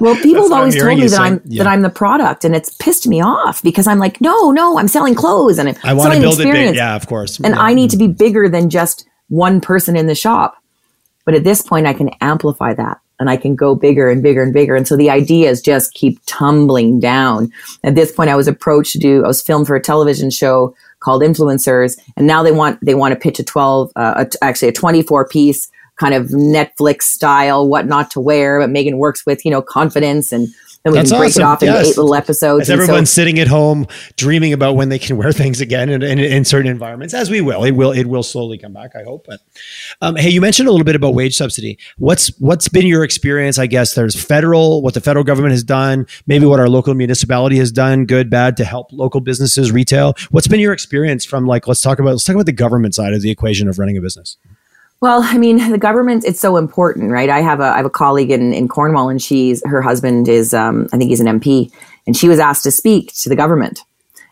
Well, 0.02 0.16
people 0.18 0.44
have 0.44 0.52
always 0.52 0.76
told 0.76 0.98
me 1.00 1.04
that 1.04 1.10
say. 1.10 1.18
I'm 1.18 1.42
Yeah. 1.46 1.64
that 1.64 1.70
I'm 1.70 1.82
the 1.82 1.90
product, 1.90 2.44
and 2.44 2.54
it's 2.54 2.70
pissed 2.78 3.08
me 3.08 3.22
off 3.22 3.64
because 3.64 3.88
I'm 3.88 3.98
like, 3.98 4.20
no, 4.20 4.52
no, 4.52 4.78
I'm 4.78 4.90
selling 4.90 5.16
clothes 5.16 5.58
and 5.58 5.70
I'm 5.70 5.76
I 5.86 5.94
want 5.94 6.14
to 6.14 6.20
build 6.20 6.42
it 6.42 6.52
big. 6.52 6.76
Yeah, 6.76 6.96
of 6.96 7.08
course. 7.08 7.40
and 7.40 7.56
Yeah. 7.56 7.62
I 7.62 7.74
need 7.74 7.92
to 7.92 7.98
be 7.98 8.06
mm-hmm. 8.08 8.18
bigger 8.18 8.50
than 8.50 8.70
just 8.70 9.08
one 9.30 9.62
person 9.62 9.96
in 9.96 10.08
the 10.08 10.14
shop. 10.16 10.58
But 11.24 11.34
at 11.34 11.46
this 11.46 11.62
point, 11.62 11.88
I 11.88 11.94
can 11.94 12.10
amplify 12.20 12.74
that, 12.74 13.00
and 13.20 13.30
I 13.30 13.38
can 13.38 13.56
go 13.56 13.74
bigger 13.74 14.10
and 14.10 14.22
bigger 14.22 14.44
and 14.44 14.54
bigger. 14.54 14.76
And 14.76 14.86
so 14.86 14.98
the 14.98 15.10
ideas 15.10 15.62
just 15.62 15.94
keep 15.94 16.20
tumbling 16.26 17.00
down. 17.00 17.52
At 17.86 17.96
this 17.96 18.12
point, 18.12 18.30
I 18.30 18.36
was 18.36 18.50
approached 18.50 18.92
to 18.94 19.00
do. 19.00 19.24
I 19.24 19.28
was 19.28 19.42
filmed 19.42 19.66
for 19.66 19.78
a 19.78 19.82
television 19.82 20.30
show 20.30 20.76
called 21.06 21.22
Influencers, 21.22 21.98
and 22.18 22.26
now 22.26 22.44
they 22.44 22.52
want 22.52 22.80
they 22.84 22.96
want 22.96 23.14
to 23.14 23.20
pitch 23.20 23.40
a 23.40 23.44
twelve, 23.44 23.92
uh, 23.96 24.26
a, 24.26 24.44
actually 24.44 24.70
a 24.70 24.74
twenty 24.74 25.04
four 25.04 25.28
piece 25.28 25.70
kind 25.98 26.14
of 26.14 26.28
Netflix 26.28 27.04
style, 27.04 27.68
what 27.68 27.86
not 27.86 28.12
to 28.12 28.20
wear. 28.20 28.60
But 28.60 28.72
Megan 28.72 28.98
works 28.98 29.26
with 29.26 29.46
you 29.46 29.52
know 29.52 29.62
confidence, 29.62 30.32
and 30.32 30.48
then 30.86 30.94
we 30.94 31.00
That's 31.00 31.10
can 31.10 31.20
break 31.20 31.30
awesome. 31.32 31.42
it 31.42 31.46
off 31.46 31.64
into 31.64 31.74
Yes. 31.74 31.88
eight 31.88 31.98
little 31.98 32.16
episodes. 32.16 32.62
As 32.62 32.70
And 32.70 32.78
so- 32.80 32.84
everyone's 32.84 33.10
sitting 33.10 33.40
at 33.40 33.48
home 33.48 33.88
dreaming 34.18 34.54
about 34.54 34.76
when 34.76 34.90
they 34.90 35.00
can 35.00 35.18
wear 35.18 35.32
things 35.32 35.60
again 35.60 35.90
in, 35.90 36.04
in, 36.04 36.20
in 36.20 36.46
certain 36.46 36.70
environments, 36.70 37.14
as 37.14 37.30
we 37.30 37.42
will, 37.42 37.64
it 37.64 37.72
will 37.72 37.92
it 37.92 38.06
will 38.06 38.24
slowly 38.24 38.58
come 38.58 38.72
back. 38.74 38.92
I 38.96 39.04
hope. 39.04 39.26
But 39.28 39.42
um, 40.02 40.16
hey, 40.16 40.30
you 40.30 40.40
mentioned 40.42 40.70
a 40.70 40.72
little 40.72 40.86
bit 40.86 40.96
about 40.96 41.16
wage 41.16 41.36
subsidy. 41.36 41.78
What's 41.98 42.28
what's 42.40 42.68
been 42.68 42.86
your 42.86 43.04
experience? 43.04 43.58
I 43.58 43.66
guess 43.68 43.96
there's 43.96 44.16
federal, 44.22 44.82
what 44.84 44.94
the 44.94 45.02
federal 45.02 45.24
government 45.26 45.52
has 45.54 45.64
done, 45.64 46.06
maybe 46.28 46.46
what 46.46 46.60
our 46.60 46.70
local 46.70 46.94
municipality 46.94 47.58
has 47.58 47.72
done, 47.72 48.06
good, 48.06 48.30
bad, 48.30 48.56
to 48.58 48.64
help 48.64 48.94
local 48.94 49.22
businesses, 49.22 49.72
retail. 49.72 50.14
What's 50.30 50.48
been 50.48 50.60
your 50.60 50.74
experience 50.74 51.26
from 51.26 51.48
like? 51.48 51.68
Let's 51.68 51.82
talk 51.82 51.98
about 52.00 52.12
let's 52.12 52.24
talk 52.24 52.36
about 52.36 52.46
the 52.46 52.52
government 52.52 52.94
side 52.94 53.14
of 53.14 53.22
the 53.24 53.32
equation 53.32 53.68
of 53.68 53.80
running 53.80 53.98
a 53.98 54.02
business. 54.02 54.38
Well, 55.02 55.22
I 55.24 55.38
mean, 55.38 55.72
the 55.72 55.78
government, 55.78 56.24
it's 56.26 56.40
so 56.40 56.58
important, 56.58 57.12
right? 57.12 57.30
I 57.30 57.42
have 57.42 57.60
a, 57.60 57.66
I 57.66 57.78
have 57.78 57.86
a 57.86 57.92
colleague 57.92 58.32
in, 58.32 58.54
in 58.54 58.68
Cornwall 58.68 59.10
and 59.10 59.22
she's, 59.22 59.62
her 59.66 59.82
husband 59.82 60.28
is, 60.28 60.54
um, 60.54 60.88
I 60.94 60.98
think 60.98 61.10
he's 61.10 61.20
an 61.20 61.40
MP 61.40 61.72
and 62.08 62.16
she 62.16 62.28
was 62.28 62.40
asked 62.40 62.64
to 62.64 62.72
speak 62.72 63.14
to 63.16 63.30
the 63.30 63.36
government 63.36 63.82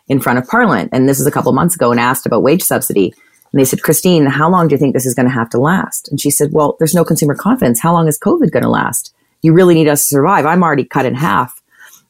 in 0.08 0.20
front 0.20 0.38
of 0.38 0.48
parliament. 0.48 0.90
And 0.92 1.08
this 1.08 1.20
is 1.20 1.26
a 1.26 1.30
couple 1.30 1.52
months 1.52 1.74
ago 1.74 1.90
and 1.90 2.00
asked 2.00 2.26
about 2.26 2.42
wage 2.42 2.62
subsidy. 2.62 3.14
And 3.52 3.60
they 3.60 3.64
said, 3.64 3.82
Christine, 3.82 4.26
how 4.26 4.50
long 4.50 4.68
do 4.68 4.74
you 4.74 4.78
think 4.78 4.94
this 4.94 5.06
is 5.06 5.14
going 5.14 5.28
to 5.28 5.34
have 5.34 5.50
to 5.50 5.58
last? 5.58 6.08
And 6.08 6.20
she 6.20 6.30
said, 6.30 6.50
well, 6.52 6.76
there's 6.78 6.94
no 6.94 7.04
consumer 7.04 7.34
confidence. 7.34 7.80
How 7.80 7.92
long 7.92 8.08
is 8.08 8.18
COVID 8.18 8.50
going 8.50 8.64
to 8.64 8.68
last? 8.68 9.14
You 9.42 9.52
really 9.52 9.74
need 9.74 9.88
us 9.88 10.02
to 10.02 10.14
survive. 10.14 10.46
I'm 10.46 10.62
already 10.62 10.84
cut 10.84 11.06
in 11.06 11.14
half 11.14 11.62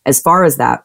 as 0.06 0.20
far 0.20 0.44
as 0.44 0.56
that. 0.56 0.84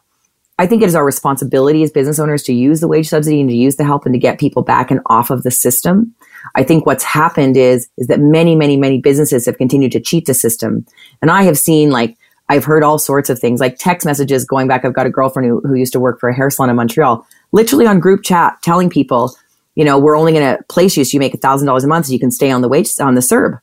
I 0.58 0.66
think 0.66 0.82
it 0.82 0.86
is 0.86 0.94
our 0.94 1.04
responsibility 1.04 1.82
as 1.82 1.90
business 1.90 2.18
owners 2.18 2.42
to 2.42 2.52
use 2.52 2.80
the 2.80 2.88
wage 2.88 3.08
subsidy 3.08 3.40
and 3.40 3.48
to 3.48 3.56
use 3.56 3.76
the 3.76 3.84
help 3.84 4.04
and 4.04 4.12
to 4.12 4.18
get 4.18 4.38
people 4.38 4.62
back 4.62 4.90
and 4.90 5.00
off 5.06 5.30
of 5.30 5.42
the 5.42 5.50
system. 5.50 6.14
I 6.54 6.62
think 6.62 6.86
what's 6.86 7.04
happened 7.04 7.56
is 7.56 7.88
is 7.96 8.06
that 8.08 8.20
many, 8.20 8.54
many, 8.54 8.76
many 8.76 9.00
businesses 9.00 9.46
have 9.46 9.58
continued 9.58 9.92
to 9.92 10.00
cheat 10.00 10.26
the 10.26 10.34
system. 10.34 10.86
And 11.22 11.30
I 11.30 11.42
have 11.42 11.58
seen 11.58 11.90
like 11.90 12.16
I've 12.48 12.64
heard 12.64 12.82
all 12.82 12.98
sorts 12.98 13.30
of 13.30 13.38
things 13.38 13.60
like 13.60 13.78
text 13.78 14.04
messages 14.04 14.44
going 14.44 14.66
back. 14.66 14.84
I've 14.84 14.92
got 14.92 15.06
a 15.06 15.10
girlfriend 15.10 15.48
who, 15.48 15.60
who 15.60 15.74
used 15.74 15.92
to 15.92 16.00
work 16.00 16.18
for 16.18 16.28
a 16.28 16.34
hair 16.34 16.50
salon 16.50 16.68
in 16.68 16.76
Montreal, 16.76 17.24
literally 17.52 17.86
on 17.86 18.00
group 18.00 18.24
chat 18.24 18.58
telling 18.62 18.90
people, 18.90 19.36
you 19.76 19.84
know, 19.84 19.98
we're 19.98 20.16
only 20.16 20.32
going 20.32 20.56
to 20.56 20.62
place 20.64 20.96
you 20.96 21.04
so 21.04 21.14
you 21.14 21.20
make 21.20 21.32
a 21.32 21.38
thousand 21.38 21.66
dollars 21.66 21.84
a 21.84 21.86
month 21.86 22.06
so 22.06 22.12
you 22.12 22.18
can 22.18 22.32
stay 22.32 22.50
on 22.50 22.60
the 22.60 22.68
wage 22.68 22.90
on 22.98 23.14
the 23.14 23.20
CERB. 23.20 23.60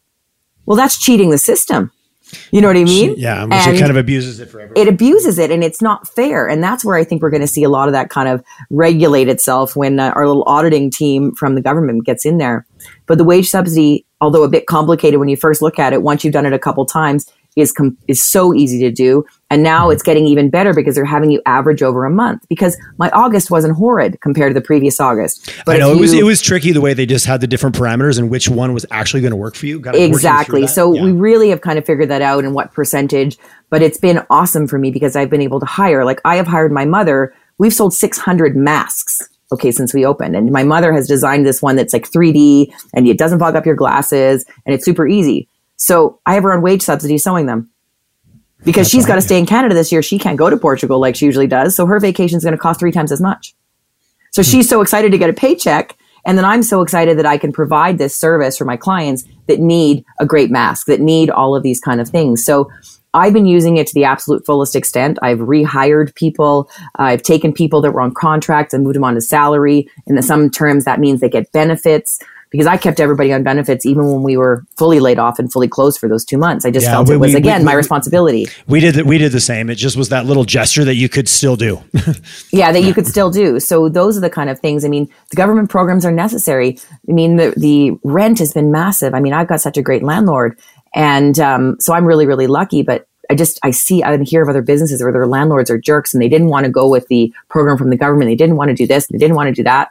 Well, 0.66 0.78
that's 0.78 0.98
cheating 0.98 1.32
the 1.32 1.38
system. 1.38 1.92
You 2.52 2.62
know 2.62 2.68
what 2.68 2.78
I 2.78 2.84
mean? 2.84 3.16
Yeah, 3.18 3.44
which 3.46 3.54
And- 3.54 3.76
it 3.76 3.80
kind 3.80 3.90
of 3.92 3.98
abuses 3.98 4.40
it 4.40 4.50
for 4.50 4.60
everyone. 4.60 4.78
it 4.82 4.88
abuses 4.92 5.38
it 5.40 5.50
and 5.52 5.64
it's 5.64 5.82
not 5.82 6.08
fair 6.08 6.48
and 6.48 6.62
that's 6.64 6.84
where 6.84 6.96
i 6.98 7.04
think 7.04 7.22
we're 7.22 7.30
going 7.30 7.42
to 7.42 7.48
see 7.48 7.64
a 7.64 7.70
lot 7.70 7.88
of 7.88 7.94
that 7.94 8.10
kind 8.10 8.28
of 8.28 8.44
regulate 8.70 9.28
itself 9.30 9.76
when 9.76 10.00
uh, 10.00 10.10
our 10.16 10.28
little 10.28 10.44
auditing 10.46 10.90
team 10.92 11.34
from 11.36 11.56
the 11.56 11.62
government 11.62 12.06
gets 12.06 12.26
in 12.26 12.38
there 12.38 12.66
but 13.06 13.18
the 13.18 13.24
wage 13.24 13.50
subsidy 13.50 14.06
although 14.20 14.44
a 14.44 14.50
bit 14.50 14.66
complicated 14.66 15.20
when 15.20 15.30
you 15.30 15.38
first 15.38 15.62
look 15.62 15.80
at 15.80 15.94
it 15.94 16.02
once 16.02 16.24
you've 16.24 16.34
done 16.34 16.46
it 16.46 16.54
a 16.54 16.60
couple 16.60 16.86
times 16.86 17.32
is 17.58 17.72
com- 17.72 17.98
is 18.08 18.22
so 18.22 18.54
easy 18.54 18.80
to 18.80 18.92
do. 18.92 19.26
And 19.50 19.64
now 19.64 19.86
mm-hmm. 19.86 19.94
it's 19.94 20.04
getting 20.04 20.26
even 20.28 20.50
better 20.50 20.74
because 20.74 20.96
they're 20.96 21.06
having 21.06 21.32
you 21.32 21.42
average 21.46 21.82
over 21.82 22.06
a 22.06 22.10
month 22.10 22.46
because 22.48 22.78
my 22.98 23.10
august 23.10 23.50
wasn't 23.50 23.76
horrid 23.76 24.22
compared 24.22 24.52
to 24.52 24.54
the 24.54 24.66
previous 24.66 25.00
august. 25.00 25.52
But 25.66 25.76
I 25.76 25.80
know 25.80 25.92
if 25.92 25.98
it 25.98 26.02
was 26.02 26.14
it 26.14 26.24
was 26.24 26.42
tricky 26.42 26.72
the 26.72 26.82
way 26.82 26.94
they 26.94 27.06
just 27.06 27.26
had 27.26 27.42
the 27.42 27.48
different 27.48 27.76
parameters 27.76 28.20
and 28.20 28.30
which 28.30 28.48
one 28.48 28.74
was 28.74 28.86
actually 28.92 29.22
going 29.22 29.32
to 29.32 29.38
work 29.38 29.56
for 29.56 29.66
you. 29.66 29.82
Kinda 29.82 30.02
exactly. 30.02 30.68
so 30.68 30.94
Yeah. 30.94 31.04
we 31.04 31.12
really 31.12 31.50
have 31.50 31.62
kind 31.62 31.80
of 31.80 31.86
figured 31.86 32.10
that 32.10 32.22
out 32.22 32.46
and 32.46 32.54
what 32.54 32.72
percentage 32.74 33.38
but 33.70 33.82
it's 33.82 33.98
been 33.98 34.22
awesome 34.30 34.68
for 34.68 34.78
me 34.78 34.92
because 34.92 35.16
i've 35.16 35.30
been 35.30 35.42
able 35.42 35.60
to 35.60 35.66
hire 35.66 36.06
like 36.06 36.22
i 36.24 36.36
have 36.36 36.48
hired 36.48 36.72
my 36.72 36.86
mother. 36.86 37.34
We've 37.60 37.74
sold 37.74 37.94
600 37.94 38.56
masks 38.56 39.28
okay 39.52 39.72
since 39.72 39.94
we 39.94 40.06
opened. 40.06 40.36
And 40.36 40.52
my 40.52 40.64
mother 40.64 40.94
has 40.94 41.08
designed 41.08 41.46
this 41.46 41.62
one 41.62 41.76
that's 41.76 41.94
like 41.94 42.10
3d 42.10 42.72
and 42.94 43.08
it 43.08 43.18
doesn't 43.18 43.40
fog 43.40 43.56
up 43.56 43.66
your 43.66 43.76
glasses 43.76 44.46
and 44.66 44.76
it's 44.76 44.86
super 44.86 45.08
easy 45.08 45.50
so 45.78 46.20
i 46.26 46.34
have 46.34 46.44
her 46.44 46.54
on 46.54 46.62
wage 46.62 46.82
subsidy 46.82 47.18
sewing 47.18 47.46
them 47.46 47.70
because 48.64 48.90
she's 48.90 49.06
got 49.06 49.16
to 49.16 49.22
stay 49.22 49.40
in 49.40 49.46
canada 49.46 49.74
this 49.74 49.92
year 49.92 50.04
she 50.04 50.20
can't 50.20 50.38
go 50.38 50.50
to 50.50 50.58
portugal 50.58 51.00
like 51.00 51.16
she 51.16 51.26
usually 51.26 51.48
does 51.48 51.76
so 51.76 51.86
her 51.86 52.00
vacation 52.00 52.38
is 52.38 52.44
going 52.44 52.52
to 52.52 52.58
cost 52.58 52.80
three 52.80 52.92
times 52.92 53.12
as 53.12 53.22
much 53.22 53.56
so 54.32 54.44
hmm. 54.44 54.52
she's 54.52 54.70
so 54.70 54.82
excited 54.82 55.12
to 55.12 55.18
get 55.18 55.30
a 55.30 55.34
paycheck. 55.34 55.98
And 56.26 56.38
then 56.38 56.46
I'm 56.46 56.62
so 56.62 56.82
excited 56.82 57.18
that 57.18 57.26
I 57.26 57.38
can 57.38 57.54
provide 57.54 57.98
this 57.98 58.16
service 58.16 58.58
for 58.58 58.66
my 58.66 58.78
clients 58.78 59.24
that 59.48 59.60
need 59.60 60.04
a 60.20 60.26
great 60.26 60.52
mask, 60.52 60.88
that 60.88 61.00
need 61.00 61.30
all 61.30 61.56
of 61.56 61.64
these 61.64 61.80
kind 61.80 62.02
of 62.02 62.10
things. 62.10 62.44
So 62.44 62.70
I've 63.14 63.34
been 63.34 63.46
using 63.46 63.78
it 63.78 63.88
to 63.88 63.94
the 63.94 64.04
absolute 64.04 64.46
fullest 64.46 64.76
extent. 64.76 65.18
I've 65.22 65.40
rehired 65.40 66.14
people. 66.16 66.70
I've 66.96 67.24
taken 67.24 67.54
people 67.54 67.82
that 67.82 67.92
were 67.92 68.02
on 68.02 68.14
contracts 68.14 68.74
and 68.74 68.84
moved 68.84 68.96
them 68.96 69.06
onto 69.06 69.22
salary. 69.22 69.90
In 70.06 70.22
some 70.22 70.50
terms, 70.50 70.84
that 70.84 71.00
means 71.00 71.22
they 71.22 71.30
get 71.30 71.52
benefits 71.54 72.20
because 72.50 72.68
I 72.68 72.78
kept 72.78 73.00
everybody 73.00 73.34
on 73.34 73.44
benefits 73.44 73.86
even 73.86 74.06
when 74.12 74.24
we 74.24 74.38
were 74.38 74.64
fully 74.78 75.00
laid 75.00 75.20
off 75.20 75.40
and 75.40 75.52
fully 75.52 75.68
closed 75.68 76.00
for 76.00 76.08
those 76.08 76.24
two 76.26 76.38
months. 76.38 76.66
I 76.66 76.72
just 76.72 76.86
Yeah, 76.86 76.92
felt 76.94 77.10
we- 77.10 77.16
it 77.16 77.18
was 77.20 77.32
we- 77.34 77.38
again 77.38 77.60
we- 77.62 77.66
my 77.66 77.74
responsibility. 77.74 78.48
we 78.68 78.80
did 78.80 78.96
the, 78.96 79.04
we 79.06 79.18
did 79.18 79.32
the 79.32 79.40
same. 79.42 79.70
It 79.70 79.76
just 79.76 79.98
was 79.98 80.10
that 80.10 80.26
little 80.26 80.44
gesture 80.46 80.86
that 80.86 80.96
you 80.96 81.10
could 81.10 81.28
still 81.28 81.56
do. 81.56 81.80
yeah 82.52 82.72
that 82.72 82.82
you 82.84 82.94
could 82.94 83.08
still 83.08 83.30
do 83.30 83.60
so 83.60 83.90
those 83.90 84.18
are 84.18 84.22
the 84.22 84.30
kind 84.30 84.50
of 84.50 84.60
things 84.60 84.86
i 84.86 84.88
mean 84.88 85.10
the 85.30 85.36
government 85.36 85.70
programs 85.70 86.06
are 86.06 86.12
necessary 86.12 86.78
i 87.10 87.12
mean 87.12 87.36
the, 87.36 87.54
the 87.58 87.92
rent 88.04 88.40
has 88.40 88.54
been 88.54 88.72
massive 88.72 89.14
i 89.14 89.20
mean 89.20 89.34
i've 89.34 89.48
got 89.48 89.60
such 89.62 89.78
a 89.78 89.82
great 89.82 90.04
landlord 90.04 90.58
and 90.96 91.40
um, 91.40 91.76
so 91.80 91.94
i'm 91.94 92.06
really 92.06 92.26
really 92.26 92.48
lucky 92.48 92.82
but 92.84 93.08
i 93.30 93.36
just 93.36 93.60
i 93.64 93.72
see 93.72 94.04
i 94.04 94.18
hear 94.24 94.42
of 94.42 94.50
other 94.50 94.62
businesses 94.62 95.02
where 95.04 95.12
their 95.12 95.28
landlords 95.28 95.70
are 95.70 95.78
jerks 95.78 96.14
and 96.14 96.22
they 96.22 96.30
didn't 96.30 96.48
want 96.48 96.66
to 96.66 96.72
go 96.72 96.88
with 96.90 97.08
the 97.08 97.34
program 97.50 97.78
from 97.78 97.90
the 97.90 97.98
government 97.98 98.30
they 98.30 98.36
didn't 98.36 98.56
want 98.56 98.70
to 98.70 98.76
do 98.76 98.88
this 98.88 99.08
they 99.08 99.18
didn't 99.18 99.36
want 99.36 99.48
to 99.48 99.54
do 99.54 99.64
that 99.64 99.90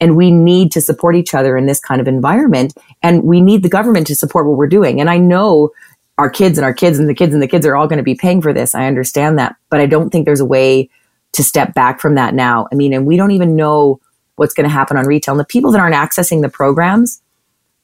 and 0.00 0.16
we 0.16 0.30
need 0.30 0.72
to 0.72 0.80
support 0.80 1.16
each 1.16 1.34
other 1.34 1.56
in 1.56 1.66
this 1.66 1.80
kind 1.80 2.00
of 2.00 2.08
environment 2.08 2.74
and 3.02 3.22
we 3.24 3.40
need 3.40 3.62
the 3.62 3.68
government 3.68 4.06
to 4.06 4.14
support 4.14 4.46
what 4.46 4.56
we're 4.56 4.66
doing 4.66 5.00
and 5.00 5.10
i 5.10 5.18
know 5.18 5.70
our 6.18 6.30
kids 6.30 6.56
and 6.58 6.64
our 6.64 6.74
kids 6.74 6.98
and 6.98 7.08
the 7.08 7.14
kids 7.14 7.34
and 7.34 7.42
the 7.42 7.48
kids 7.48 7.66
are 7.66 7.76
all 7.76 7.86
going 7.86 7.98
to 7.98 8.02
be 8.02 8.14
paying 8.14 8.40
for 8.40 8.52
this 8.52 8.74
i 8.74 8.86
understand 8.86 9.38
that 9.38 9.56
but 9.70 9.80
i 9.80 9.86
don't 9.86 10.10
think 10.10 10.24
there's 10.24 10.40
a 10.40 10.44
way 10.44 10.88
to 11.36 11.44
step 11.44 11.74
back 11.74 12.00
from 12.00 12.14
that 12.14 12.34
now. 12.34 12.66
I 12.72 12.74
mean, 12.74 12.94
and 12.94 13.06
we 13.06 13.18
don't 13.18 13.30
even 13.30 13.56
know 13.56 14.00
what's 14.36 14.54
going 14.54 14.66
to 14.66 14.72
happen 14.72 14.96
on 14.96 15.06
retail. 15.06 15.34
And 15.34 15.40
the 15.40 15.44
people 15.44 15.70
that 15.72 15.80
aren't 15.80 15.94
accessing 15.94 16.40
the 16.40 16.48
programs, 16.48 17.20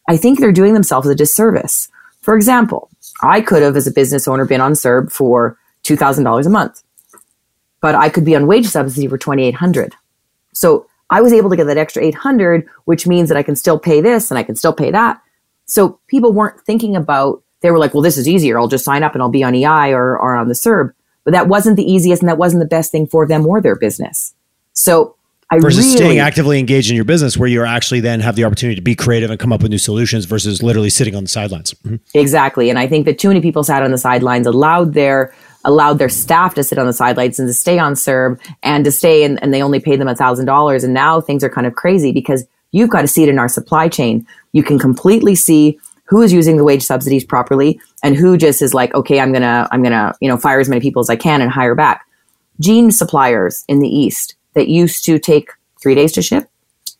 I 0.08 0.16
think 0.16 0.40
they're 0.40 0.52
doing 0.52 0.72
themselves 0.72 1.06
a 1.06 1.14
disservice. 1.14 1.88
For 2.22 2.34
example, 2.34 2.88
I 3.22 3.42
could 3.42 3.62
have, 3.62 3.76
as 3.76 3.86
a 3.86 3.92
business 3.92 4.26
owner, 4.26 4.46
been 4.46 4.62
on 4.62 4.72
CERB 4.72 5.12
for 5.12 5.58
$2,000 5.84 6.46
a 6.46 6.48
month, 6.48 6.82
but 7.82 7.94
I 7.94 8.08
could 8.08 8.24
be 8.24 8.34
on 8.34 8.46
wage 8.46 8.66
subsidy 8.66 9.06
for 9.06 9.18
2,800. 9.18 9.94
So 10.54 10.86
I 11.12 11.20
was 11.20 11.32
able 11.32 11.50
to 11.50 11.56
get 11.56 11.64
that 11.64 11.76
extra 11.76 12.02
800, 12.02 12.66
which 12.86 13.06
means 13.06 13.28
that 13.28 13.36
I 13.36 13.42
can 13.42 13.54
still 13.54 13.78
pay 13.78 14.00
this 14.00 14.30
and 14.30 14.38
I 14.38 14.42
can 14.42 14.56
still 14.56 14.72
pay 14.72 14.90
that. 14.90 15.20
So 15.66 16.00
people 16.08 16.32
weren't 16.32 16.60
thinking 16.62 16.96
about, 16.96 17.42
they 17.60 17.70
were 17.70 17.78
like, 17.78 17.92
well, 17.92 18.02
this 18.02 18.16
is 18.16 18.26
easier. 18.26 18.58
I'll 18.58 18.66
just 18.66 18.84
sign 18.84 19.02
up 19.02 19.12
and 19.12 19.22
I'll 19.22 19.28
be 19.28 19.44
on 19.44 19.54
EI 19.54 19.92
or, 19.92 20.18
or 20.18 20.34
on 20.34 20.48
the 20.48 20.54
CERB. 20.54 20.92
But 21.24 21.32
that 21.32 21.48
wasn't 21.48 21.76
the 21.76 21.84
easiest 21.84 22.22
and 22.22 22.28
that 22.28 22.38
wasn't 22.38 22.62
the 22.62 22.68
best 22.68 22.90
thing 22.90 23.06
for 23.06 23.26
them 23.26 23.46
or 23.46 23.60
their 23.60 23.76
business. 23.76 24.34
So 24.72 25.14
I 25.50 25.60
versus 25.60 25.84
really, 25.84 25.96
staying 25.96 26.18
actively 26.18 26.58
engaged 26.58 26.88
in 26.88 26.96
your 26.96 27.04
business 27.04 27.36
where 27.36 27.48
you 27.48 27.62
actually 27.62 28.00
then 28.00 28.20
have 28.20 28.34
the 28.34 28.44
opportunity 28.44 28.74
to 28.74 28.82
be 28.82 28.94
creative 28.94 29.30
and 29.30 29.38
come 29.38 29.52
up 29.52 29.60
with 29.60 29.70
new 29.70 29.78
solutions 29.78 30.24
versus 30.24 30.62
literally 30.62 30.88
sitting 30.88 31.14
on 31.14 31.24
the 31.24 31.28
sidelines. 31.28 31.74
Mhm. 31.86 32.00
Exactly. 32.14 32.70
And 32.70 32.78
I 32.78 32.86
think 32.88 33.04
that 33.04 33.18
too 33.18 33.28
many 33.28 33.42
people 33.42 33.62
sat 33.62 33.82
on 33.82 33.90
the 33.90 33.98
sidelines, 33.98 34.46
allowed 34.46 34.94
their 34.94 35.34
allowed 35.64 35.94
their 35.94 36.08
staff 36.08 36.54
to 36.54 36.64
sit 36.64 36.78
on 36.78 36.86
the 36.86 36.92
sidelines 36.92 37.38
and 37.38 37.48
to 37.48 37.54
stay 37.54 37.78
on 37.78 37.94
CERB 37.94 38.40
and 38.62 38.84
to 38.84 38.92
stay 38.92 39.24
and, 39.24 39.42
and 39.42 39.52
they 39.52 39.62
only 39.62 39.80
paid 39.80 40.00
them 40.00 40.08
a 40.08 40.16
thousand 40.16 40.46
dollars. 40.46 40.84
And 40.84 40.94
now 40.94 41.20
things 41.20 41.44
are 41.44 41.50
kind 41.50 41.66
of 41.66 41.74
crazy 41.74 42.12
because 42.12 42.44
you've 42.72 42.90
got 42.90 43.02
to 43.02 43.08
see 43.08 43.22
it 43.22 43.28
in 43.28 43.38
our 43.38 43.48
supply 43.48 43.88
chain. 43.88 44.26
You 44.52 44.62
can 44.62 44.78
completely 44.78 45.34
see 45.34 45.78
who 46.04 46.20
is 46.20 46.32
using 46.32 46.56
the 46.56 46.64
wage 46.64 46.82
subsidies 46.82 47.24
properly 47.24 47.80
and 48.02 48.16
who 48.16 48.36
just 48.36 48.60
is 48.60 48.74
like, 48.74 48.94
okay, 48.94 49.20
I'm 49.20 49.32
gonna 49.32 49.68
I'm 49.70 49.82
gonna, 49.82 50.14
you 50.20 50.28
know, 50.28 50.36
fire 50.36 50.60
as 50.60 50.68
many 50.68 50.80
people 50.80 51.00
as 51.00 51.08
I 51.08 51.16
can 51.16 51.40
and 51.40 51.50
hire 51.50 51.74
back. 51.74 52.06
Jean 52.60 52.90
suppliers 52.90 53.64
in 53.68 53.78
the 53.78 53.88
East 53.88 54.34
that 54.54 54.68
used 54.68 55.04
to 55.04 55.18
take 55.18 55.50
three 55.80 55.94
days 55.94 56.12
to 56.12 56.22
ship, 56.22 56.50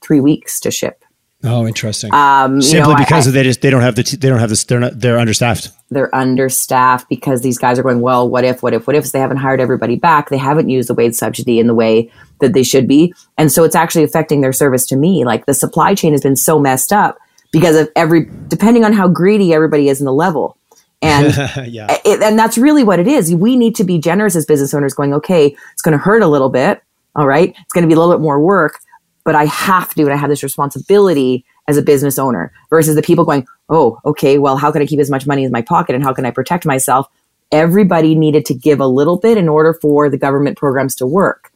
three 0.01 0.21
weeks 0.21 0.61
to 0.61 0.71
ship. 0.71 1.02
Oh, 1.45 1.67
interesting. 1.67 2.15
Um, 2.15 2.63
Simply 2.63 2.95
know, 2.95 2.99
because 2.99 3.27
I, 3.27 3.33
they 3.33 3.43
just 3.43 3.63
they 3.63 3.71
don't 3.71 3.81
have 3.81 3.97
the 3.97 4.05
t- 4.05 4.17
they 4.17 4.29
don't 4.29 4.39
have 4.39 4.49
this 4.49 4.63
they're 4.65 4.79
not 4.79 4.99
they're 4.99 5.19
understaffed. 5.19 5.71
They're 5.91 6.15
understaffed 6.15 7.09
because 7.09 7.43
these 7.43 7.59
guys 7.59 7.79
are 7.79 7.83
going 7.83 8.01
well. 8.01 8.29
What 8.29 8.45
if? 8.45 8.63
What 8.63 8.75
if? 8.75 8.87
What 8.87 8.95
if? 8.95 9.07
So 9.07 9.11
they 9.13 9.21
haven't 9.21 9.39
hired 9.39 9.61
everybody 9.61 9.97
back. 9.97 10.29
They 10.29 10.39
haven't 10.39 10.69
used 10.69 10.89
the 10.89 10.95
wage 10.95 11.15
subsidy 11.15 11.59
in 11.59 11.67
the 11.67 11.75
way 11.75 12.11
that 12.41 12.53
they 12.53 12.63
should 12.63 12.87
be, 12.87 13.13
and 13.39 13.51
so 13.51 13.65
it's 13.65 13.75
actually 13.75 14.05
affecting 14.05 14.41
their 14.41 14.53
service 14.53 14.87
to 14.87 14.97
me. 14.97 15.25
Like 15.25 15.47
the 15.47 15.55
supply 15.55 15.95
chain 15.95 16.13
has 16.13 16.21
been 16.21 16.37
so 16.37 16.61
messed 16.61 16.93
up 16.93 17.19
because 17.51 17.77
of 17.77 17.91
every 17.97 18.29
depending 18.49 18.85
on 18.85 18.93
how 18.93 19.09
greedy 19.09 19.53
everybody 19.53 19.89
is 19.89 20.01
in 20.01 20.07
the 20.07 20.13
level. 20.13 20.57
And 21.03 21.27
yeah. 21.67 21.99
It, 22.05 22.23
and 22.23 22.39
that's 22.39 22.57
really 22.57 22.85
what 22.85 23.01
it 23.01 23.09
is. 23.09 23.35
We 23.35 23.57
need 23.57 23.75
to 23.77 23.85
be 23.85 23.99
generous 23.99 24.37
as 24.37 24.47
business 24.47 24.73
owners 24.73 24.95
going, 24.95 25.13
okay, 25.15 25.57
it's 25.73 25.83
going 25.83 25.93
to 25.93 25.99
hurt 25.99 26.23
a 26.23 26.29
little 26.29 26.49
bit. 26.49 26.83
All 27.15 27.27
right. 27.27 27.51
It's 27.51 27.73
going 27.73 27.83
to 27.83 27.89
be 27.89 27.95
a 27.95 27.99
little 27.99 28.15
bit 28.15 28.23
more 28.23 28.41
work, 28.41 28.79
but 29.25 29.35
I 29.35 29.45
have 29.47 29.95
to, 29.95 30.03
and 30.03 30.13
I 30.13 30.17
have 30.17 30.31
this 30.31 30.43
responsibility 30.43 31.45
as 31.69 31.77
a 31.77 31.83
business 31.83 32.19
owner 32.19 32.53
versus 32.71 32.97
the 32.97 33.03
people 33.03 33.25
going, 33.25 33.47
oh, 33.69 33.99
okay, 34.05 34.39
well, 34.39 34.57
how 34.57 34.73
can 34.73 34.83
I 34.83 34.87
keep 34.87 35.01
as 35.01 35.11
much 35.11 35.27
money 35.27 35.45
in 35.45 35.53
my 35.53 35.63
pocket 35.63 35.95
and 35.95 36.05
how 36.05 36.13
can 36.13 36.27
I 36.27 36.31
protect 36.31 36.67
myself? 36.67 37.07
Everybody 37.53 38.15
needed 38.15 38.45
to 38.47 38.55
give 38.55 38.81
a 38.81 38.87
little 38.87 39.19
bit 39.19 39.39
in 39.39 39.49
order 39.49 39.75
for 39.75 40.09
the 40.09 40.19
government 40.19 40.59
programs 40.59 40.95
to 40.97 41.07
work. 41.07 41.53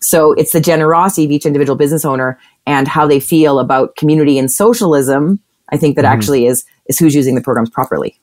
So 0.00 0.32
it's 0.32 0.52
the 0.52 0.60
generosity 0.60 1.24
of 1.24 1.30
each 1.30 1.46
individual 1.46 1.76
business 1.76 2.04
owner 2.04 2.38
and 2.66 2.86
how 2.86 3.06
they 3.06 3.18
feel 3.18 3.58
about 3.58 3.96
community 3.96 4.38
and 4.38 4.50
socialism. 4.50 5.40
I 5.70 5.76
think 5.76 5.96
that 5.96 6.04
mm-hmm. 6.04 6.12
actually 6.12 6.46
is 6.46 6.64
is 6.86 6.98
who's 6.98 7.14
using 7.14 7.34
the 7.34 7.40
programs 7.40 7.70
properly. 7.70 8.18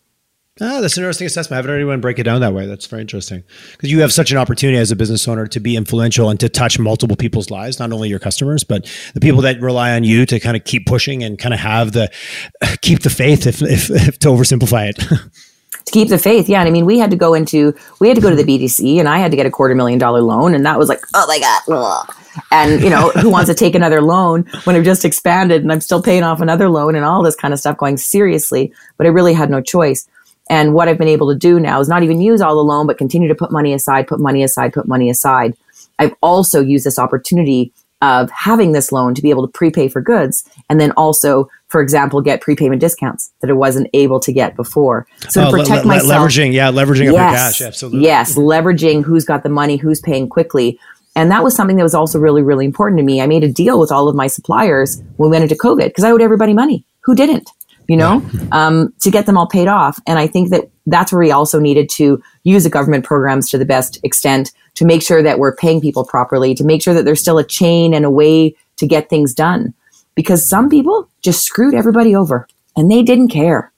Ah, 0.61 0.79
that's 0.79 0.95
an 0.95 1.03
interesting 1.03 1.27
assessment. 1.27 1.51
I 1.51 1.57
haven't 1.57 1.71
heard 1.71 1.77
anyone 1.77 1.99
break 1.99 2.17
it 2.17 2.23
down 2.23 2.39
that 2.39 2.53
way. 2.53 2.65
That's 2.65 2.85
very 2.85 3.01
interesting 3.01 3.43
because 3.73 3.91
you 3.91 3.99
have 3.99 4.13
such 4.13 4.31
an 4.31 4.37
opportunity 4.37 4.77
as 4.77 4.89
a 4.89 4.95
business 4.95 5.27
owner 5.27 5.47
to 5.47 5.59
be 5.59 5.75
influential 5.75 6.29
and 6.29 6.39
to 6.39 6.47
touch 6.47 6.79
multiple 6.79 7.17
people's 7.17 7.49
lives, 7.49 7.77
not 7.77 7.91
only 7.91 8.07
your 8.07 8.19
customers, 8.19 8.63
but 8.63 8.89
the 9.13 9.19
people 9.19 9.41
that 9.41 9.59
rely 9.59 9.93
on 9.93 10.05
you 10.05 10.25
to 10.25 10.39
kind 10.39 10.55
of 10.55 10.63
keep 10.63 10.85
pushing 10.85 11.23
and 11.23 11.37
kind 11.37 11.53
of 11.53 11.59
have 11.59 11.91
the 11.91 12.09
keep 12.81 13.01
the 13.01 13.09
faith, 13.09 13.45
if, 13.45 13.61
if, 13.61 13.89
if 13.89 14.17
to 14.19 14.29
oversimplify 14.29 14.87
it. 14.87 14.95
to 15.85 15.91
keep 15.91 16.07
the 16.07 16.17
faith, 16.17 16.47
yeah. 16.47 16.61
And 16.61 16.69
I 16.69 16.71
mean, 16.71 16.85
we 16.85 16.99
had 16.99 17.11
to 17.11 17.17
go 17.17 17.33
into 17.33 17.75
we 17.99 18.07
had 18.07 18.15
to 18.15 18.21
go 18.21 18.29
to 18.29 18.41
the 18.41 18.45
BDC, 18.45 18.97
and 18.97 19.09
I 19.09 19.17
had 19.17 19.31
to 19.31 19.37
get 19.37 19.45
a 19.45 19.51
quarter 19.51 19.75
million 19.75 19.99
dollar 19.99 20.21
loan, 20.21 20.55
and 20.55 20.65
that 20.65 20.79
was 20.79 20.87
like, 20.87 21.01
oh 21.13 21.25
my 21.27 21.37
god. 21.37 21.61
Ugh. 21.67 22.15
And 22.51 22.81
you 22.81 22.89
know, 22.89 23.09
who 23.09 23.29
wants 23.29 23.49
to 23.49 23.55
take 23.55 23.75
another 23.75 24.01
loan 24.01 24.45
when 24.63 24.77
I've 24.77 24.85
just 24.85 25.03
expanded 25.03 25.63
and 25.63 25.71
I'm 25.71 25.81
still 25.81 26.01
paying 26.01 26.23
off 26.23 26.39
another 26.39 26.69
loan 26.69 26.95
and 26.95 27.03
all 27.03 27.23
this 27.23 27.35
kind 27.35 27.53
of 27.53 27.59
stuff 27.59 27.77
going 27.77 27.97
seriously? 27.97 28.73
But 28.95 29.05
I 29.05 29.09
really 29.09 29.33
had 29.33 29.49
no 29.49 29.61
choice. 29.61 30.07
And 30.49 30.73
what 30.73 30.87
I've 30.87 30.97
been 30.97 31.07
able 31.07 31.31
to 31.31 31.37
do 31.37 31.59
now 31.59 31.79
is 31.79 31.89
not 31.89 32.03
even 32.03 32.21
use 32.21 32.41
all 32.41 32.55
the 32.55 32.63
loan, 32.63 32.87
but 32.87 32.97
continue 32.97 33.27
to 33.27 33.35
put 33.35 33.51
money 33.51 33.73
aside, 33.73 34.07
put 34.07 34.19
money 34.19 34.43
aside, 34.43 34.73
put 34.73 34.87
money 34.87 35.09
aside. 35.09 35.55
I've 35.97 36.13
also 36.21 36.61
used 36.61 36.85
this 36.85 36.99
opportunity 36.99 37.71
of 38.01 38.29
having 38.29 38.73
this 38.73 38.91
loan 38.91 39.15
to 39.15 39.21
be 39.21 39.29
able 39.29 39.47
to 39.47 39.51
prepay 39.51 39.87
for 39.87 40.01
goods 40.01 40.47
and 40.69 40.79
then 40.79 40.91
also, 40.91 41.49
for 41.69 41.81
example, 41.81 42.21
get 42.21 42.41
prepayment 42.41 42.81
discounts 42.81 43.31
that 43.41 43.49
I 43.49 43.53
wasn't 43.53 43.87
able 43.93 44.19
to 44.19 44.31
get 44.31 44.55
before. 44.55 45.07
So 45.29 45.41
to 45.41 45.47
oh, 45.47 45.51
protect 45.51 45.85
le- 45.85 45.89
le- 45.89 45.95
myself. 45.95 46.29
Leveraging, 46.29 46.53
yeah, 46.53 46.71
leveraging 46.71 47.11
yes, 47.11 47.57
cash. 47.57 47.61
Absolutely. 47.65 48.03
Yes, 48.03 48.35
leveraging 48.35 49.03
who's 49.03 49.25
got 49.25 49.43
the 49.43 49.49
money, 49.49 49.77
who's 49.77 50.01
paying 50.01 50.29
quickly. 50.29 50.77
And 51.15 51.31
that 51.31 51.43
was 51.43 51.55
something 51.55 51.77
that 51.77 51.83
was 51.83 51.95
also 51.95 52.19
really, 52.19 52.41
really 52.41 52.65
important 52.65 52.99
to 52.99 53.03
me. 53.03 53.21
I 53.21 53.27
made 53.27 53.43
a 53.43 53.51
deal 53.51 53.79
with 53.79 53.91
all 53.91 54.09
of 54.09 54.15
my 54.15 54.27
suppliers 54.27 55.01
when 55.15 55.29
we 55.29 55.35
went 55.37 55.43
into 55.43 55.55
COVID 55.55 55.85
because 55.85 56.03
I 56.03 56.11
owed 56.11 56.21
everybody 56.21 56.53
money. 56.53 56.85
Who 57.01 57.15
didn't? 57.15 57.49
You 57.87 57.97
know, 57.97 58.27
um, 58.51 58.93
to 59.01 59.11
get 59.11 59.25
them 59.25 59.37
all 59.37 59.47
paid 59.47 59.67
off. 59.67 59.99
And 60.07 60.19
I 60.19 60.27
think 60.27 60.49
that 60.49 60.69
that's 60.85 61.11
where 61.11 61.19
we 61.19 61.31
also 61.31 61.59
needed 61.59 61.89
to 61.91 62.21
use 62.43 62.63
the 62.63 62.69
government 62.69 63.05
programs 63.05 63.49
to 63.49 63.57
the 63.57 63.65
best 63.65 63.99
extent 64.03 64.51
to 64.75 64.85
make 64.85 65.01
sure 65.01 65.23
that 65.23 65.39
we're 65.39 65.55
paying 65.55 65.81
people 65.81 66.05
properly, 66.05 66.53
to 66.55 66.63
make 66.63 66.81
sure 66.81 66.93
that 66.93 67.05
there's 67.05 67.21
still 67.21 67.37
a 67.37 67.43
chain 67.43 67.93
and 67.93 68.05
a 68.05 68.09
way 68.09 68.55
to 68.77 68.87
get 68.87 69.09
things 69.09 69.33
done. 69.33 69.73
Because 70.15 70.47
some 70.47 70.69
people 70.69 71.09
just 71.21 71.43
screwed 71.43 71.73
everybody 71.73 72.15
over 72.15 72.47
and 72.75 72.89
they 72.89 73.03
didn't 73.03 73.29
care. 73.29 73.71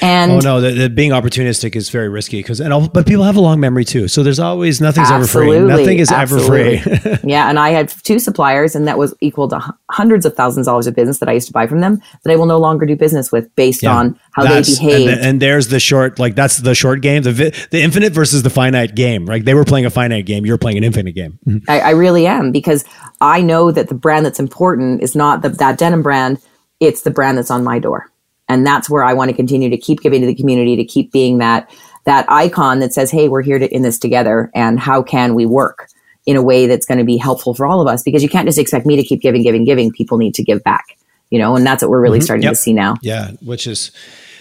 And 0.00 0.32
oh 0.32 0.38
no, 0.40 0.60
the, 0.60 0.70
the 0.70 0.90
being 0.90 1.10
opportunistic 1.10 1.76
is 1.76 1.90
very 1.90 2.08
risky 2.08 2.38
because 2.40 2.60
and 2.60 2.72
all, 2.72 2.88
but 2.88 3.06
people 3.06 3.24
have 3.24 3.36
a 3.36 3.40
long 3.40 3.60
memory 3.60 3.84
too. 3.84 4.08
So 4.08 4.22
there's 4.22 4.38
always 4.38 4.80
nothing's 4.80 5.10
ever 5.10 5.26
free. 5.26 5.58
Nothing 5.58 5.98
is 5.98 6.10
absolutely. 6.10 6.78
ever 6.78 6.98
free. 6.98 7.16
yeah, 7.30 7.48
and 7.48 7.58
I 7.58 7.70
had 7.70 7.88
two 7.88 8.18
suppliers, 8.18 8.74
and 8.74 8.88
that 8.88 8.98
was 8.98 9.14
equal 9.20 9.48
to 9.48 9.74
hundreds 9.90 10.24
of 10.24 10.34
thousands 10.34 10.66
of 10.66 10.72
dollars 10.72 10.86
of 10.86 10.94
business 10.94 11.18
that 11.18 11.28
I 11.28 11.32
used 11.32 11.48
to 11.48 11.52
buy 11.52 11.66
from 11.66 11.80
them 11.80 12.00
that 12.24 12.32
I 12.32 12.36
will 12.36 12.46
no 12.46 12.58
longer 12.58 12.86
do 12.86 12.96
business 12.96 13.30
with 13.30 13.54
based 13.56 13.82
yeah, 13.82 13.96
on 13.96 14.18
how 14.32 14.44
they 14.44 14.62
behave. 14.62 15.08
And, 15.08 15.20
the, 15.20 15.26
and, 15.26 15.42
there's 15.42 15.68
the 15.68 15.80
short, 15.80 16.18
like 16.18 16.34
that's 16.34 16.58
the 16.58 16.74
short 16.74 17.02
game, 17.02 17.22
the 17.22 17.32
the 17.70 17.82
infinite 17.82 18.12
versus 18.12 18.42
the 18.42 18.50
finite 18.50 18.94
game. 18.94 19.26
Right? 19.26 19.44
They 19.44 19.54
were 19.54 19.64
playing 19.64 19.86
a 19.86 19.90
finite 19.90 20.26
game. 20.26 20.46
You're 20.46 20.58
playing 20.58 20.78
an 20.78 20.84
infinite 20.84 21.14
game. 21.14 21.38
Mm-hmm. 21.46 21.70
I, 21.70 21.80
I 21.80 21.90
really 21.90 22.26
am 22.26 22.52
because 22.52 22.84
I 23.20 23.42
know 23.42 23.70
that 23.70 23.88
the 23.88 23.94
brand 23.94 24.24
that's 24.24 24.40
important 24.40 25.02
is 25.02 25.14
not 25.14 25.42
the, 25.42 25.50
that 25.50 25.78
denim 25.78 26.02
brand. 26.02 26.38
It's 26.80 27.02
the 27.02 27.10
brand 27.10 27.38
that's 27.38 27.50
on 27.50 27.64
my 27.64 27.78
door. 27.78 28.10
And 28.48 28.66
that's 28.66 28.88
where 28.88 29.04
I 29.04 29.12
want 29.12 29.30
to 29.30 29.36
continue 29.36 29.68
to 29.70 29.76
keep 29.76 30.00
giving 30.00 30.20
to 30.20 30.26
the 30.26 30.34
community, 30.34 30.76
to 30.76 30.84
keep 30.84 31.12
being 31.12 31.38
that 31.38 31.70
that 32.04 32.24
icon 32.30 32.78
that 32.78 32.94
says, 32.94 33.10
"Hey, 33.10 33.28
we're 33.28 33.42
here 33.42 33.58
to, 33.58 33.68
in 33.74 33.82
this 33.82 33.98
together, 33.98 34.50
and 34.54 34.80
how 34.80 35.02
can 35.02 35.34
we 35.34 35.44
work 35.44 35.88
in 36.24 36.36
a 36.36 36.42
way 36.42 36.66
that's 36.66 36.86
going 36.86 36.98
to 36.98 37.04
be 37.04 37.16
helpful 37.16 37.54
for 37.54 37.66
all 37.66 37.80
of 37.80 37.86
us?" 37.86 38.02
Because 38.02 38.22
you 38.22 38.28
can't 38.28 38.46
just 38.46 38.58
expect 38.58 38.86
me 38.86 38.96
to 38.96 39.02
keep 39.02 39.20
giving, 39.20 39.42
giving, 39.42 39.64
giving. 39.64 39.92
People 39.92 40.16
need 40.16 40.34
to 40.34 40.42
give 40.42 40.64
back, 40.64 40.96
you 41.30 41.38
know, 41.38 41.56
and 41.56 41.66
that's 41.66 41.82
what 41.82 41.90
we're 41.90 42.00
really 42.00 42.18
mm-hmm. 42.18 42.24
starting 42.24 42.44
yep. 42.44 42.52
to 42.52 42.56
see 42.56 42.72
now. 42.72 42.96
Yeah, 43.02 43.32
which 43.42 43.66
is 43.66 43.90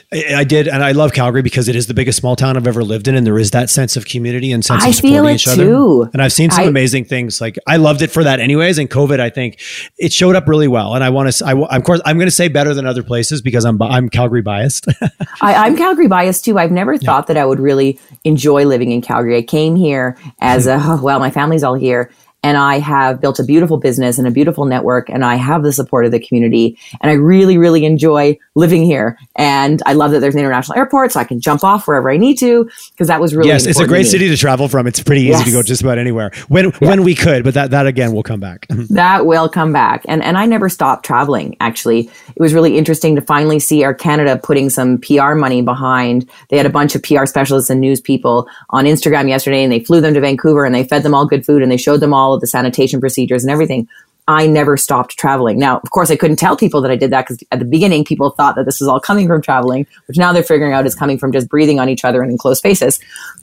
I 0.10 0.46
did, 0.46 0.70
and 0.70 0.82
I 0.82 0.94
love 0.94 1.12
Calgary 1.12 1.42
because 1.42 1.68
it 1.68 1.76
is 1.76 1.88
the 1.88 1.94
biggest 1.94 2.20
small 2.20 2.38
town 2.38 2.56
I've 2.56 2.66
ever 2.66 2.82
lived 2.82 3.10
in, 3.10 3.16
and 3.16 3.28
there 3.28 3.38
is 3.38 3.52
that 3.52 3.70
sense 3.70 3.98
of 3.98 4.06
community 4.06 4.54
and 4.54 4.64
sense 4.64 4.86
I 4.86 4.88
of 4.88 4.96
supporting 4.96 5.36
each 5.36 5.48
other. 5.50 5.66
Too. 5.66 6.10
And 6.14 6.22
I've 6.22 6.32
seen 6.32 6.50
some 6.50 6.64
I, 6.64 6.68
amazing 6.68 7.04
things. 7.04 7.42
Like 7.42 7.60
I 7.68 7.76
loved 7.76 8.02
it 8.02 8.10
for 8.10 8.24
that, 8.24 8.40
anyways. 8.40 8.78
And 8.78 8.90
COVID, 8.90 9.20
I 9.20 9.30
think 9.30 9.60
it 9.98 10.14
showed 10.14 10.38
up 10.38 10.48
really 10.48 10.70
well. 10.70 10.96
And 10.96 11.04
I 11.04 11.10
want 11.10 11.34
to, 11.34 11.46
I, 11.46 11.76
of 11.76 11.84
course, 11.84 12.00
I'm 12.06 12.16
going 12.18 12.28
to 12.28 12.36
say 12.36 12.48
better 12.48 12.74
than 12.74 12.86
other 12.86 13.04
places 13.04 13.42
because 13.42 13.66
I'm 13.66 13.82
I'm 13.82 14.08
Calgary 14.08 14.42
biased. 14.42 14.88
I, 15.42 15.68
am 15.68 15.76
Calgary 15.76 16.08
biased 16.08 16.46
too. 16.46 16.58
I've 16.58 16.72
never 16.72 16.98
thought 16.98 17.26
yeah. 17.28 17.34
that 17.34 17.38
I 17.38 17.46
would 17.46 17.60
really 17.60 18.00
enjoy 18.24 18.64
living 18.64 18.92
in 18.92 19.02
Calgary. 19.02 19.36
I 19.36 19.42
came 19.42 19.76
here 19.76 20.18
as 20.40 20.68
a 20.68 21.00
well, 21.04 21.20
my 21.20 21.32
family's 21.32 21.64
all 21.64 21.76
here, 21.76 22.12
and 22.44 22.58
I 22.58 22.80
have 22.80 23.20
built 23.20 23.40
a 23.40 23.44
beautiful 23.44 23.78
business 23.78 24.18
and 24.18 24.28
a 24.28 24.32
beautiful 24.32 24.66
network 24.66 25.10
and 25.10 25.26
I 25.26 25.36
have 25.36 25.64
the 25.64 25.74
support 25.74 26.06
of 26.06 26.12
the 26.12 26.20
community 26.20 26.78
and 27.02 27.10
I 27.10 27.16
really, 27.16 27.58
really 27.58 27.84
enjoy 27.84 28.38
living 28.56 28.84
here. 28.84 29.18
And 29.36 29.82
I 29.86 29.94
love 29.94 30.12
that 30.12 30.20
there's 30.20 30.36
an 30.36 30.40
international 30.40 30.78
airport 30.78 31.12
so 31.12 31.20
I 31.20 31.24
can 31.24 31.42
jump 31.42 31.64
off 31.64 31.88
wherever 31.88 32.10
I 32.10 32.18
need 32.18 32.38
to 32.40 32.70
because 32.92 33.08
that 33.08 33.20
was 33.20 33.36
really 33.36 33.50
Yes, 33.50 33.66
it's 33.66 33.80
a 33.80 33.88
great 33.88 34.04
to 34.04 34.10
city 34.10 34.30
to 34.30 34.38
travel 34.38 34.68
from. 34.68 34.88
It's 34.88 35.02
pretty 35.02 35.22
easy 35.22 35.32
yes. 35.32 35.46
to 35.46 35.52
go 35.52 35.64
just 35.64 35.82
about 35.82 35.98
anywhere 35.98 36.32
when 36.48 36.66
yeah. 36.66 36.90
when 36.90 37.04
we 37.04 37.16
could, 37.16 37.44
but 37.44 37.54
that 37.56 37.72
that 37.72 37.88
again 37.88 38.14
will 38.14 38.24
come 38.24 38.40
back. 38.40 38.68
that 38.90 39.26
will 39.26 39.50
come 39.50 39.74
back. 39.74 40.06
And 40.08 40.24
and 40.24 40.38
I 40.38 40.46
never 40.46 40.70
stopped 40.70 41.06
traveling 41.06 41.58
actually. 41.60 42.10
It 42.36 42.40
was 42.40 42.54
really 42.54 42.78
interesting 42.78 43.16
to 43.16 43.22
finally 43.22 43.60
see 43.60 43.84
Air 43.84 43.94
Canada 43.94 44.40
putting 44.42 44.70
some 44.70 45.00
PR 45.00 45.34
money 45.34 45.62
behind. 45.62 46.30
They 46.50 46.58
had 46.58 46.66
a 46.66 46.72
bunch 46.72 46.96
of 46.96 47.04
PR 47.04 47.26
specialists 47.26 47.70
and 47.70 47.82
news 47.82 48.00
people 48.00 48.48
on 48.70 48.86
Instagram 48.86 49.28
yesterday 49.28 49.64
and 49.64 49.72
they 49.72 49.80
flew 49.80 50.02
them 50.02 50.14
to 50.14 50.22
Vancouver 50.22 50.66
and 50.66 50.74
they 50.74 50.84
fed 50.84 51.04
them 51.04 51.14
all 51.14 51.26
good 51.26 51.46
food 51.46 51.62
and 51.62 51.72
they 51.72 51.78
showed 51.78 52.00
them 52.00 52.14
all 52.14 52.27
all 52.28 52.34
of 52.34 52.42
the 52.42 52.48
sanitation 52.48 53.00
procedures 53.00 53.44
and 53.44 53.52
everything. 53.52 53.88
I 54.28 54.46
never 54.46 54.76
stopped 54.76 55.18
traveling. 55.18 55.58
Now, 55.58 55.78
of 55.78 55.92
course, 55.92 56.12
I 56.12 56.18
couldn't 56.18 56.36
tell 56.36 56.58
people 56.58 56.82
that 56.82 56.92
I 56.92 56.98
did 56.98 57.12
that 57.12 57.26
because 57.26 57.42
at 57.52 57.60
the 57.60 57.66
beginning, 57.66 58.04
people 58.04 58.32
thought 58.32 58.56
that 58.56 58.66
this 58.66 58.82
was 58.82 58.90
all 58.90 59.00
coming 59.00 59.26
from 59.26 59.42
traveling, 59.42 59.88
which 60.08 60.18
now 60.18 60.34
they're 60.34 60.44
figuring 60.44 60.74
out 60.74 60.86
is 60.86 60.96
coming 60.96 61.18
from 61.18 61.32
just 61.32 61.48
breathing 61.48 61.80
on 61.80 61.88
each 61.88 62.04
other 62.04 62.22
and 62.22 62.30
in 62.30 62.38
close 62.38 62.58
spaces. 62.58 63.00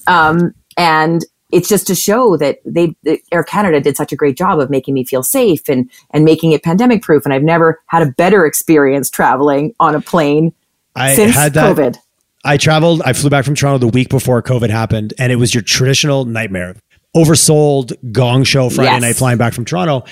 Um, 0.07 0.55
and 0.77 1.25
it's 1.51 1.69
just 1.69 1.87
to 1.87 1.95
show 1.95 2.37
that 2.37 2.59
they 2.67 2.95
Air 3.33 3.45
Canada 3.45 3.81
did 3.81 3.97
such 3.97 4.13
a 4.13 4.17
great 4.17 4.37
job 4.37 4.59
of 4.59 4.69
making 4.69 4.93
me 4.93 5.05
feel 5.05 5.23
safe 5.23 5.69
and 5.69 5.91
and 6.11 6.25
making 6.25 6.53
it 6.53 6.63
pandemic 6.63 7.01
proof. 7.01 7.25
And 7.25 7.33
I've 7.33 7.43
never 7.43 7.81
had 7.87 8.03
a 8.03 8.11
better 8.13 8.45
experience 8.45 9.09
traveling 9.09 9.75
on 9.81 9.95
a 9.95 10.01
plane 10.03 10.53
I 10.95 11.15
since 11.15 11.35
had 11.35 11.55
that, 11.55 11.77
COVID. 11.77 11.97
I 12.45 12.59
traveled. 12.59 13.03
I 13.05 13.15
flew 13.15 13.31
back 13.31 13.45
from 13.47 13.55
Toronto 13.55 13.79
the 13.79 13.93
week 13.93 14.11
before 14.11 14.43
COVID 14.43 14.69
happened, 14.69 15.15
and 15.19 15.33
it 15.33 15.37
was 15.37 15.55
your 15.55 15.63
traditional 15.63 16.27
nightmare 16.27 16.77
oversold 17.17 17.93
gong 18.13 18.45
show 18.45 18.71
Friday 18.71 18.91
yes. 18.91 19.03
night 19.03 19.17
flying 19.17 19.39
back 19.39 19.53
from 19.53 19.65
Toronto. 19.65 20.05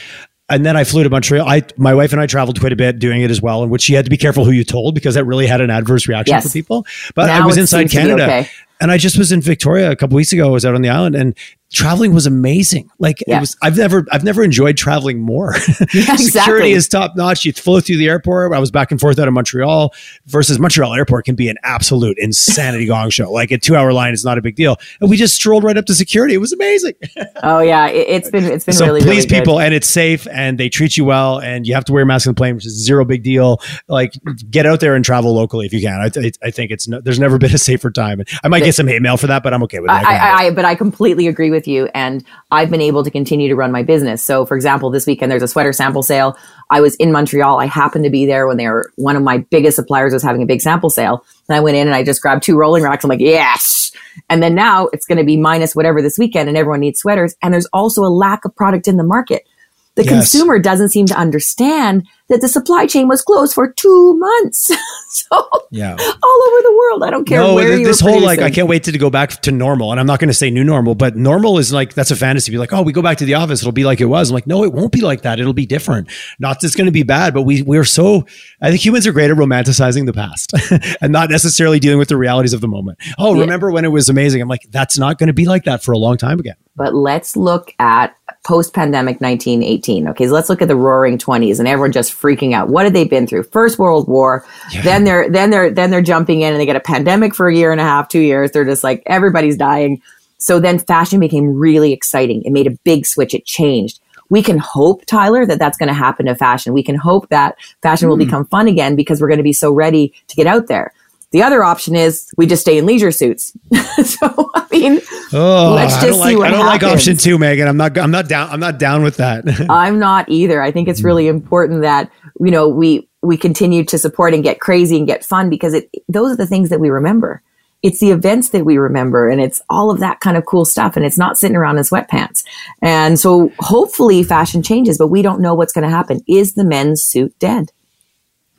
And 0.49 0.67
then 0.67 0.77
I 0.77 0.85
flew 0.85 1.03
to 1.03 1.09
Montreal. 1.09 1.49
I, 1.49 1.63
my 1.79 1.95
wife 1.95 2.13
and 2.13 2.21
I 2.21 2.27
traveled 2.27 2.61
quite 2.61 2.73
a 2.73 2.77
bit 2.77 2.99
doing 2.99 3.23
it 3.23 3.31
as 3.31 3.41
well, 3.41 3.63
in 3.63 3.71
which 3.71 3.81
she 3.83 3.95
had 3.95 4.05
to 4.05 4.11
be 4.11 4.19
careful 4.19 4.45
who 4.45 4.51
you 4.51 4.65
told 4.65 4.95
because 4.95 5.15
that 5.15 5.25
really 5.25 5.47
had 5.47 5.63
an 5.63 5.71
adverse 5.71 6.07
reaction 6.07 6.35
yes. 6.35 6.47
for 6.47 6.53
people. 6.53 6.85
But 7.15 7.27
now 7.27 7.43
I 7.43 7.47
was 7.47 7.57
inside 7.57 7.91
Canada. 7.91 8.25
Okay. 8.25 8.51
And 8.81 8.91
I 8.91 8.99
just 8.99 9.17
was 9.17 9.33
in 9.33 9.41
Victoria 9.41 9.91
a 9.91 9.97
couple 9.97 10.17
weeks 10.17 10.33
ago. 10.33 10.49
I 10.49 10.51
was 10.51 10.67
out 10.67 10.75
on 10.75 10.83
the 10.83 10.91
island 10.91 11.15
and 11.15 11.39
traveling 11.73 12.15
was 12.15 12.27
amazing. 12.27 12.91
Like 12.99 13.23
yeah. 13.27 13.39
it 13.39 13.41
was, 13.41 13.57
I've 13.63 13.77
never, 13.77 14.07
I've 14.13 14.25
never 14.25 14.43
enjoyed 14.43 14.77
traveling 14.77 15.21
more. 15.21 15.55
Yeah, 15.93 16.17
Security 16.17 16.71
exactly. 16.71 16.73
is 16.73 16.89
top 16.89 17.17
notch. 17.17 17.45
You 17.45 17.53
flow 17.53 17.81
through 17.81 17.99
the 17.99 18.09
airport. 18.09 18.53
I 18.55 18.59
was 18.59 18.71
back 18.71 18.91
and 18.93 19.01
forth 19.01 19.19
out 19.19 19.29
of 19.29 19.35
Montreal 19.35 19.93
versus 20.27 20.59
Montreal 20.59 20.95
airport 20.95 21.27
can 21.27 21.35
be 21.35 21.49
an 21.49 21.57
absolute 21.65 22.17
insanity 22.19 22.87
gong 22.93 23.11
show. 23.11 23.31
Like 23.31 23.51
a 23.51 23.59
two 23.59 23.77
hour 23.77 23.93
line 23.93 24.15
is 24.15 24.25
not 24.25 24.39
a 24.39 24.43
big 24.43 24.57
deal. 24.57 24.77
And 25.01 25.11
we 25.11 25.17
just 25.17 25.35
strolled 25.35 25.65
right 25.65 25.77
up 25.77 25.87
to 25.87 25.95
security. 25.95 26.35
It 26.35 26.39
was 26.39 26.53
amazing. 26.53 26.95
oh 27.43 27.61
yeah. 27.61 27.89
It, 27.89 28.23
has 28.23 28.31
been, 28.31 28.45
it's 28.45 28.65
been 28.65 28.75
so 28.75 28.87
really, 28.87 29.01
please 29.01 29.25
really 29.31 29.41
people 29.41 29.61
and 29.61 29.75
it's 29.75 29.89
safe 29.89 30.27
and 30.29 30.59
they 30.59 30.69
treat 30.69 30.97
you 30.97 31.05
well 31.05 31.41
and 31.41 31.67
you 31.67 31.75
have 31.75 31.85
to 31.87 31.93
wear 31.93 32.05
a 32.05 32.07
mask 32.07 32.27
on 32.27 32.35
the 32.35 32.39
plane, 32.39 32.55
which 32.55 32.67
is 32.67 32.73
zero 32.73 33.05
big 33.05 33.23
deal. 33.23 33.61
Like 33.89 34.15
get 34.51 34.67
out 34.67 34.81
there 34.81 34.95
and 34.95 35.05
travel 35.05 35.35
locally 35.35 35.67
if 35.67 35.73
you 35.73 35.81
can. 35.81 36.01
I, 36.01 36.11
I, 36.19 36.31
I 36.45 36.51
think 36.51 36.71
it's, 36.71 36.89
no, 36.89 37.01
there's 37.01 37.19
never 37.19 37.39
been 37.39 37.55
a 37.55 37.59
safer 37.59 37.91
time. 37.91 38.23
I 38.43 38.49
might 38.49 38.65
get 38.65 38.75
some 38.75 38.87
hate 38.87 39.03
mail 39.03 39.17
for 39.17 39.27
that, 39.27 39.43
but 39.43 39.53
I'm 39.53 39.63
okay 39.65 39.81
with 39.81 39.91
it. 39.91 39.95
I, 39.95 40.17
I, 40.17 40.45
I, 40.47 40.51
but 40.51 40.65
I 40.65 40.75
completely 40.75 41.27
agree 41.27 41.51
with 41.51 41.62
you. 41.67 41.89
And 41.95 42.25
I've 42.51 42.71
been 42.71 42.81
able 42.81 43.05
to 43.05 43.11
continue 43.11 43.49
to 43.49 43.55
run 43.55 43.73
my 43.73 43.83
business. 43.83 44.23
So, 44.23 44.47
for 44.47 44.57
example, 44.57 44.91
this 44.91 45.07
weekend 45.07 45.31
there's 45.31 45.43
a 45.43 45.49
sweater 45.49 45.73
sample 45.73 46.03
sale. 46.03 46.37
I 46.71 46.81
was 46.81 46.95
in 46.97 47.13
Montreal. 47.13 47.61
I 47.61 47.67
happened 47.67 48.05
to 48.05 48.11
be 48.11 48.27
there 48.27 48.47
when 48.47 48.57
they 48.57 48.67
were 48.69 48.93
one 48.97 49.17
of 49.17 49.23
my 49.23 49.39
biggest 49.39 49.77
suppliers 49.77 50.13
was 50.13 50.23
having 50.23 50.43
a 50.43 50.47
big 50.47 50.61
sample 50.61 50.91
sale. 50.91 51.25
And 51.49 51.57
I 51.57 51.61
went 51.61 51.77
in 51.77 51.87
and 51.87 51.95
I 51.95 52.05
just 52.05 52.23
grabbed 52.23 52.43
two 52.43 52.57
rolling 52.57 52.83
racks. 52.83 53.05
I'm 53.05 53.11
like, 53.11 53.21
yes. 53.21 53.93
And 54.29 54.43
then 54.43 54.55
now 54.55 54.89
it's 54.93 55.07
going 55.07 55.19
to 55.19 55.25
be 55.25 55.37
minus 55.37 55.75
whatever 55.75 56.03
this 56.03 56.19
weekend 56.19 56.49
and 56.49 56.57
everyone 56.57 56.81
needs 56.81 57.01
sweaters. 57.01 57.35
And 57.43 57.53
there's 57.53 57.69
also 57.73 58.03
a 58.05 58.09
lack 58.09 58.45
of 58.45 58.55
product 58.55 58.89
in 58.89 58.97
the 58.97 59.05
market. 59.05 59.47
The 59.95 60.05
yes. 60.05 60.13
consumer 60.13 60.59
doesn't 60.59 60.89
seem 60.89 61.07
to 61.07 61.19
understand 61.19 62.07
that 62.33 62.41
the 62.41 62.49
supply 62.49 62.87
chain 62.87 63.09
was 63.09 63.23
closed 63.23 63.55
for 63.55 63.71
two 63.71 64.17
months. 64.19 64.71
so 65.11 65.49
yeah, 65.71 65.93
all 65.93 66.43
over 66.49 66.63
the 66.63 66.75
world. 66.77 67.03
I 67.05 67.11
don't 67.11 67.27
care 67.27 67.41
no, 67.41 67.55
where 67.55 67.77
this 67.77 68.01
whole 68.01 68.13
producing. 68.13 68.27
like 68.27 68.39
I 68.41 68.51
can't 68.51 68.69
wait 68.69 68.85
to, 68.85 68.93
to 68.93 68.99
go 68.99 69.11
back 69.11 69.31
to 69.43 69.53
normal. 69.53 69.91
And 69.91 70.01
I'm 70.01 70.07
not 70.07 70.19
going 70.19 70.29
to 70.29 70.35
say 70.35 70.51
new 70.51 70.65
normal, 70.65 70.95
but 70.95 71.15
normal 71.15 71.59
is 71.59 71.73
like 71.73 71.93
that's 71.95 72.11
a 72.11 72.17
fantasy. 72.17 72.51
Be 72.51 72.59
like, 72.59 72.73
oh, 72.73 72.83
we 72.83 72.93
go 72.93 73.03
back 73.03 73.19
to 73.19 73.27
the 73.27 73.35
office, 73.35 73.61
it'll 73.61 73.73
be 73.73 73.85
like 73.85 74.01
it 74.01 74.07
was. 74.07 74.31
I'm 74.31 74.35
like, 74.35 74.47
no, 74.47 74.65
it 74.65 74.73
won't 74.73 74.93
be 74.93 75.03
like 75.03 75.23
that. 75.23 75.41
It'll 75.41 75.53
be 75.53 75.67
different. 75.67 76.11
Not 76.39 76.61
that 76.61 76.67
it's 76.67 76.75
going 76.75 76.87
to 76.87 76.93
be 76.93 77.03
bad, 77.03 77.35
but 77.35 77.43
we 77.43 77.63
we're 77.63 77.85
so. 77.85 78.27
I 78.63 78.71
think 78.71 78.85
humans 78.85 79.07
are 79.07 79.13
great 79.13 79.31
at 79.31 79.37
romanticizing 79.37 80.07
the 80.07 80.13
past 80.15 80.55
and 81.03 81.13
not 81.13 81.29
necessarily 81.29 81.79
dealing 81.79 81.99
with 81.99 82.09
the 82.09 82.17
realities 82.17 82.55
of 82.55 82.63
the 82.63 82.69
moment. 82.69 82.99
Oh, 83.19 83.35
yeah. 83.35 83.43
remember 83.43 83.71
when 83.71 83.85
it 83.85 83.89
was 83.89 84.09
amazing? 84.09 84.41
I'm 84.41 84.49
like, 84.49 84.67
that's 84.71 84.99
not 84.99 85.19
going 85.19 85.27
to 85.27 85.35
be 85.35 85.45
like 85.45 85.65
that 85.65 85.83
for 85.83 85.93
a 85.93 85.99
long 85.99 86.17
time 86.17 86.41
again. 86.41 86.57
But 86.75 86.95
let's 86.95 87.37
look 87.37 87.75
at 87.79 88.17
post 88.45 88.75
pandemic 88.75 89.21
1918. 89.21 90.09
Okay, 90.09 90.27
so 90.27 90.33
let's 90.33 90.49
look 90.49 90.63
at 90.63 90.69
the 90.69 90.77
roaring 90.77 91.19
20s 91.19 91.59
and 91.59 91.69
everyone 91.69 91.93
just 91.93 92.13
freaking 92.23 92.55
out. 92.55 92.69
What 92.69 92.85
had 92.85 92.95
they 92.95 93.05
been 93.05 93.27
through? 93.27 93.43
First 93.45 93.79
World 93.79 94.09
War. 94.09 94.47
Yeah. 94.71 94.83
Then 94.83 95.05
they're 95.05 95.29
then 95.29 95.51
they're 95.51 95.71
then 95.71 95.91
they're 95.91 96.01
jumping 96.01 96.43
in 96.43 96.53
and 96.53 96.61
they 96.61 96.67
get 96.67 96.77
a 96.77 96.81
pandemic 96.81 97.35
for 97.35 97.49
a 97.49 97.55
year 97.55 97.73
and 97.73 97.81
a 97.81 97.85
half, 97.85 98.09
two 98.09 98.21
years. 98.21 98.53
They're 98.53 98.65
just 98.65 98.85
like 98.85 99.03
everybody's 99.07 99.57
dying. 99.57 100.01
So 100.39 100.59
then 100.59 100.79
fashion 100.79 101.21
became 101.21 101.55
really 101.55 101.93
exciting. 101.93 102.43
It 102.45 102.53
made 102.53 102.67
a 102.67 102.79
big 102.85 103.07
switch. 103.07 103.35
It 103.35 103.45
changed. 103.45 104.01
We 104.29 104.43
can 104.43 104.59
hope, 104.59 105.05
Tyler, 105.05 105.45
that 105.45 105.59
that's 105.59 105.77
going 105.77 105.89
to 105.89 105.95
happen 105.95 106.27
to 106.27 106.35
fashion. 106.35 106.73
We 106.73 106.83
can 106.83 106.97
hope 106.97 107.29
that 107.29 107.57
fashion 107.83 108.07
mm. 108.07 108.11
will 108.11 108.17
hmm. 108.17 108.25
become 108.25 108.47
fun 108.47 108.67
again 108.67 108.97
because 108.97 109.21
we're 109.21 109.29
going 109.29 109.39
to 109.39 109.45
be 109.45 109.53
so 109.53 109.71
ready 109.73 110.15
to 110.29 110.37
get 110.37 110.47
out 110.47 110.69
there. 110.69 110.95
The 111.33 111.43
other 111.43 111.65
option 111.65 111.97
is 111.97 112.31
we 112.37 112.47
just 112.47 112.61
stay 112.61 112.77
in 112.77 112.85
leisure 112.85 113.11
suits. 113.11 113.53
so 114.05 114.51
I 114.55 114.67
mean, 114.71 115.01
oh, 115.33 115.73
let's 115.75 115.95
just 115.95 116.21
I 116.21 116.33
don't 116.33 116.41
like, 116.41 116.49
I 116.49 116.51
don't 116.51 116.67
happens. 116.67 116.83
like 116.83 116.83
option 116.83 117.17
two, 117.17 117.39
Megan. 117.39 117.67
I'm 117.67 117.79
not. 117.79 117.97
I'm 117.99 118.11
not 118.11 118.29
down. 118.29 118.51
I'm 118.51 118.61
not 118.61 118.79
down 118.79 119.03
with 119.03 119.17
that. 119.17 119.45
I'm 119.71 119.99
not 119.99 120.29
either. 120.29 120.61
I 120.61 120.71
think 120.71 120.89
it's 120.89 121.03
really 121.03 121.29
important 121.29 121.83
that 121.83 122.11
you 122.39 122.51
know 122.51 122.69
we 122.69 123.09
we 123.23 123.39
continue 123.39 123.83
to 123.85 123.99
support 123.99 124.35
and 124.35 124.43
get 124.43 124.61
crazy 124.61 124.99
and 124.99 125.07
get 125.07 125.25
fun 125.25 125.49
because 125.49 125.73
it 125.73 125.91
those 126.07 126.33
are 126.33 126.37
the 126.37 126.47
things 126.47 126.69
that 126.69 126.81
we 126.81 126.91
remember. 126.91 127.43
It's 127.83 127.99
the 127.99 128.13
events 128.13 128.51
that 128.51 128.65
we 128.65 128.77
remember 128.77 129.29
and 129.29 129.41
it's 129.41 129.61
all 129.69 129.91
of 129.91 129.99
that 130.01 130.21
kind 130.21 130.37
of 130.37 130.47
cool 130.47 130.65
stuff 130.65 130.97
and 130.97 131.05
it's 131.05 131.19
not 131.19 131.37
sitting 131.37 131.57
around 131.57 131.79
in 131.79 131.83
sweatpants. 131.83 132.45
And 132.81 133.19
so 133.19 133.51
hopefully 133.59 134.23
fashion 134.23 134.63
changes, 134.63 134.99
but 134.99 135.09
we 135.09 135.21
don't 135.21 135.41
know 135.41 135.55
what's 135.55 135.73
going 135.73 135.83
to 135.83 135.91
happen. 135.91 136.21
Is 136.29 136.55
the 136.55 136.65
men's 136.65 137.03
suit 137.03 137.37
dead? 137.41 137.73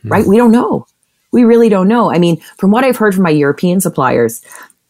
Right? 0.04 0.26
We 0.26 0.36
don't 0.36 0.52
know 0.52 0.88
we 1.34 1.44
really 1.44 1.68
don't 1.68 1.88
know. 1.90 2.14
I 2.14 2.20
mean, 2.20 2.40
from 2.58 2.72
what 2.72 2.86
I've 2.86 2.96
heard 2.96 3.14
from 3.14 3.24
my 3.24 3.32
European 3.32 3.82
suppliers, 3.82 4.42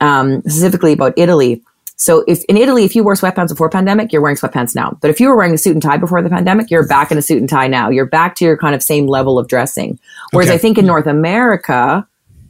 um, 0.02 0.42
specifically 0.42 0.92
about 0.92 1.14
Italy. 1.18 1.64
So 1.96 2.26
if 2.28 2.44
in 2.46 2.58
Italy, 2.58 2.84
if 2.84 2.96
you 2.96 3.04
wore 3.04 3.16
sweatpants 3.16 3.50
before 3.50 3.70
pandemic, 3.70 4.12
you're 4.12 4.22
wearing 4.22 4.36
sweatpants 4.36 4.76
now. 4.76 4.98
But 5.02 5.10
if 5.10 5.22
you 5.22 5.30
were 5.30 5.38
wearing 5.38 5.54
a 5.54 5.58
suit 5.58 5.72
and 5.72 5.82
tie 5.82 5.98
before 5.98 6.22
the 6.22 6.30
pandemic, 6.30 6.70
you're 6.70 6.86
back 6.86 7.12
in 7.12 7.18
a 7.18 7.22
suit 7.22 7.38
and 7.38 7.48
tie 7.48 7.68
now. 7.68 7.90
You're 7.90 8.06
back 8.06 8.36
to 8.36 8.46
your 8.46 8.58
kind 8.58 8.76
of 8.76 8.84
same 8.84 9.08
level 9.08 9.40
of 9.40 9.48
dressing. 9.48 9.98
Whereas 10.32 10.50
okay. 10.50 10.56
I 10.56 10.58
think 10.58 10.78
in 10.78 10.86
North 10.86 11.08
America, 11.08 12.06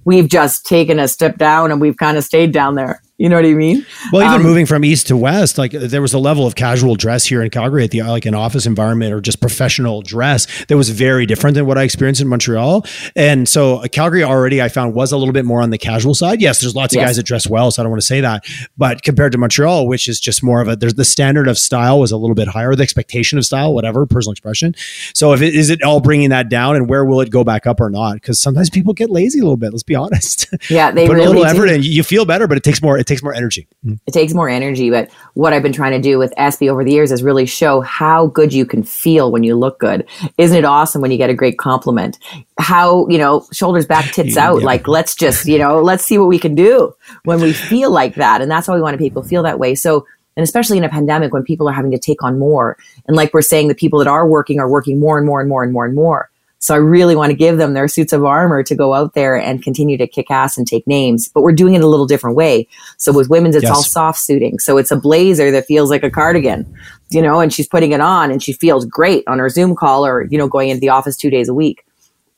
we've 0.06 0.28
just 0.28 0.66
taken 0.66 0.98
a 1.00 1.08
step 1.08 1.38
down 1.38 1.72
and 1.72 1.80
we've 1.80 1.98
kind 1.98 2.18
of 2.18 2.24
stayed 2.24 2.52
down 2.52 2.74
there. 2.74 3.03
You 3.20 3.30
know 3.30 3.36
what 3.36 3.46
I 3.46 3.54
mean? 3.54 3.86
Well, 4.12 4.24
even 4.24 4.38
um, 4.38 4.44
moving 4.44 4.66
from 4.66 4.84
east 4.84 5.06
to 5.08 5.16
west, 5.16 5.60
like 5.60 5.72
there 5.72 6.02
was 6.02 6.16
a 6.16 6.20
level 6.20 6.48
of 6.48 6.56
casual 6.56 6.96
dress 6.96 7.26
here 7.26 7.44
in 7.44 7.52
Calgary 7.52 7.84
at 7.84 7.92
the 7.92 8.02
like 8.02 8.26
an 8.26 8.34
office 8.34 8.66
environment 8.66 9.14
or 9.14 9.22
just 9.22 9.40
professional 9.40 10.02
dress 10.02 10.66
that 10.66 10.76
was 10.76 10.90
very 10.90 11.28
different 11.28 11.54
than 11.54 11.68
what 11.68 11.78
I 11.78 11.84
experienced 11.84 12.22
in 12.22 12.28
Montreal. 12.28 12.88
And 13.16 13.48
so 13.48 13.78
uh, 13.78 13.88
Calgary 13.88 14.24
already 14.24 14.64
I 14.64 14.68
found 14.68 14.96
was 14.96 15.12
a 15.12 15.18
little 15.18 15.32
bit 15.32 15.46
more 15.46 15.62
on 15.62 15.70
the 15.70 15.78
casual 15.78 16.16
side. 16.16 16.42
Yes, 16.42 16.60
there's 16.60 16.74
lots 16.74 16.96
of 16.96 17.02
guys 17.02 17.18
that 17.18 17.24
dress 17.24 17.48
well, 17.48 17.70
so 17.70 17.82
I 17.82 17.84
don't 17.84 17.92
want 17.92 18.02
to 18.02 18.08
say 18.08 18.20
that. 18.22 18.46
But 18.78 19.04
compared 19.04 19.32
to 19.34 19.38
Montreal, 19.38 19.88
which 19.88 20.08
is 20.08 20.20
just 20.20 20.42
more 20.42 20.60
of 20.60 20.68
a 20.68 20.76
there's 20.76 20.96
the 20.96 21.06
standard 21.06 21.48
of 21.48 21.60
style 21.60 22.00
was 22.00 22.12
a 22.12 22.18
little 22.18 22.36
bit 22.36 22.48
higher, 22.48 22.74
the 22.74 22.82
expectation 22.82 23.38
of 23.38 23.46
style, 23.46 23.76
whatever 23.76 24.08
personal 24.08 24.32
expression. 24.32 24.74
So 25.14 25.34
if 25.34 25.42
it 25.44 25.54
is 25.54 25.70
it 25.70 25.84
all 25.84 26.00
bringing 26.00 26.30
that 26.30 26.50
down, 26.50 26.76
and 26.76 26.90
where 26.90 27.06
will 27.06 27.22
it 27.22 27.30
go 27.30 27.44
back 27.44 27.68
up 27.68 27.80
or 27.80 27.92
not? 27.92 28.16
Because 28.16 28.40
sometimes 28.40 28.72
people 28.72 28.94
get 28.94 29.12
lazy 29.12 29.38
a 29.38 29.44
little 29.44 29.56
bit. 29.56 29.72
Let's 29.72 29.84
be 29.84 29.94
honest. 29.94 30.48
Yeah, 30.68 30.90
they 30.92 31.06
put 31.06 31.14
really 31.14 31.26
a 31.26 31.30
little 31.30 31.44
do. 31.44 31.48
effort 31.48 31.68
in. 31.68 31.84
You 31.84 32.02
feel 32.02 32.26
better, 32.26 32.48
but 32.48 32.58
it 32.58 32.64
takes 32.64 32.82
more. 32.82 33.03
It 33.04 33.08
takes 33.08 33.22
more 33.22 33.34
energy. 33.34 33.68
Mm. 33.86 34.00
It 34.08 34.12
takes 34.12 34.34
more 34.34 34.48
energy, 34.48 34.90
but 34.90 35.12
what 35.34 35.52
I've 35.52 35.62
been 35.62 35.74
trying 35.74 35.92
to 35.92 36.00
do 36.00 36.18
with 36.18 36.34
SB 36.38 36.70
over 36.70 36.86
the 36.86 36.92
years 36.92 37.12
is 37.12 37.22
really 37.22 37.46
show 37.46 37.82
how 37.82 38.28
good 38.28 38.54
you 38.54 38.66
can 38.66 38.82
feel 38.82 39.30
when 39.30 39.44
you 39.44 39.56
look 39.58 39.78
good. 39.78 40.08
Isn't 40.38 40.58
it 40.58 40.64
awesome 40.64 41.02
when 41.02 41.12
you 41.12 41.18
get 41.18 41.30
a 41.30 41.34
great 41.34 41.58
compliment? 41.58 42.18
How, 42.58 43.06
you 43.10 43.18
know, 43.18 43.46
shoulders 43.52 43.86
back, 43.86 44.14
tits 44.14 44.38
out. 44.38 44.62
Yeah. 44.62 44.66
Like, 44.66 44.88
let's 44.88 45.16
just, 45.16 45.46
you 45.46 45.58
know, 45.58 45.82
let's 45.82 46.06
see 46.06 46.18
what 46.18 46.30
we 46.30 46.40
can 46.40 46.56
do 46.56 46.96
when 47.26 47.42
we 47.42 47.52
feel 47.52 47.92
like 47.92 48.16
that. 48.16 48.42
And 48.42 48.50
that's 48.50 48.70
why 48.70 48.76
we 48.76 48.82
want 48.82 48.98
people 48.98 49.22
feel 49.22 49.44
that 49.44 49.60
way. 49.60 49.76
So, 49.76 50.08
and 50.38 50.44
especially 50.44 50.78
in 50.78 50.86
a 50.86 50.90
pandemic 50.90 51.34
when 51.34 51.44
people 51.44 51.68
are 51.68 51.74
having 51.74 51.92
to 51.92 52.00
take 52.00 52.24
on 52.24 52.40
more. 52.40 52.78
And 53.06 53.18
like 53.18 53.34
we're 53.34 53.42
saying, 53.42 53.68
the 53.68 53.76
people 53.76 54.00
that 54.00 54.08
are 54.08 54.26
working 54.26 54.60
are 54.60 54.70
working 54.70 55.00
more 55.00 55.18
and 55.18 55.28
more 55.28 55.42
and 55.42 55.50
more 55.50 55.64
and 55.64 55.74
more 55.74 55.86
and 55.86 55.94
more. 55.94 56.30
So 56.64 56.74
I 56.74 56.78
really 56.78 57.14
want 57.14 57.30
to 57.30 57.36
give 57.36 57.58
them 57.58 57.74
their 57.74 57.90
suits 57.90 58.14
of 58.14 58.24
armor 58.24 58.64
to 58.64 58.74
go 58.74 58.94
out 58.94 59.16
there 59.16 59.36
and 59.36 59.62
continue 59.62 59.98
to 59.98 60.08
kick 60.08 60.32
ass 60.32 60.58
and 60.58 60.66
take 60.66 60.88
names. 60.88 61.28
But 61.28 61.42
we're 61.42 61.52
doing 61.52 61.74
it 61.74 61.84
a 61.84 61.88
little 61.88 62.08
different 62.08 62.38
way. 62.38 62.70
So 62.96 63.12
with 63.12 63.30
women's, 63.30 63.58
it's 63.58 63.64
yes. 63.64 63.76
all 63.76 63.84
soft 63.84 64.20
suiting. 64.20 64.60
So 64.60 64.78
it's 64.78 64.90
a 64.90 64.96
blazer 64.96 65.52
that 65.52 65.66
feels 65.66 65.90
like 65.90 66.04
a 66.04 66.10
cardigan, 66.10 66.74
you 67.10 67.22
know, 67.22 67.42
and 67.42 67.52
she's 67.52 67.68
putting 67.68 67.92
it 67.92 68.00
on 68.00 68.32
and 68.32 68.42
she 68.42 68.54
feels 68.54 68.86
great 68.86 69.26
on 69.28 69.40
her 69.40 69.50
Zoom 69.50 69.76
call 69.76 70.06
or, 70.06 70.24
you 70.32 70.38
know, 70.38 70.48
going 70.48 70.70
into 70.70 70.80
the 70.80 70.88
office 70.88 71.18
two 71.18 71.30
days 71.30 71.50
a 71.50 71.54
week. 71.54 71.86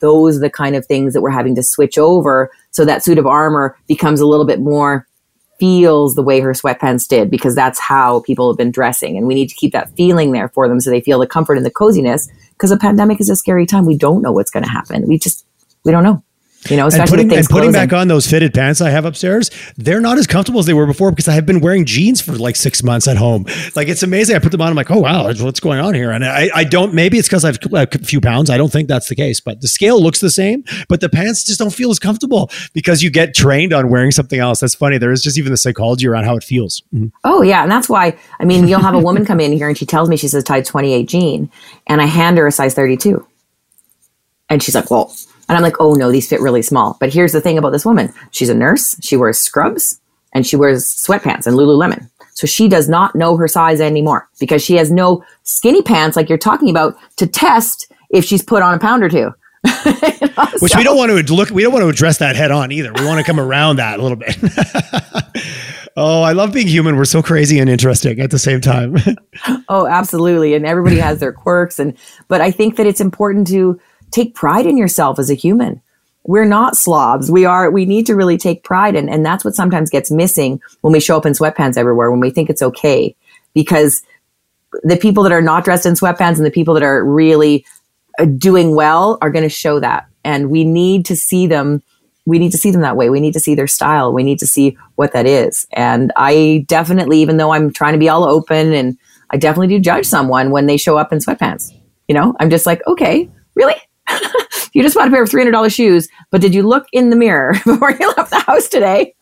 Those 0.00 0.38
are 0.38 0.40
the 0.40 0.50
kind 0.50 0.74
of 0.74 0.84
things 0.84 1.14
that 1.14 1.20
we're 1.20 1.30
having 1.30 1.54
to 1.54 1.62
switch 1.62 1.96
over. 1.96 2.50
So 2.72 2.84
that 2.84 3.04
suit 3.04 3.18
of 3.18 3.28
armor 3.28 3.78
becomes 3.86 4.18
a 4.18 4.26
little 4.26 4.44
bit 4.44 4.58
more 4.58 5.06
feels 5.60 6.16
the 6.16 6.22
way 6.22 6.40
her 6.40 6.52
sweatpants 6.52 7.06
did 7.06 7.30
because 7.30 7.54
that's 7.54 7.78
how 7.78 8.22
people 8.22 8.50
have 8.50 8.58
been 8.58 8.72
dressing. 8.72 9.16
And 9.16 9.28
we 9.28 9.34
need 9.34 9.50
to 9.50 9.54
keep 9.54 9.72
that 9.72 9.90
feeling 9.90 10.32
there 10.32 10.48
for 10.48 10.68
them 10.68 10.80
so 10.80 10.90
they 10.90 11.00
feel 11.00 11.20
the 11.20 11.28
comfort 11.28 11.56
and 11.56 11.64
the 11.64 11.70
coziness 11.70 12.28
because 12.56 12.70
a 12.70 12.76
pandemic 12.76 13.20
is 13.20 13.28
a 13.28 13.36
scary 13.36 13.66
time. 13.66 13.86
We 13.86 13.96
don't 13.96 14.22
know 14.22 14.32
what's 14.32 14.50
going 14.50 14.64
to 14.64 14.70
happen. 14.70 15.06
We 15.06 15.18
just, 15.18 15.46
we 15.84 15.92
don't 15.92 16.02
know. 16.02 16.22
You 16.70 16.76
know, 16.76 16.86
and 16.86 17.08
putting, 17.08 17.32
and 17.32 17.46
putting 17.48 17.72
back 17.72 17.92
on 17.92 18.08
those 18.08 18.26
fitted 18.26 18.54
pants 18.54 18.80
I 18.80 18.90
have 18.90 19.04
upstairs, 19.04 19.50
they're 19.76 20.00
not 20.00 20.18
as 20.18 20.26
comfortable 20.26 20.60
as 20.60 20.66
they 20.66 20.74
were 20.74 20.86
before 20.86 21.10
because 21.10 21.28
I 21.28 21.32
have 21.32 21.46
been 21.46 21.60
wearing 21.60 21.84
jeans 21.84 22.20
for 22.20 22.32
like 22.32 22.56
six 22.56 22.82
months 22.82 23.06
at 23.08 23.16
home. 23.16 23.46
Like 23.74 23.88
it's 23.88 24.02
amazing. 24.02 24.36
I 24.36 24.38
put 24.38 24.52
them 24.52 24.60
on. 24.60 24.68
I'm 24.68 24.76
like, 24.76 24.90
oh 24.90 25.00
wow, 25.00 25.24
what's 25.24 25.60
going 25.60 25.78
on 25.78 25.94
here? 25.94 26.10
And 26.10 26.24
I, 26.24 26.50
I 26.54 26.64
don't. 26.64 26.94
Maybe 26.94 27.18
it's 27.18 27.28
because 27.28 27.44
I've 27.44 27.58
a 27.72 27.86
few 27.98 28.20
pounds. 28.20 28.50
I 28.50 28.56
don't 28.56 28.72
think 28.72 28.88
that's 28.88 29.08
the 29.08 29.14
case. 29.14 29.40
But 29.40 29.60
the 29.60 29.68
scale 29.68 30.02
looks 30.02 30.20
the 30.20 30.30
same, 30.30 30.64
but 30.88 31.00
the 31.00 31.08
pants 31.08 31.44
just 31.44 31.58
don't 31.58 31.72
feel 31.72 31.90
as 31.90 31.98
comfortable 31.98 32.50
because 32.72 33.02
you 33.02 33.10
get 33.10 33.34
trained 33.34 33.72
on 33.72 33.88
wearing 33.88 34.10
something 34.10 34.40
else. 34.40 34.60
That's 34.60 34.74
funny. 34.74 34.98
There 34.98 35.12
is 35.12 35.22
just 35.22 35.38
even 35.38 35.52
the 35.52 35.56
psychology 35.56 36.06
around 36.06 36.24
how 36.24 36.36
it 36.36 36.44
feels. 36.44 36.82
Mm-hmm. 36.94 37.08
Oh 37.24 37.42
yeah, 37.42 37.62
and 37.62 37.70
that's 37.70 37.88
why. 37.88 38.16
I 38.40 38.44
mean, 38.44 38.68
you'll 38.68 38.80
have 38.80 38.94
a 38.94 39.00
woman 39.00 39.24
come 39.24 39.40
in 39.40 39.52
here 39.52 39.68
and 39.68 39.76
she 39.76 39.86
tells 39.86 40.08
me 40.08 40.16
she 40.16 40.28
says 40.28 40.44
size 40.46 40.66
28 40.68 41.08
jean, 41.08 41.50
and 41.86 42.00
I 42.00 42.06
hand 42.06 42.38
her 42.38 42.46
a 42.46 42.52
size 42.52 42.74
32, 42.74 43.26
and 44.48 44.62
she's 44.62 44.74
like, 44.74 44.90
well 44.90 45.14
and 45.48 45.56
I'm 45.56 45.62
like, 45.62 45.76
oh 45.80 45.94
no, 45.94 46.10
these 46.10 46.28
fit 46.28 46.40
really 46.40 46.62
small. 46.62 46.96
But 47.00 47.12
here's 47.12 47.32
the 47.32 47.40
thing 47.40 47.58
about 47.58 47.70
this 47.70 47.86
woman 47.86 48.12
she's 48.30 48.48
a 48.48 48.54
nurse, 48.54 48.96
she 49.00 49.16
wears 49.16 49.38
scrubs, 49.38 50.00
and 50.32 50.46
she 50.46 50.56
wears 50.56 50.84
sweatpants 50.86 51.46
and 51.46 51.56
Lululemon. 51.56 52.08
So 52.34 52.46
she 52.46 52.68
does 52.68 52.88
not 52.88 53.14
know 53.14 53.36
her 53.38 53.48
size 53.48 53.80
anymore 53.80 54.28
because 54.38 54.62
she 54.62 54.74
has 54.76 54.90
no 54.90 55.24
skinny 55.44 55.80
pants 55.80 56.16
like 56.16 56.28
you're 56.28 56.36
talking 56.36 56.68
about 56.68 56.94
to 57.16 57.26
test 57.26 57.90
if 58.10 58.24
she's 58.24 58.42
put 58.42 58.62
on 58.62 58.74
a 58.74 58.78
pound 58.78 59.02
or 59.02 59.08
two. 59.08 59.32
you 59.64 59.72
know, 60.36 60.46
Which 60.58 60.72
so. 60.72 60.78
we 60.78 60.84
don't 60.84 60.98
want 60.98 61.26
to 61.26 61.34
look, 61.34 61.50
we 61.50 61.62
don't 61.62 61.72
want 61.72 61.82
to 61.82 61.88
address 61.88 62.18
that 62.18 62.36
head 62.36 62.50
on 62.50 62.72
either. 62.72 62.92
We 62.92 63.06
want 63.06 63.18
to 63.18 63.24
come 63.24 63.40
around 63.40 63.76
that 63.76 63.98
a 63.98 64.02
little 64.02 64.18
bit. 64.18 64.36
oh, 65.96 66.22
I 66.22 66.32
love 66.32 66.52
being 66.52 66.68
human. 66.68 66.96
We're 66.96 67.06
so 67.06 67.22
crazy 67.22 67.58
and 67.58 67.70
interesting 67.70 68.20
at 68.20 68.30
the 68.30 68.38
same 68.38 68.60
time. 68.60 68.96
oh, 69.68 69.86
absolutely. 69.86 70.54
And 70.54 70.66
everybody 70.66 70.98
has 70.98 71.20
their 71.20 71.32
quirks. 71.32 71.78
And, 71.78 71.96
but 72.28 72.42
I 72.42 72.50
think 72.50 72.76
that 72.76 72.86
it's 72.86 73.00
important 73.00 73.46
to, 73.48 73.80
take 74.10 74.34
pride 74.34 74.66
in 74.66 74.76
yourself 74.76 75.18
as 75.18 75.30
a 75.30 75.34
human. 75.34 75.80
We're 76.24 76.44
not 76.44 76.76
slobs. 76.76 77.30
We 77.30 77.44
are, 77.44 77.70
we 77.70 77.84
need 77.84 78.06
to 78.06 78.16
really 78.16 78.36
take 78.36 78.64
pride. 78.64 78.96
And, 78.96 79.08
and 79.08 79.24
that's 79.24 79.44
what 79.44 79.54
sometimes 79.54 79.90
gets 79.90 80.10
missing 80.10 80.60
when 80.80 80.92
we 80.92 81.00
show 81.00 81.16
up 81.16 81.26
in 81.26 81.34
sweatpants 81.34 81.76
everywhere, 81.76 82.10
when 82.10 82.20
we 82.20 82.30
think 82.30 82.50
it's 82.50 82.62
okay. 82.62 83.14
Because 83.54 84.02
the 84.82 84.96
people 84.96 85.22
that 85.22 85.32
are 85.32 85.42
not 85.42 85.64
dressed 85.64 85.86
in 85.86 85.94
sweatpants 85.94 86.36
and 86.36 86.44
the 86.44 86.50
people 86.50 86.74
that 86.74 86.82
are 86.82 87.04
really 87.04 87.64
uh, 88.18 88.24
doing 88.24 88.74
well 88.74 89.18
are 89.22 89.30
going 89.30 89.44
to 89.44 89.48
show 89.48 89.78
that. 89.78 90.08
And 90.24 90.50
we 90.50 90.64
need 90.64 91.06
to 91.06 91.16
see 91.16 91.46
them. 91.46 91.82
We 92.24 92.40
need 92.40 92.50
to 92.50 92.58
see 92.58 92.72
them 92.72 92.80
that 92.80 92.96
way. 92.96 93.08
We 93.08 93.20
need 93.20 93.34
to 93.34 93.40
see 93.40 93.54
their 93.54 93.68
style. 93.68 94.12
We 94.12 94.24
need 94.24 94.40
to 94.40 94.46
see 94.46 94.76
what 94.96 95.12
that 95.12 95.26
is. 95.26 95.66
And 95.72 96.12
I 96.16 96.64
definitely, 96.66 97.20
even 97.20 97.36
though 97.36 97.52
I'm 97.52 97.72
trying 97.72 97.92
to 97.92 98.00
be 98.00 98.08
all 98.08 98.24
open 98.24 98.72
and 98.72 98.98
I 99.30 99.36
definitely 99.36 99.68
do 99.68 99.78
judge 99.78 100.06
someone 100.06 100.50
when 100.50 100.66
they 100.66 100.76
show 100.76 100.98
up 100.98 101.12
in 101.12 101.20
sweatpants. 101.20 101.72
You 102.08 102.14
know, 102.14 102.34
I'm 102.40 102.50
just 102.50 102.66
like, 102.66 102.84
okay, 102.86 103.30
really? 103.54 103.76
you 104.72 104.82
just 104.82 104.94
bought 104.94 105.08
a 105.08 105.10
pair 105.10 105.22
of 105.22 105.28
$300 105.28 105.74
shoes, 105.74 106.08
but 106.30 106.40
did 106.40 106.54
you 106.54 106.62
look 106.62 106.86
in 106.92 107.10
the 107.10 107.16
mirror 107.16 107.52
before 107.64 107.92
you 107.92 108.08
left 108.16 108.30
the 108.30 108.40
house 108.40 108.68
today? 108.68 109.14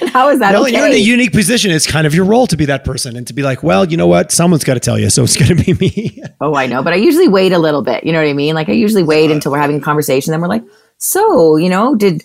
and 0.00 0.10
how 0.12 0.28
is 0.28 0.38
that 0.38 0.52
Well, 0.52 0.64
okay? 0.64 0.76
you're 0.76 0.86
in 0.86 0.92
a 0.92 0.96
unique 0.96 1.32
position. 1.32 1.70
It's 1.70 1.86
kind 1.90 2.06
of 2.06 2.14
your 2.14 2.24
role 2.26 2.46
to 2.48 2.56
be 2.56 2.66
that 2.66 2.84
person 2.84 3.16
and 3.16 3.26
to 3.26 3.32
be 3.32 3.42
like, 3.42 3.62
well, 3.62 3.86
you 3.86 3.96
know 3.96 4.06
what? 4.06 4.30
Someone's 4.30 4.64
got 4.64 4.74
to 4.74 4.80
tell 4.80 4.98
you, 4.98 5.08
so 5.08 5.22
it's 5.24 5.36
going 5.36 5.56
to 5.56 5.64
be 5.64 5.74
me. 5.74 6.22
oh, 6.40 6.54
I 6.54 6.66
know, 6.66 6.82
but 6.82 6.92
I 6.92 6.96
usually 6.96 7.28
wait 7.28 7.52
a 7.52 7.58
little 7.58 7.82
bit. 7.82 8.04
You 8.04 8.12
know 8.12 8.20
what 8.22 8.28
I 8.28 8.34
mean? 8.34 8.54
Like 8.54 8.68
I 8.68 8.72
usually 8.72 9.02
wait 9.02 9.30
until 9.30 9.50
we're 9.52 9.58
having 9.58 9.78
a 9.78 9.80
conversation. 9.80 10.30
Then 10.30 10.40
we're 10.40 10.48
like, 10.48 10.64
so 10.98 11.56
you 11.56 11.68
know, 11.70 11.94
did 11.94 12.22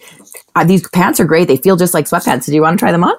uh, 0.56 0.66
these 0.66 0.88
pants 0.90 1.20
are 1.20 1.26
great? 1.26 1.48
They 1.48 1.58
feel 1.58 1.78
just 1.78 1.94
like 1.94 2.06
sweatpants. 2.06 2.46
Do 2.46 2.54
you 2.54 2.62
want 2.62 2.78
to 2.78 2.82
try 2.84 2.92
them 2.92 3.04
on? 3.04 3.16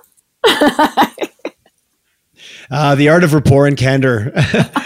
Uh, 2.70 2.94
the 2.94 3.08
art 3.08 3.24
of 3.24 3.32
rapport 3.32 3.66
and 3.66 3.78
candor, 3.78 4.30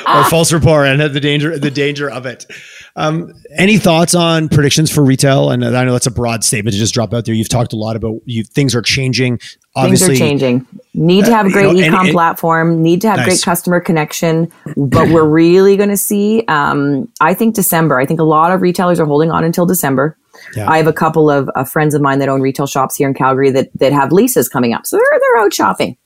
or 0.06 0.24
false 0.30 0.52
rapport, 0.52 0.84
and 0.84 1.00
the 1.00 1.18
danger 1.18 1.58
the 1.58 1.70
danger 1.70 2.08
of 2.08 2.26
it. 2.26 2.46
Um, 2.94 3.32
any 3.56 3.78
thoughts 3.78 4.14
on 4.14 4.48
predictions 4.48 4.90
for 4.90 5.02
retail? 5.02 5.50
And 5.50 5.64
I 5.64 5.84
know 5.84 5.92
that's 5.92 6.06
a 6.06 6.10
broad 6.10 6.44
statement 6.44 6.74
to 6.74 6.78
just 6.78 6.92
drop 6.92 7.14
out 7.14 7.24
there. 7.24 7.34
You've 7.34 7.48
talked 7.48 7.72
a 7.72 7.76
lot 7.76 7.96
about 7.96 8.16
you 8.26 8.44
things 8.44 8.74
are 8.74 8.82
changing. 8.82 9.40
Obviously, 9.74 10.08
Things 10.18 10.20
are 10.20 10.24
changing. 10.24 10.66
Need 10.92 11.24
to 11.24 11.34
have 11.34 11.46
a 11.46 11.50
great 11.50 11.74
you 11.74 11.80
know, 11.80 11.86
and- 11.86 11.94
ecom 11.94 12.00
and- 12.04 12.12
platform. 12.12 12.82
Need 12.82 13.00
to 13.02 13.08
have 13.08 13.16
Nice. 13.18 13.26
great 13.26 13.42
customer 13.42 13.80
connection. 13.80 14.52
But 14.76 15.08
we're 15.08 15.24
really 15.24 15.76
going 15.78 15.88
to 15.88 15.96
see. 15.96 16.44
Um, 16.48 17.08
I 17.22 17.32
think 17.32 17.54
December. 17.54 17.98
I 17.98 18.04
think 18.04 18.20
a 18.20 18.24
lot 18.24 18.52
of 18.52 18.60
retailers 18.60 19.00
are 19.00 19.06
holding 19.06 19.30
on 19.30 19.42
until 19.44 19.64
December. 19.64 20.18
Yeah. 20.56 20.68
I 20.70 20.76
have 20.76 20.86
a 20.86 20.92
couple 20.92 21.30
of 21.30 21.48
uh, 21.54 21.64
friends 21.64 21.94
of 21.94 22.02
mine 22.02 22.18
that 22.18 22.28
own 22.28 22.42
retail 22.42 22.66
shops 22.66 22.96
here 22.96 23.08
in 23.08 23.14
Calgary 23.14 23.50
that 23.52 23.70
that 23.76 23.92
have 23.92 24.12
leases 24.12 24.48
coming 24.50 24.74
up, 24.74 24.86
so 24.86 24.96
they're 24.96 25.20
they're 25.20 25.44
out 25.44 25.54
shopping. 25.54 25.96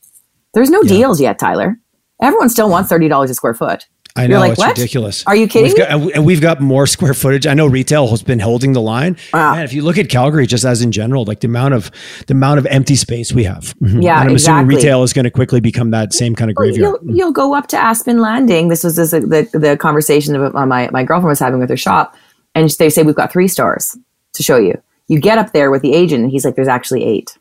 There's 0.54 0.70
no 0.70 0.82
deals 0.82 1.20
yet, 1.20 1.38
Tyler. 1.38 1.76
Everyone 2.22 2.48
still 2.48 2.68
wants 2.70 2.88
thirty 2.88 3.08
dollars 3.08 3.30
a 3.30 3.34
square 3.34 3.54
foot. 3.54 3.86
I 4.18 4.26
know 4.26 4.38
like, 4.40 4.52
it's 4.52 4.58
"What? 4.58 4.76
ridiculous. 4.76 5.24
Are 5.26 5.36
you 5.36 5.46
kidding 5.48 5.68
We've 5.68 5.76
got, 5.76 5.90
and 5.90 6.06
we- 6.06 6.12
and 6.14 6.24
we've 6.26 6.40
got 6.40 6.60
more 6.60 6.86
square 6.96 7.14
footage. 7.14 7.46
I 7.46 7.54
know 7.54 7.66
retail 7.66 8.08
has 8.08 8.22
been 8.22 8.38
holding 8.38 8.72
the 8.72 8.80
line. 8.80 9.16
Wow. 9.32 9.54
Man, 9.54 9.64
if 9.64 9.72
you 9.72 9.82
look 9.82 9.98
at 9.98 10.08
Calgary, 10.08 10.46
just 10.46 10.64
as 10.64 10.82
in 10.82 10.92
general, 10.92 11.24
like 11.24 11.40
the 11.40 11.46
amount 11.48 11.74
of 11.74 11.90
the 12.26 12.34
amount 12.34 12.58
of 12.58 12.66
empty 12.66 12.96
space 12.96 13.32
we 13.32 13.44
have. 13.44 13.74
Mhm. 13.82 14.02
Yeah, 14.02 14.20
and 14.20 14.30
I'm 14.30 14.36
assuming 14.36 14.62
exactly. 14.62 14.76
retail 14.76 15.02
is 15.02 15.12
going 15.12 15.24
to 15.24 15.30
quickly 15.30 15.60
become 15.60 15.90
that 15.90 16.12
same 16.14 16.34
kind 16.34 16.50
of 16.50 16.54
graveyard. 16.56 16.98
You'll, 17.02 17.16
you'll 17.16 17.32
go 17.32 17.54
up 17.54 17.66
to 17.68 17.76
Aspen 17.76 18.20
Landing. 18.20 18.68
This 18.68 18.84
was 18.84 18.96
this, 18.96 19.10
the 19.10 19.48
the 19.52 19.76
conversation 19.76 20.32
that 20.34 20.52
my 20.54 20.88
my 20.92 21.04
girlfriend 21.04 21.28
was 21.30 21.38
having 21.40 21.60
with 21.60 21.70
her 21.70 21.76
shop, 21.76 22.16
and 22.54 22.68
they 22.78 22.90
say 22.90 23.02
we've 23.02 23.14
got 23.14 23.32
three 23.32 23.48
stores 23.48 23.96
to 24.34 24.42
show 24.42 24.56
you. 24.56 24.80
You 25.08 25.20
get 25.20 25.38
up 25.38 25.52
there 25.52 25.70
with 25.70 25.82
the 25.82 25.92
agent, 25.94 26.22
and 26.22 26.30
he's 26.32 26.44
like, 26.44 26.56
"There's 26.56 26.68
actually 26.68 27.04
eight, 27.04 27.38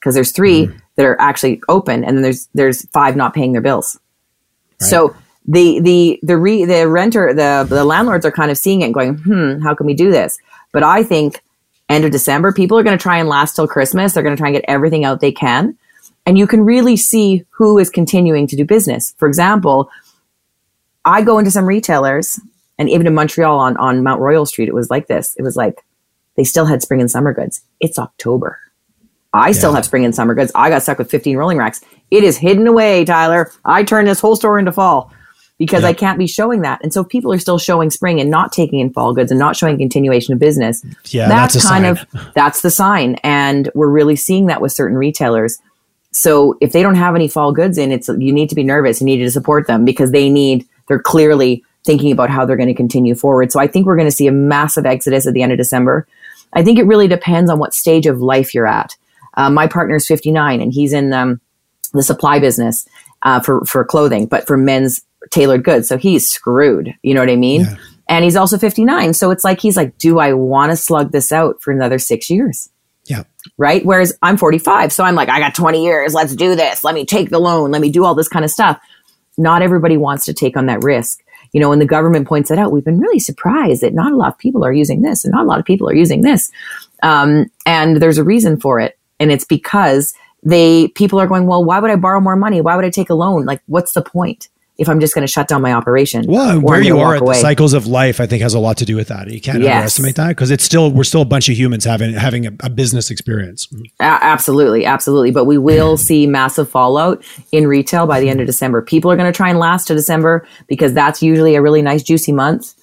because 0.00 0.14
there's 0.14 0.32
three 0.32 0.70
that 0.96 1.04
are 1.04 1.20
actually 1.20 1.60
open, 1.68 2.04
and 2.04 2.16
then 2.16 2.22
there's 2.22 2.48
there's 2.54 2.86
five 2.90 3.16
not 3.16 3.34
paying 3.34 3.52
their 3.52 3.60
bills." 3.60 3.98
So 4.78 5.14
the 5.46 5.80
the 5.80 6.20
the 6.22 6.36
re, 6.36 6.64
the 6.64 6.88
renter 6.88 7.34
the 7.34 7.66
the 7.68 7.84
landlords 7.84 8.24
are 8.24 8.30
kind 8.30 8.50
of 8.50 8.58
seeing 8.58 8.82
it 8.82 8.86
and 8.86 8.94
going, 8.94 9.16
"Hmm, 9.18 9.60
how 9.60 9.74
can 9.74 9.86
we 9.86 9.94
do 9.94 10.10
this?" 10.10 10.38
But 10.72 10.82
I 10.82 11.02
think 11.02 11.42
end 11.88 12.04
of 12.04 12.10
December, 12.10 12.52
people 12.52 12.78
are 12.78 12.82
going 12.82 12.96
to 12.96 13.02
try 13.02 13.18
and 13.18 13.28
last 13.28 13.54
till 13.54 13.68
Christmas. 13.68 14.12
They're 14.12 14.22
going 14.22 14.36
to 14.36 14.40
try 14.40 14.48
and 14.48 14.56
get 14.56 14.64
everything 14.68 15.04
out 15.04 15.20
they 15.20 15.32
can. 15.32 15.76
And 16.24 16.38
you 16.38 16.46
can 16.46 16.64
really 16.64 16.96
see 16.96 17.44
who 17.50 17.78
is 17.78 17.90
continuing 17.90 18.46
to 18.46 18.56
do 18.56 18.64
business. 18.64 19.14
For 19.18 19.26
example, 19.26 19.90
I 21.04 21.22
go 21.22 21.38
into 21.38 21.50
some 21.50 21.66
retailers, 21.66 22.38
and 22.78 22.88
even 22.88 23.08
in 23.08 23.14
Montreal 23.14 23.58
on, 23.58 23.76
on 23.76 24.04
Mount 24.04 24.20
Royal 24.20 24.46
Street, 24.46 24.68
it 24.68 24.74
was 24.74 24.88
like 24.88 25.08
this. 25.08 25.34
It 25.36 25.42
was 25.42 25.56
like 25.56 25.84
they 26.36 26.44
still 26.44 26.66
had 26.66 26.80
spring 26.80 27.00
and 27.00 27.10
summer 27.10 27.34
goods. 27.34 27.62
It's 27.80 27.98
October. 27.98 28.58
I 29.34 29.52
still 29.52 29.72
have 29.72 29.84
spring 29.84 30.04
and 30.04 30.14
summer 30.14 30.34
goods. 30.34 30.52
I 30.54 30.68
got 30.68 30.82
stuck 30.82 30.98
with 30.98 31.10
15 31.10 31.36
rolling 31.36 31.58
racks. 31.58 31.80
It 32.10 32.22
is 32.22 32.36
hidden 32.36 32.66
away, 32.66 33.04
Tyler. 33.04 33.50
I 33.64 33.82
turned 33.82 34.06
this 34.06 34.20
whole 34.20 34.36
store 34.36 34.58
into 34.58 34.72
fall 34.72 35.12
because 35.64 35.82
Yeah. 35.82 35.90
I 35.90 35.92
can't 35.92 36.18
be 36.18 36.26
showing 36.26 36.62
that. 36.62 36.80
And 36.82 36.92
so 36.92 37.02
if 37.02 37.08
people 37.08 37.32
are 37.32 37.38
still 37.38 37.56
showing 37.56 37.88
spring 37.90 38.20
and 38.20 38.28
not 38.28 38.50
taking 38.50 38.80
in 38.80 38.92
fall 38.92 39.14
goods 39.14 39.30
and 39.30 39.38
not 39.38 39.54
showing 39.54 39.78
continuation 39.78 40.34
of 40.34 40.40
business. 40.40 40.84
Yeah, 41.10 41.28
that's 41.28 41.54
a 41.54 41.60
kind 41.60 41.84
sign. 41.98 42.18
of 42.18 42.32
that's 42.34 42.62
the 42.62 42.70
sign. 42.70 43.14
And 43.22 43.70
we're 43.76 43.86
really 43.88 44.16
seeing 44.16 44.46
that 44.46 44.60
with 44.60 44.72
certain 44.72 44.96
retailers. 44.98 45.60
So 46.10 46.58
if 46.60 46.72
they 46.72 46.82
don't 46.82 46.96
have 46.96 47.14
any 47.14 47.28
fall 47.28 47.52
goods 47.52 47.78
in, 47.78 47.92
it's 47.92 48.08
you 48.08 48.32
need 48.32 48.48
to 48.48 48.56
be 48.56 48.64
nervous. 48.64 49.00
You 49.00 49.04
need 49.06 49.18
to 49.18 49.30
support 49.30 49.68
them 49.68 49.84
because 49.84 50.10
they 50.10 50.28
need 50.28 50.66
they're 50.88 50.98
clearly 50.98 51.62
thinking 51.84 52.10
about 52.10 52.28
how 52.28 52.44
they're 52.44 52.56
going 52.56 52.68
to 52.68 52.74
continue 52.74 53.14
forward. 53.14 53.52
So 53.52 53.60
I 53.60 53.68
think 53.68 53.86
we're 53.86 53.96
going 53.96 54.08
to 54.08 54.16
see 54.16 54.26
a 54.26 54.32
massive 54.32 54.84
exodus 54.84 55.28
at 55.28 55.32
the 55.34 55.42
end 55.42 55.52
of 55.52 55.58
December. 55.58 56.08
I 56.52 56.64
think 56.64 56.78
it 56.80 56.86
really 56.86 57.06
depends 57.08 57.50
on 57.50 57.60
what 57.60 57.72
stage 57.72 58.06
of 58.06 58.20
life 58.20 58.52
you're 58.52 58.66
at. 58.66 58.96
Uh, 59.36 59.48
my 59.48 59.68
partner's 59.68 60.08
59 60.08 60.60
and 60.60 60.72
he's 60.72 60.92
in 60.92 61.12
um, 61.12 61.40
the 61.94 62.02
supply 62.02 62.40
business 62.40 62.86
uh, 63.22 63.38
for 63.40 63.64
for 63.64 63.84
clothing, 63.84 64.26
but 64.26 64.46
for 64.46 64.56
men's 64.56 65.02
tailored 65.30 65.64
goods. 65.64 65.88
So 65.88 65.96
he's 65.98 66.28
screwed. 66.28 66.94
You 67.02 67.14
know 67.14 67.20
what 67.20 67.30
I 67.30 67.36
mean? 67.36 67.62
Yeah. 67.62 67.76
And 68.08 68.24
he's 68.24 68.36
also 68.36 68.58
59. 68.58 69.14
So 69.14 69.30
it's 69.30 69.44
like 69.44 69.60
he's 69.60 69.76
like, 69.76 69.96
do 69.98 70.18
I 70.18 70.32
want 70.32 70.70
to 70.70 70.76
slug 70.76 71.12
this 71.12 71.32
out 71.32 71.62
for 71.62 71.72
another 71.72 71.98
six 71.98 72.28
years? 72.28 72.68
Yeah. 73.06 73.24
right? 73.58 73.84
Whereas 73.84 74.16
I'm 74.22 74.36
45, 74.36 74.92
so 74.92 75.04
I'm 75.04 75.14
like, 75.14 75.28
I 75.28 75.40
got 75.40 75.54
20 75.54 75.84
years. 75.84 76.14
Let's 76.14 76.36
do 76.36 76.54
this. 76.54 76.84
Let 76.84 76.94
me 76.94 77.04
take 77.04 77.30
the 77.30 77.38
loan. 77.38 77.70
Let 77.70 77.80
me 77.82 77.90
do 77.90 78.04
all 78.04 78.14
this 78.14 78.28
kind 78.28 78.44
of 78.44 78.50
stuff. 78.50 78.80
Not 79.36 79.62
everybody 79.62 79.96
wants 79.96 80.24
to 80.26 80.34
take 80.34 80.56
on 80.56 80.66
that 80.66 80.82
risk. 80.84 81.20
You 81.52 81.60
know, 81.60 81.68
when 81.68 81.78
the 81.78 81.86
government 81.86 82.28
points 82.28 82.50
it 82.50 82.58
out, 82.58 82.72
we've 82.72 82.84
been 82.84 82.98
really 82.98 83.18
surprised 83.18 83.82
that 83.82 83.92
not 83.92 84.12
a 84.12 84.16
lot 84.16 84.32
of 84.32 84.38
people 84.38 84.64
are 84.64 84.72
using 84.72 85.02
this 85.02 85.24
and 85.24 85.32
not 85.32 85.44
a 85.44 85.48
lot 85.48 85.58
of 85.58 85.64
people 85.64 85.88
are 85.88 85.94
using 85.94 86.22
this. 86.22 86.50
Um, 87.02 87.50
and 87.66 87.96
there's 88.00 88.18
a 88.18 88.24
reason 88.24 88.58
for 88.60 88.80
it. 88.80 88.98
And 89.18 89.30
it's 89.30 89.44
because 89.44 90.14
they, 90.42 90.88
people 90.88 91.20
are 91.20 91.26
going, 91.26 91.46
well, 91.46 91.64
why 91.64 91.78
would 91.78 91.90
I 91.90 91.96
borrow 91.96 92.20
more 92.20 92.36
money? 92.36 92.60
Why 92.60 92.76
would 92.76 92.84
I 92.84 92.90
take 92.90 93.10
a 93.10 93.14
loan? 93.14 93.44
Like, 93.44 93.62
what's 93.66 93.92
the 93.92 94.02
point 94.02 94.48
if 94.82 94.88
I'm 94.90 95.00
just 95.00 95.14
going 95.14 95.26
to 95.26 95.32
shut 95.32 95.48
down 95.48 95.62
my 95.62 95.72
operation? 95.72 96.26
Well, 96.28 96.60
where 96.60 96.82
you 96.82 96.98
are 96.98 97.14
at 97.16 97.24
the 97.24 97.32
cycles 97.34 97.72
of 97.72 97.86
life, 97.86 98.20
I 98.20 98.26
think, 98.26 98.42
has 98.42 98.52
a 98.52 98.58
lot 98.58 98.76
to 98.78 98.84
do 98.84 98.96
with 98.96 99.08
that. 99.08 99.30
You 99.30 99.40
can't 99.40 99.62
Yes. 99.62 99.74
underestimate 99.76 100.16
that 100.16 100.28
because 100.28 100.50
it's 100.50 100.64
still 100.64 100.90
we're 100.90 101.04
still 101.04 101.22
a 101.22 101.24
bunch 101.24 101.48
of 101.48 101.56
humans 101.56 101.84
having 101.84 102.12
having 102.12 102.46
a, 102.46 102.52
a 102.60 102.68
business 102.68 103.10
experience. 103.10 103.66
Mm-hmm. 103.68 103.82
A- 104.00 104.04
absolutely, 104.24 104.84
absolutely. 104.84 105.30
But 105.30 105.46
we 105.46 105.56
will 105.56 105.96
see 106.08 106.26
massive 106.26 106.68
fallout 106.68 107.24
in 107.52 107.66
retail 107.66 108.06
by 108.06 108.20
the 108.20 108.28
end 108.28 108.40
of 108.40 108.46
December. 108.46 108.82
People 108.82 109.10
are 109.10 109.16
going 109.16 109.32
to 109.32 109.36
try 109.36 109.48
and 109.48 109.58
last 109.58 109.86
to 109.86 109.94
December 109.94 110.46
because 110.66 110.92
that's 110.92 111.22
usually 111.22 111.54
a 111.54 111.62
really 111.62 111.80
nice, 111.80 112.02
juicy 112.02 112.32
month. 112.32 112.74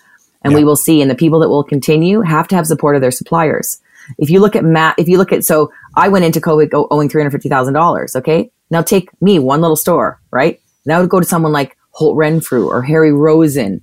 And 0.41 0.53
we 0.53 0.63
will 0.63 0.77
see. 0.77 1.01
And 1.01 1.11
the 1.11 1.15
people 1.15 1.39
that 1.41 1.49
will 1.49 1.65
continue 1.65 2.21
have 2.21 2.47
to 2.47 2.55
have 2.55 2.65
support 2.65 2.95
of 2.95 3.01
their 3.01 3.11
suppliers. 3.11 3.81
If 4.17 4.29
you 4.29 4.39
look 4.39 4.55
at 4.55 4.63
Matt, 4.63 4.95
if 4.97 5.09
you 5.09 5.17
look 5.17 5.33
at, 5.33 5.43
so 5.43 5.71
I 5.95 6.07
went 6.07 6.23
into 6.25 6.39
COVID 6.39 6.69
owing 6.89 7.09
$350,000. 7.09 8.15
Okay. 8.15 8.49
Now 8.71 8.81
take 8.81 9.09
me, 9.21 9.37
one 9.39 9.61
little 9.61 9.75
store, 9.75 10.19
right? 10.31 10.59
Now 10.85 11.05
go 11.05 11.19
to 11.19 11.25
someone 11.25 11.51
like 11.51 11.75
Holt 11.91 12.15
Renfrew 12.15 12.67
or 12.67 12.81
Harry 12.81 13.11
Rosen 13.11 13.81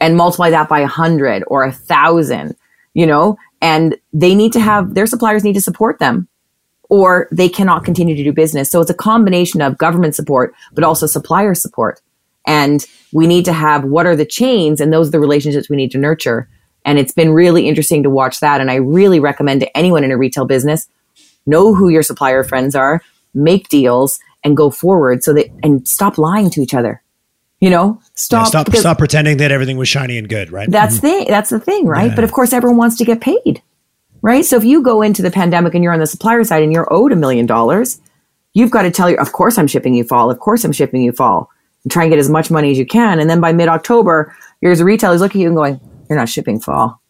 and 0.00 0.16
multiply 0.16 0.50
that 0.50 0.68
by 0.68 0.80
a 0.80 0.86
hundred 0.86 1.44
or 1.46 1.64
a 1.64 1.72
thousand, 1.72 2.56
you 2.94 3.06
know, 3.06 3.36
and 3.60 3.96
they 4.12 4.34
need 4.34 4.52
to 4.52 4.60
have 4.60 4.94
their 4.94 5.06
suppliers 5.06 5.44
need 5.44 5.54
to 5.54 5.60
support 5.60 5.98
them 5.98 6.28
or 6.88 7.28
they 7.30 7.48
cannot 7.48 7.84
continue 7.84 8.14
to 8.16 8.24
do 8.24 8.32
business. 8.32 8.70
So 8.70 8.80
it's 8.80 8.90
a 8.90 8.94
combination 8.94 9.60
of 9.60 9.78
government 9.78 10.14
support, 10.14 10.54
but 10.72 10.84
also 10.84 11.06
supplier 11.06 11.54
support. 11.54 12.00
And 12.46 12.84
we 13.12 13.26
need 13.26 13.44
to 13.44 13.52
have 13.52 13.84
what 13.84 14.06
are 14.06 14.16
the 14.16 14.24
chains 14.24 14.80
and 14.80 14.92
those 14.92 15.08
are 15.08 15.12
the 15.12 15.20
relationships 15.20 15.68
we 15.68 15.76
need 15.76 15.90
to 15.90 15.98
nurture. 15.98 16.48
And 16.84 16.98
it's 16.98 17.12
been 17.12 17.32
really 17.32 17.68
interesting 17.68 18.02
to 18.04 18.10
watch 18.10 18.40
that. 18.40 18.60
And 18.60 18.70
I 18.70 18.76
really 18.76 19.20
recommend 19.20 19.60
to 19.60 19.76
anyone 19.76 20.04
in 20.04 20.10
a 20.10 20.16
retail 20.16 20.46
business, 20.46 20.88
know 21.44 21.74
who 21.74 21.90
your 21.90 22.02
supplier 22.02 22.42
friends 22.42 22.74
are, 22.74 23.02
make 23.34 23.68
deals 23.68 24.18
and 24.42 24.56
go 24.56 24.70
forward 24.70 25.22
so 25.22 25.34
that, 25.34 25.46
and 25.62 25.86
stop 25.86 26.16
lying 26.16 26.48
to 26.50 26.62
each 26.62 26.72
other. 26.72 27.02
You 27.60 27.70
know, 27.70 27.98
Yeah, 28.00 28.08
stop, 28.14 28.46
stop 28.46 28.74
stop 28.76 28.98
pretending 28.98 29.38
that 29.38 29.50
everything 29.50 29.76
was 29.78 29.88
shiny 29.88 30.16
and 30.16 30.28
good, 30.28 30.52
right? 30.52 30.70
that's 30.70 31.00
mm-hmm. 31.00 31.24
the 31.24 31.26
that's 31.28 31.50
the 31.50 31.58
thing, 31.58 31.86
right? 31.86 32.10
Yeah. 32.10 32.14
But 32.14 32.24
of 32.24 32.32
course, 32.32 32.52
everyone 32.52 32.76
wants 32.76 32.96
to 32.98 33.04
get 33.04 33.20
paid, 33.20 33.62
right? 34.22 34.44
So 34.44 34.56
if 34.56 34.64
you 34.64 34.80
go 34.80 35.02
into 35.02 35.22
the 35.22 35.30
pandemic 35.30 35.74
and 35.74 35.82
you're 35.82 35.92
on 35.92 35.98
the 35.98 36.06
supplier 36.06 36.44
side 36.44 36.62
and 36.62 36.72
you're 36.72 36.92
owed 36.92 37.12
a 37.12 37.16
million 37.16 37.46
dollars, 37.46 38.00
you've 38.54 38.70
got 38.70 38.82
to 38.82 38.92
tell 38.92 39.10
you, 39.10 39.16
of 39.16 39.32
course 39.32 39.58
I'm 39.58 39.66
shipping 39.66 39.94
you 39.94 40.04
fall, 40.04 40.30
of 40.30 40.38
course 40.38 40.62
I'm 40.62 40.72
shipping 40.72 41.02
you 41.02 41.10
fall, 41.10 41.50
and 41.82 41.90
try 41.90 42.04
and 42.04 42.12
get 42.12 42.20
as 42.20 42.30
much 42.30 42.48
money 42.48 42.70
as 42.70 42.78
you 42.78 42.86
can. 42.86 43.18
And 43.18 43.28
then 43.28 43.40
by 43.40 43.52
mid 43.52 43.68
October, 43.68 44.36
here's 44.60 44.78
a 44.78 44.84
retailer's 44.84 45.20
looking 45.20 45.40
at 45.40 45.42
you 45.42 45.48
and 45.48 45.56
going, 45.56 45.80
"You're 46.08 46.18
not 46.18 46.28
shipping 46.28 46.60
fall." 46.60 47.00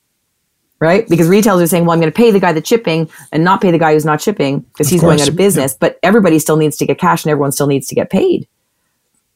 Right? 0.81 1.07
Because 1.09 1.29
retailers 1.29 1.61
are 1.61 1.67
saying, 1.67 1.87
well, 1.87 1.93
I'm 1.93 2.01
going 2.01 2.13
to 2.13 2.17
pay 2.17 2.31
the 2.31 2.39
guy 2.39 2.53
that's 2.53 2.69
shipping 2.69 3.11
and 3.33 3.43
not 3.43 3.61
pay 3.61 3.73
the 3.73 3.79
guy 3.79 3.95
who's 3.95 4.05
not 4.05 4.23
shipping 4.23 4.61
because 4.61 4.89
he's 4.89 5.01
going 5.01 5.21
out 5.21 5.29
of 5.29 5.35
business. 5.35 5.75
But 5.75 5.99
everybody 6.05 6.39
still 6.39 6.57
needs 6.57 6.77
to 6.77 6.87
get 6.87 7.01
cash 7.01 7.25
and 7.25 7.33
everyone 7.33 7.51
still 7.51 7.67
needs 7.67 7.89
to 7.89 7.97
get 7.97 8.11
paid 8.11 8.47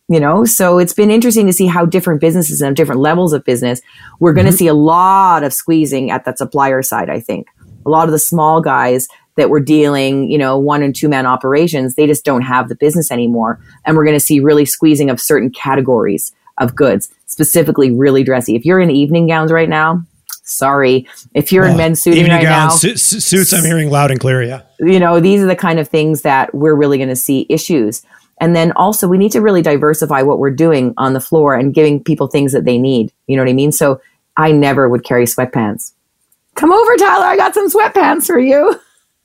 you 0.08 0.20
know 0.20 0.44
so 0.44 0.78
it's 0.78 0.92
been 0.92 1.10
interesting 1.10 1.46
to 1.46 1.52
see 1.52 1.66
how 1.66 1.84
different 1.84 2.20
businesses 2.20 2.60
and 2.60 2.76
different 2.76 3.00
levels 3.00 3.32
of 3.32 3.44
business 3.44 3.80
we're 4.20 4.32
going 4.32 4.46
to 4.46 4.50
mm-hmm. 4.50 4.58
see 4.58 4.66
a 4.66 4.74
lot 4.74 5.44
of 5.44 5.52
squeezing 5.52 6.10
at 6.10 6.24
that 6.24 6.38
supplier 6.38 6.82
side 6.82 7.08
i 7.08 7.20
think 7.20 7.46
a 7.86 7.90
lot 7.90 8.06
of 8.06 8.12
the 8.12 8.18
small 8.18 8.60
guys 8.60 9.08
that 9.36 9.50
were 9.50 9.60
dealing 9.60 10.30
you 10.30 10.38
know 10.38 10.58
one 10.58 10.82
and 10.82 10.94
two 10.94 11.08
man 11.08 11.26
operations 11.26 11.94
they 11.94 12.06
just 12.06 12.24
don't 12.24 12.42
have 12.42 12.68
the 12.68 12.74
business 12.74 13.10
anymore 13.10 13.60
and 13.84 13.96
we're 13.96 14.04
going 14.04 14.16
to 14.16 14.20
see 14.20 14.40
really 14.40 14.64
squeezing 14.64 15.10
of 15.10 15.20
certain 15.20 15.50
categories 15.50 16.32
of 16.58 16.74
goods 16.74 17.12
specifically 17.26 17.90
really 17.90 18.22
dressy 18.22 18.56
if 18.56 18.64
you're 18.64 18.80
in 18.80 18.90
evening 18.90 19.26
gowns 19.26 19.52
right 19.52 19.68
now 19.68 20.02
sorry 20.44 21.06
if 21.34 21.52
you're 21.52 21.64
in 21.64 21.76
men's 21.76 22.02
suiting 22.02 22.20
evening 22.20 22.36
right 22.36 22.44
now 22.44 22.68
gowns, 22.68 22.80
su- 22.80 22.96
su- 22.96 23.20
suits. 23.20 23.52
I'm 23.52 23.64
hearing 23.64 23.90
loud 23.90 24.10
and 24.10 24.20
clear. 24.20 24.42
Yeah. 24.42 24.62
you 24.80 24.98
know, 24.98 25.20
these 25.20 25.40
are 25.40 25.46
the 25.46 25.56
kind 25.56 25.78
of 25.78 25.88
things 25.88 26.22
that 26.22 26.52
we're 26.54 26.74
really 26.74 26.98
going 26.98 27.08
to 27.08 27.16
see 27.16 27.46
issues. 27.48 28.02
And 28.42 28.56
then 28.56 28.72
also, 28.72 29.06
we 29.06 29.18
need 29.18 29.30
to 29.32 29.40
really 29.40 29.62
diversify 29.62 30.22
what 30.22 30.40
we're 30.40 30.50
doing 30.50 30.94
on 30.96 31.12
the 31.12 31.20
floor 31.20 31.54
and 31.54 31.72
giving 31.72 32.02
people 32.02 32.26
things 32.26 32.50
that 32.52 32.64
they 32.64 32.76
need. 32.76 33.12
You 33.28 33.36
know 33.36 33.44
what 33.44 33.50
I 33.50 33.52
mean? 33.52 33.70
So 33.70 34.00
I 34.36 34.50
never 34.50 34.88
would 34.88 35.04
carry 35.04 35.26
sweatpants. 35.26 35.92
Come 36.56 36.72
over, 36.72 36.96
Tyler. 36.96 37.26
I 37.26 37.36
got 37.36 37.54
some 37.54 37.70
sweatpants 37.70 38.26
for 38.26 38.40
you. 38.40 38.74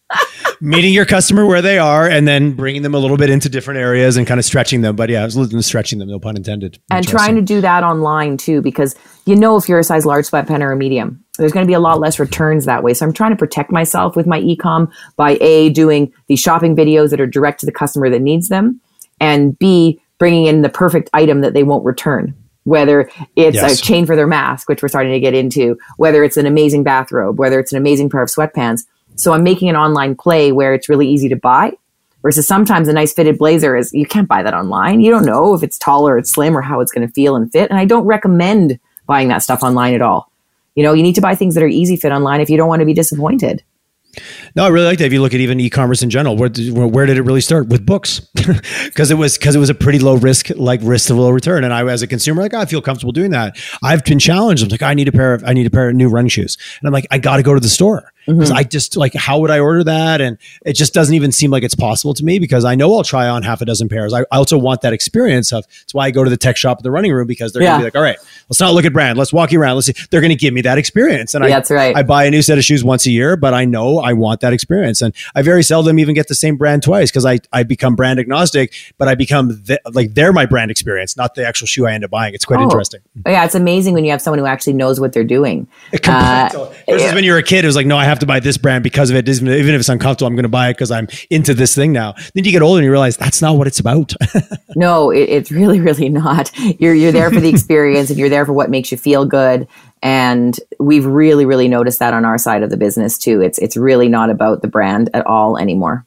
meeting 0.61 0.93
your 0.93 1.05
customer 1.05 1.47
where 1.47 1.63
they 1.63 1.79
are 1.79 2.07
and 2.07 2.27
then 2.27 2.53
bringing 2.53 2.83
them 2.83 2.93
a 2.93 2.99
little 2.99 3.17
bit 3.17 3.31
into 3.31 3.49
different 3.49 3.79
areas 3.79 4.17
and 4.17 4.27
kind 4.27 4.39
of 4.39 4.45
stretching 4.45 4.81
them. 4.81 4.95
But 4.95 5.09
yeah, 5.09 5.23
I 5.23 5.25
was 5.25 5.35
looking 5.35 5.59
stretching 5.63 5.97
them, 5.97 6.09
no 6.09 6.19
pun 6.19 6.37
intended. 6.37 6.79
And 6.91 7.05
trying 7.05 7.35
to 7.35 7.41
do 7.41 7.59
that 7.59 7.83
online 7.83 8.37
too, 8.37 8.61
because 8.61 8.95
you 9.25 9.35
know 9.35 9.57
if 9.57 9.67
you're 9.67 9.79
a 9.79 9.83
size 9.83 10.05
large 10.05 10.27
sweatpant 10.27 10.61
or 10.61 10.71
a 10.71 10.77
medium, 10.77 11.23
there's 11.39 11.51
going 11.51 11.65
to 11.65 11.67
be 11.67 11.73
a 11.73 11.79
lot 11.79 11.99
less 11.99 12.19
returns 12.19 12.65
that 12.65 12.83
way. 12.83 12.93
So 12.93 13.05
I'm 13.05 13.13
trying 13.13 13.31
to 13.31 13.37
protect 13.37 13.71
myself 13.71 14.15
with 14.15 14.27
my 14.27 14.39
ecom 14.41 14.91
by 15.15 15.37
a 15.41 15.69
doing 15.69 16.13
the 16.27 16.35
shopping 16.35 16.75
videos 16.75 17.09
that 17.09 17.19
are 17.19 17.27
direct 17.27 17.59
to 17.61 17.65
the 17.65 17.71
customer 17.71 18.09
that 18.09 18.21
needs 18.21 18.49
them, 18.49 18.79
and 19.19 19.57
b 19.57 20.01
bringing 20.17 20.45
in 20.45 20.61
the 20.61 20.69
perfect 20.69 21.09
item 21.13 21.41
that 21.41 21.53
they 21.53 21.63
won't 21.63 21.85
return 21.85 22.33
whether 22.67 23.09
it's 23.37 23.55
yes. 23.55 23.79
a 23.79 23.81
chain 23.81 24.05
for 24.05 24.17
their 24.17 24.27
mask, 24.27 24.67
which 24.67 24.81
we're 24.81 24.89
starting 24.89 25.13
to 25.13 25.21
get 25.21 25.33
into, 25.33 25.77
whether 25.95 26.21
it's 26.21 26.35
an 26.35 26.45
amazing 26.45 26.83
bathrobe, 26.83 27.39
whether 27.39 27.61
it's 27.61 27.71
an 27.71 27.77
amazing 27.77 28.09
pair 28.09 28.21
of 28.21 28.27
sweatpants. 28.27 28.81
So 29.15 29.31
I'm 29.31 29.41
making 29.41 29.69
an 29.69 29.77
online 29.77 30.15
play 30.17 30.51
where 30.51 30.73
it's 30.73 30.89
really 30.89 31.07
easy 31.07 31.29
to 31.29 31.37
buy. 31.37 31.71
Versus 32.23 32.45
sometimes 32.45 32.89
a 32.89 32.93
nice 32.93 33.13
fitted 33.13 33.37
blazer 33.37 33.77
is 33.77 33.93
you 33.93 34.05
can't 34.05 34.27
buy 34.27 34.43
that 34.43 34.53
online. 34.53 34.99
You 34.99 35.11
don't 35.11 35.25
know 35.25 35.53
if 35.53 35.63
it's 35.63 35.77
tall 35.77 36.09
or 36.09 36.17
it's 36.17 36.29
slim 36.29 36.57
or 36.57 36.61
how 36.61 36.81
it's 36.81 36.91
going 36.91 37.07
to 37.07 37.13
feel 37.13 37.37
and 37.37 37.49
fit. 37.49 37.69
And 37.69 37.79
I 37.79 37.85
don't 37.85 38.05
recommend 38.05 38.79
buying 39.05 39.29
that 39.29 39.43
stuff 39.43 39.63
online 39.63 39.93
at 39.93 40.01
all. 40.01 40.29
You 40.75 40.83
know, 40.83 40.91
you 40.91 41.03
need 41.03 41.15
to 41.15 41.21
buy 41.21 41.35
things 41.35 41.55
that 41.55 41.63
are 41.63 41.67
easy 41.67 41.95
fit 41.95 42.11
online 42.11 42.41
if 42.41 42.49
you 42.49 42.57
don't 42.57 42.67
want 42.67 42.81
to 42.81 42.85
be 42.85 42.93
disappointed. 42.93 43.63
No, 44.55 44.65
I 44.65 44.69
really 44.69 44.85
like 44.85 44.99
that. 44.99 45.05
If 45.05 45.13
you 45.13 45.21
look 45.21 45.33
at 45.33 45.39
even 45.39 45.59
e-commerce 45.59 46.01
in 46.01 46.09
general, 46.09 46.35
where 46.35 46.49
did, 46.49 46.73
where 46.73 47.05
did 47.05 47.17
it 47.17 47.21
really 47.23 47.41
start 47.41 47.67
with 47.67 47.85
books? 47.85 48.21
Because 48.85 49.11
it 49.11 49.15
was 49.15 49.37
because 49.37 49.55
it 49.55 49.59
was 49.59 49.69
a 49.69 49.75
pretty 49.75 49.99
low 49.99 50.15
risk, 50.15 50.49
like 50.55 50.79
risk 50.81 51.07
to 51.07 51.13
low 51.13 51.29
return. 51.29 51.63
And 51.63 51.73
I, 51.73 51.85
as 51.85 52.01
a 52.01 52.07
consumer, 52.07 52.41
like 52.41 52.53
oh, 52.53 52.59
I 52.59 52.65
feel 52.65 52.81
comfortable 52.81 53.11
doing 53.11 53.31
that. 53.31 53.57
I've 53.83 54.03
been 54.03 54.19
challenged. 54.19 54.63
I'm 54.63 54.69
like, 54.69 54.81
I 54.81 54.93
need 54.93 55.07
a 55.07 55.11
pair 55.11 55.33
of 55.33 55.43
I 55.43 55.53
need 55.53 55.67
a 55.67 55.69
pair 55.69 55.89
of 55.89 55.95
new 55.95 56.09
running 56.09 56.29
shoes, 56.29 56.57
and 56.79 56.87
I'm 56.87 56.93
like, 56.93 57.05
I 57.11 57.17
got 57.19 57.37
to 57.37 57.43
go 57.43 57.53
to 57.53 57.59
the 57.59 57.69
store 57.69 58.11
because 58.27 58.49
mm-hmm. 58.49 58.57
I 58.57 58.63
just 58.63 58.97
like 58.97 59.13
how 59.13 59.39
would 59.39 59.49
I 59.49 59.59
order 59.59 59.83
that? 59.85 60.21
And 60.21 60.37
it 60.65 60.73
just 60.73 60.93
doesn't 60.93 61.15
even 61.15 61.31
seem 61.31 61.49
like 61.49 61.63
it's 61.63 61.75
possible 61.75 62.13
to 62.13 62.25
me 62.25 62.39
because 62.39 62.65
I 62.65 62.75
know 62.75 62.93
I'll 62.93 63.03
try 63.03 63.27
on 63.27 63.41
half 63.43 63.61
a 63.61 63.65
dozen 63.65 63.87
pairs. 63.89 64.13
I, 64.13 64.21
I 64.21 64.37
also 64.37 64.57
want 64.57 64.81
that 64.81 64.93
experience 64.93 65.53
of 65.53 65.65
that's 65.67 65.93
why 65.93 66.05
I 66.05 66.11
go 66.11 66.23
to 66.23 66.29
the 66.29 66.37
tech 66.37 66.57
shop 66.57 66.79
at 66.79 66.83
the 66.83 66.91
running 66.91 67.13
room 67.13 67.25
because 67.25 67.53
they're 67.53 67.63
yeah. 67.63 67.69
gonna 67.69 67.79
be 67.79 67.83
like, 67.85 67.95
all 67.95 68.01
right, 68.01 68.17
let's 68.49 68.59
not 68.59 68.73
look 68.73 68.85
at 68.85 68.93
brand, 68.93 69.17
let's 69.17 69.31
walk 69.31 69.51
you 69.51 69.61
around, 69.61 69.75
let's 69.75 69.87
see. 69.87 69.93
They're 70.11 70.21
gonna 70.21 70.35
give 70.35 70.53
me 70.53 70.61
that 70.61 70.77
experience. 70.77 71.33
And 71.33 71.43
yeah, 71.43 71.47
I, 71.47 71.51
that's 71.51 71.71
right. 71.71 71.95
I 71.95 72.03
buy 72.03 72.25
a 72.25 72.31
new 72.31 72.41
set 72.41 72.57
of 72.57 72.63
shoes 72.63 72.83
once 72.83 73.05
a 73.05 73.11
year, 73.11 73.37
but 73.37 73.53
I 73.53 73.65
know 73.65 73.99
I 73.99 74.13
want 74.13 74.41
that 74.41 74.53
experience. 74.53 75.01
And 75.01 75.13
I 75.33 75.41
very 75.41 75.63
seldom 75.63 75.97
even 75.99 76.13
get 76.13 76.27
the 76.27 76.35
same 76.35 76.57
brand 76.57 76.83
twice 76.83 77.09
because 77.09 77.25
I, 77.25 77.39
I 77.53 77.63
become 77.63 77.95
brand 77.95 78.19
agnostic, 78.19 78.73
but 78.97 79.07
I 79.07 79.15
become 79.15 79.49
the, 79.49 79.79
like 79.93 80.13
they're 80.13 80.33
my 80.33 80.45
brand 80.45 80.71
experience, 80.71 81.15
not 81.15 81.35
the 81.35 81.47
actual 81.47 81.67
shoe 81.67 81.85
I 81.85 81.93
end 81.93 82.03
up 82.03 82.11
buying. 82.11 82.33
It's 82.33 82.45
quite 82.45 82.59
oh. 82.59 82.63
interesting. 82.63 83.01
Yeah, 83.25 83.45
it's 83.45 83.55
amazing 83.55 83.93
when 83.93 84.03
you 84.03 84.11
have 84.11 84.21
someone 84.21 84.39
who 84.39 84.45
actually 84.45 84.73
knows 84.73 84.99
what 84.99 85.13
they're 85.13 85.23
doing. 85.23 85.67
Uh, 86.07 86.49
versus 86.87 87.13
when 87.13 87.23
you're 87.23 87.37
a 87.37 87.43
kid, 87.43 87.63
it 87.63 87.67
was 87.67 87.75
like, 87.75 87.85
no, 87.85 87.97
I 87.97 88.05
have 88.05 88.16
to 88.19 88.25
buy 88.25 88.39
this 88.39 88.57
brand 88.57 88.83
because 88.83 88.97
because 88.97 89.11
of 89.11 89.47
it. 89.47 89.59
Even 89.59 89.73
if 89.73 89.79
it's 89.79 89.89
uncomfortable, 89.89 90.27
I'm 90.27 90.35
going 90.35 90.43
to 90.43 90.49
buy 90.49 90.69
it 90.69 90.73
because 90.73 90.91
I'm 90.91 91.07
into 91.29 91.53
this 91.53 91.75
thing 91.75 91.91
now. 91.93 92.13
Then 92.33 92.43
you 92.43 92.51
get 92.51 92.61
older 92.61 92.79
and 92.79 92.85
you 92.85 92.91
realize 92.91 93.17
that's 93.17 93.41
not 93.41 93.57
what 93.57 93.67
it's 93.67 93.79
about. 93.79 94.13
no, 94.75 95.11
it, 95.11 95.29
it's 95.29 95.51
really, 95.51 95.79
really 95.79 96.09
not. 96.09 96.51
You're 96.79 96.93
you're 96.93 97.11
there 97.11 97.31
for 97.31 97.39
the 97.39 97.49
experience 97.53 98.09
and 98.09 98.19
you're 98.19 98.29
there 98.29 98.45
for 98.45 98.53
what 98.53 98.69
makes 98.69 98.91
you 98.91 98.97
feel 98.97 99.25
good. 99.25 99.67
And 100.03 100.59
we've 100.79 101.05
really, 101.05 101.45
really 101.45 101.67
noticed 101.67 101.99
that 101.99 102.13
on 102.13 102.25
our 102.25 102.37
side 102.37 102.63
of 102.63 102.69
the 102.69 102.77
business 102.77 103.17
too. 103.17 103.41
It's 103.41 103.59
it's 103.59 103.77
really 103.77 104.09
not 104.09 104.29
about 104.29 104.61
the 104.61 104.67
brand 104.67 105.09
at 105.13 105.25
all 105.25 105.57
anymore. 105.57 106.05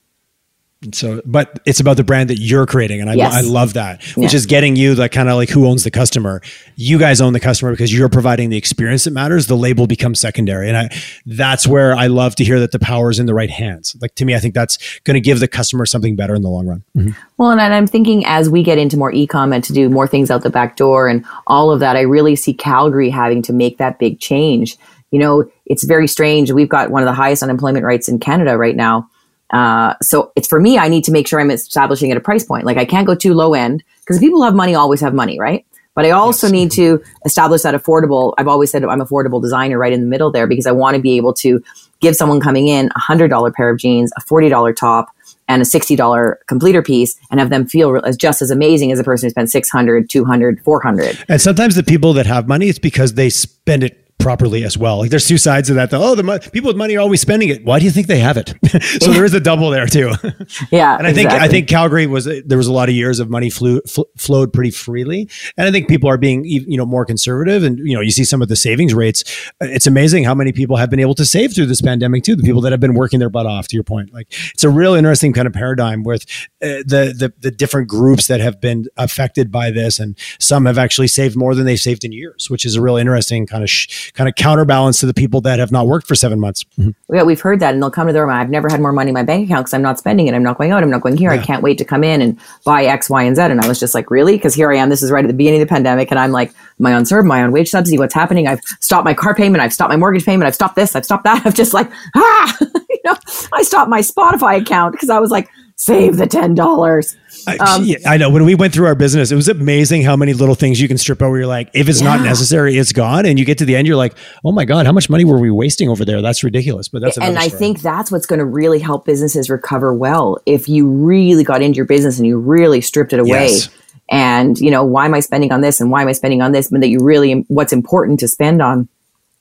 So, 0.95 1.20
but 1.26 1.61
it's 1.66 1.78
about 1.78 1.99
the 1.99 2.05
brand 2.05 2.31
that 2.31 2.39
you're 2.39 2.64
creating. 2.64 3.03
And 3.03 3.11
I, 3.11 3.12
yes. 3.12 3.35
I 3.35 3.43
love 3.43 3.74
that, 3.74 4.03
which 4.16 4.33
yeah. 4.33 4.37
is 4.37 4.47
getting 4.47 4.76
you 4.76 4.95
the 4.95 5.11
kind 5.11 5.28
of 5.28 5.37
like 5.37 5.51
who 5.51 5.66
owns 5.66 5.85
the 5.85 5.91
customer. 5.91 6.41
You 6.74 6.99
guys 6.99 7.20
own 7.20 7.35
the 7.35 7.41
customer 7.41 7.70
because 7.70 7.93
you're 7.93 8.09
providing 8.09 8.49
the 8.49 8.57
experience 8.57 9.05
that 9.05 9.11
matters. 9.11 9.47
The 9.47 9.59
label 9.59 9.87
becomes 9.87 10.20
secondary. 10.20 10.68
And 10.68 10.78
I, 10.78 10.89
that's 11.26 11.66
where 11.66 11.95
I 11.95 12.07
love 12.07 12.35
to 12.37 12.45
hear 12.45 12.59
that 12.61 12.72
the 12.72 12.78
power 12.78 13.11
is 13.11 13.18
in 13.18 13.26
the 13.26 13.35
right 13.35 13.51
hands. 13.51 13.95
Like 14.01 14.14
to 14.14 14.24
me, 14.24 14.35
I 14.35 14.39
think 14.39 14.55
that's 14.55 15.01
going 15.01 15.16
to 15.16 15.20
give 15.20 15.41
the 15.41 15.49
customer 15.49 15.85
something 15.85 16.16
better 16.16 16.35
in 16.35 16.41
the 16.41 16.49
long 16.49 16.66
run. 16.66 16.83
Mm-hmm. 16.97 17.11
Well, 17.37 17.51
and 17.51 17.61
I'm 17.61 17.87
thinking 17.87 18.24
as 18.24 18.49
we 18.49 18.62
get 18.62 18.78
into 18.78 18.97
more 18.97 19.12
e-com 19.12 19.53
and 19.53 19.62
to 19.64 19.74
do 19.74 19.91
more 19.91 20.07
things 20.07 20.31
out 20.31 20.43
the 20.43 20.49
back 20.49 20.76
door 20.76 21.09
and 21.09 21.26
all 21.47 21.70
of 21.70 21.81
that, 21.81 21.97
I 21.97 22.03
really 22.03 22.37
see 22.37 22.55
Calgary 22.55 23.11
having 23.11 23.43
to 23.43 23.53
make 23.53 23.76
that 23.76 23.99
big 23.99 24.18
change. 24.18 24.78
You 25.11 25.18
know, 25.18 25.51
it's 25.66 25.85
very 25.85 26.07
strange. 26.07 26.51
We've 26.53 26.70
got 26.70 26.91
one 26.91 27.03
of 27.03 27.07
the 27.07 27.12
highest 27.12 27.43
unemployment 27.43 27.85
rates 27.85 28.09
in 28.09 28.18
Canada 28.18 28.57
right 28.57 28.76
now 28.76 29.11
uh, 29.53 29.94
so 30.01 30.32
it's 30.36 30.48
for 30.48 30.61
me, 30.61 30.78
I 30.78 30.88
need 30.88 31.05
to 31.05 31.12
make 31.12 31.26
sure 31.26 31.40
I'm 31.40 31.51
establishing 31.51 32.11
at 32.11 32.16
a 32.16 32.20
price 32.20 32.44
point. 32.44 32.64
Like 32.64 32.76
I 32.76 32.84
can't 32.84 33.07
go 33.07 33.14
too 33.14 33.34
low 33.34 33.55
end 33.55 33.82
because 34.01 34.18
people 34.18 34.42
have 34.42 34.55
money 34.55 34.74
always 34.74 35.01
have 35.01 35.14
money, 35.14 35.38
right? 35.38 35.66
But 35.94 36.07
I 36.07 36.11
also 36.11 36.46
yes. 36.46 36.53
need 36.53 36.70
to 36.72 37.03
establish 37.24 37.62
that 37.62 37.74
affordable. 37.74 38.32
I've 38.38 38.46
always 38.46 38.70
said 38.70 38.84
I'm 38.84 39.01
affordable 39.01 39.42
designer 39.42 39.76
right 39.76 39.92
in 39.92 40.01
the 40.01 40.07
middle 40.07 40.30
there 40.30 40.46
because 40.46 40.66
I 40.66 40.72
want 40.72 40.94
to 40.94 41.03
be 41.03 41.16
able 41.16 41.34
to 41.34 41.62
give 42.01 42.14
someone 42.14 42.40
coming 42.40 42.68
in 42.68 42.90
a 42.94 42.98
hundred 43.01 43.28
dollar 43.28 43.51
pair 43.51 43.70
of 43.70 43.78
jeans, 43.78 44.12
a 44.16 44.20
forty 44.20 44.48
dollar 44.48 44.72
top, 44.72 45.09
and 45.48 45.61
a 45.61 45.64
$60 45.64 46.34
completer 46.46 46.80
piece 46.80 47.18
and 47.30 47.40
have 47.40 47.51
them 47.51 47.66
feel 47.66 47.96
as 48.05 48.16
just 48.16 48.40
as 48.40 48.53
amazing 48.53 48.92
as 48.92 49.01
a 49.01 49.05
person 49.05 49.26
who 49.26 49.30
spent 49.30 49.51
600 49.51 50.09
200 50.09 50.61
400 50.62 51.24
and 51.28 51.40
sometimes 51.40 51.74
the 51.74 51.82
people 51.82 52.12
that 52.12 52.24
have 52.26 52.46
money 52.46 52.68
it's 52.68 52.78
because 52.78 53.14
they 53.14 53.28
spend 53.28 53.82
it 53.82 54.09
properly 54.21 54.64
as 54.64 54.79
well. 54.79 54.99
Like 54.99 55.11
there's 55.11 55.27
two 55.27 55.39
sides 55.39 55.71
of 55.71 55.77
that. 55.77 55.93
oh, 55.93 56.14
the 56.14 56.23
mo- 56.23 56.39
people 56.39 56.68
with 56.68 56.77
money 56.77 56.97
are 56.97 57.01
always 57.01 57.21
spending 57.21 57.49
it. 57.49 57.64
Why 57.64 57.79
do 57.79 57.85
you 57.85 57.91
think 57.91 58.07
they 58.07 58.18
have 58.18 58.37
it? 58.37 58.55
so 59.03 59.12
there 59.12 59.25
is 59.25 59.35
a 59.35 59.41
double 59.41 59.71
there 59.71 59.87
too. 59.87 60.12
yeah, 60.71 60.97
and 60.97 61.07
I 61.07 61.12
think 61.12 61.31
I 61.31 61.49
think 61.49 61.68
Calgary 61.68 62.07
was 62.07 62.27
there 62.27 62.59
was 62.59 62.66
a 62.66 62.73
lot 62.73 62.89
of 62.89 62.95
years 62.95 63.18
of 63.18 63.31
money 63.31 63.51
flew, 63.51 63.81
fl- 63.89 64.03
flowed 64.16 64.53
pretty 64.53 64.71
freely, 64.71 65.29
and 65.57 65.66
I 65.66 65.73
think 65.73 65.89
people 65.89 66.09
are 66.09 66.18
being 66.18 66.45
you 66.45 66.77
know 66.77 66.87
more 66.87 67.05
conservative. 67.05 67.64
And 67.64 67.79
you 67.79 67.95
know 67.95 68.01
you 68.01 68.11
see 68.11 68.25
some 68.25 68.43
of 68.43 68.49
the 68.49 68.57
savings 68.57 68.95
rates. 68.95 69.25
It's 69.61 69.87
amazing 69.87 70.25
how 70.25 70.35
many 70.35 70.53
people 70.53 70.77
have 70.77 70.91
been 70.91 71.01
able 71.01 71.14
to 71.14 71.25
save 71.25 71.55
through 71.55 71.66
this 71.66 71.81
pandemic 71.81 72.25
too. 72.25 72.37
The 72.37 72.43
people 72.43 72.61
that 72.62 72.73
have 72.73 72.81
been 72.81 72.95
working 72.95 73.18
their 73.18 73.31
butt 73.31 73.47
off. 73.47 73.68
To 73.68 73.77
your 73.77 73.85
point, 73.85 74.12
like 74.12 74.27
it's 74.53 74.64
a 74.64 74.71
real 74.71 74.95
interesting 74.95 75.33
kind 75.33 75.47
of 75.47 75.53
paradigm 75.53 76.03
with 76.03 76.25
uh, 76.62 76.85
the, 76.87 77.14
the 77.16 77.33
the 77.39 77.51
different 77.51 77.89
groups 77.89 78.27
that 78.27 78.41
have 78.41 78.61
been 78.61 78.87
affected 78.97 79.51
by 79.51 79.71
this, 79.71 79.99
and 79.99 80.16
some 80.39 80.66
have 80.66 80.79
actually 80.79 81.09
saved 81.09 81.37
more 81.37 81.55
than 81.55 81.64
they've 81.66 81.79
saved 81.81 82.05
in 82.05 82.12
years, 82.12 82.51
which 82.51 82.64
is 82.64 82.77
a 82.77 82.83
real 82.83 82.97
interesting 82.97 83.47
kind 83.47 83.62
of. 83.62 83.71
Sh- 83.71 84.09
kind 84.14 84.28
of 84.28 84.34
counterbalance 84.34 85.00
to 85.00 85.06
the 85.06 85.14
people 85.14 85.40
that 85.42 85.58
have 85.58 85.72
not 85.72 85.86
worked 85.86 86.06
for 86.06 86.14
seven 86.14 86.40
months. 86.40 86.64
Mm-hmm. 86.78 87.14
Yeah, 87.14 87.22
we've 87.22 87.40
heard 87.40 87.61
that, 87.61 87.74
and 87.74 87.82
they'll 87.82 87.90
come 87.90 88.06
to 88.06 88.12
their. 88.12 88.26
Room. 88.26 88.34
I've 88.34 88.50
never 88.50 88.68
had 88.68 88.80
more 88.80 88.92
money 88.92 89.08
in 89.08 89.14
my 89.14 89.22
bank 89.22 89.46
account 89.46 89.66
because 89.66 89.74
I'm 89.74 89.82
not 89.82 89.98
spending 89.98 90.26
it. 90.26 90.34
I'm 90.34 90.42
not 90.42 90.58
going 90.58 90.72
out. 90.72 90.82
I'm 90.82 90.90
not 90.90 91.00
going 91.00 91.16
here. 91.16 91.32
Yeah. 91.32 91.40
I 91.40 91.44
can't 91.44 91.62
wait 91.62 91.78
to 91.78 91.84
come 91.84 92.04
in 92.04 92.20
and 92.20 92.38
buy 92.64 92.84
X, 92.84 93.08
Y, 93.08 93.22
and 93.22 93.36
Z. 93.36 93.42
And 93.42 93.61
I 93.61 93.68
was 93.68 93.80
just 93.80 93.94
like, 93.94 94.11
really? 94.11 94.36
Because 94.36 94.54
here 94.54 94.72
I 94.72 94.76
am. 94.76 94.88
This 94.88 95.02
is 95.02 95.11
right 95.11 95.24
at 95.24 95.28
the 95.28 95.34
beginning 95.34 95.62
of 95.62 95.68
the 95.68 95.72
pandemic, 95.72 96.11
and 96.11 96.18
I'm 96.18 96.32
like, 96.32 96.52
my 96.78 96.92
on 96.92 97.04
CERB, 97.04 97.24
my 97.24 97.42
on 97.42 97.52
wage 97.52 97.70
subsidy. 97.70 97.98
What's 97.98 98.14
happening? 98.14 98.46
I've 98.46 98.61
stopped 98.80 99.04
my 99.04 99.14
car 99.14 99.34
payment. 99.34 99.62
I've 99.62 99.72
stopped 99.72 99.90
my 99.90 99.96
mortgage 99.96 100.24
payment. 100.24 100.46
I've 100.46 100.54
stopped 100.54 100.76
this. 100.76 100.94
I've 100.96 101.04
stopped 101.04 101.24
that. 101.24 101.42
I've 101.46 101.54
just 101.54 101.74
like, 101.74 101.90
ah, 102.14 102.56
you 102.61 103.00
know, 103.04 103.16
I 103.52 103.62
stopped 103.62 103.90
my 103.90 104.00
Spotify 104.00 104.61
account 104.61 104.92
because 104.92 105.11
I 105.11 105.18
was 105.18 105.30
like, 105.30 105.48
save 105.76 106.16
the 106.16 106.26
ten 106.26 106.54
dollars. 106.54 107.16
Um, 107.47 107.59
I, 107.61 107.97
I, 108.07 108.16
know 108.16 108.30
when 108.30 108.45
we 108.45 108.55
went 108.55 108.72
through 108.72 108.86
our 108.86 108.95
business, 108.95 109.30
it 109.30 109.36
was 109.36 109.49
amazing 109.49 110.03
how 110.03 110.16
many 110.16 110.32
little 110.32 110.55
things 110.55 110.80
you 110.80 110.88
can 110.88 110.99
strip 110.99 111.22
out. 111.22 111.30
Where 111.30 111.41
you're 111.41 111.47
like, 111.47 111.70
if 111.74 111.88
it's 111.88 112.01
yeah. 112.01 112.16
not 112.16 112.24
necessary, 112.24 112.76
it's 112.76 112.93
gone, 112.93 113.26
and 113.26 113.38
you 113.38 113.45
get 113.45 113.59
to 113.59 113.64
the 113.64 113.76
end, 113.76 113.86
you're 113.86 113.97
like, 113.97 114.14
oh 114.45 114.53
my 114.53 114.64
god, 114.64 114.86
how 114.86 114.93
much 114.93 115.11
money 115.11 115.24
were 115.24 115.38
we 115.38 115.51
wasting 115.51 115.88
over 115.88 116.05
there? 116.05 116.22
That's 116.22 116.43
ridiculous. 116.45 116.88
But 116.88 117.03
that's 117.03 117.18
and 117.18 117.38
I 117.38 117.49
story. 117.49 117.59
think 117.59 117.82
that's 117.82 118.11
what's 118.11 118.26
going 118.26 118.38
to 118.38 118.45
really 118.45 118.78
help 118.78 119.05
businesses 119.05 119.51
recover 119.51 119.93
well 119.95 120.38
if 120.47 120.68
you 120.68 120.88
really 120.88 121.45
got 121.45 121.62
into 121.62 121.76
your 121.76 121.86
business 121.86 122.18
and 122.18 122.26
you 122.26 122.38
really 122.38 122.80
stripped 122.80 123.12
it 123.12 123.20
away. 123.20 123.49
Yes. 123.49 123.68
And 124.11 124.59
you 124.59 124.70
know, 124.70 124.84
why 124.84 125.07
am 125.07 125.14
I 125.14 125.20
spending 125.20 125.53
on 125.53 125.61
this 125.61 125.80
and 125.80 125.91
why 125.91 126.03
am 126.03 126.09
I 126.09 126.12
spending 126.12 126.43
on 126.43 126.53
this? 126.53 126.68
But 126.68 126.80
that 126.80 126.88
you 126.88 126.99
really, 127.01 127.45
what's 127.49 127.72
important 127.72 128.20
to 128.20 128.28
spend 128.28 128.61
on 128.61 128.88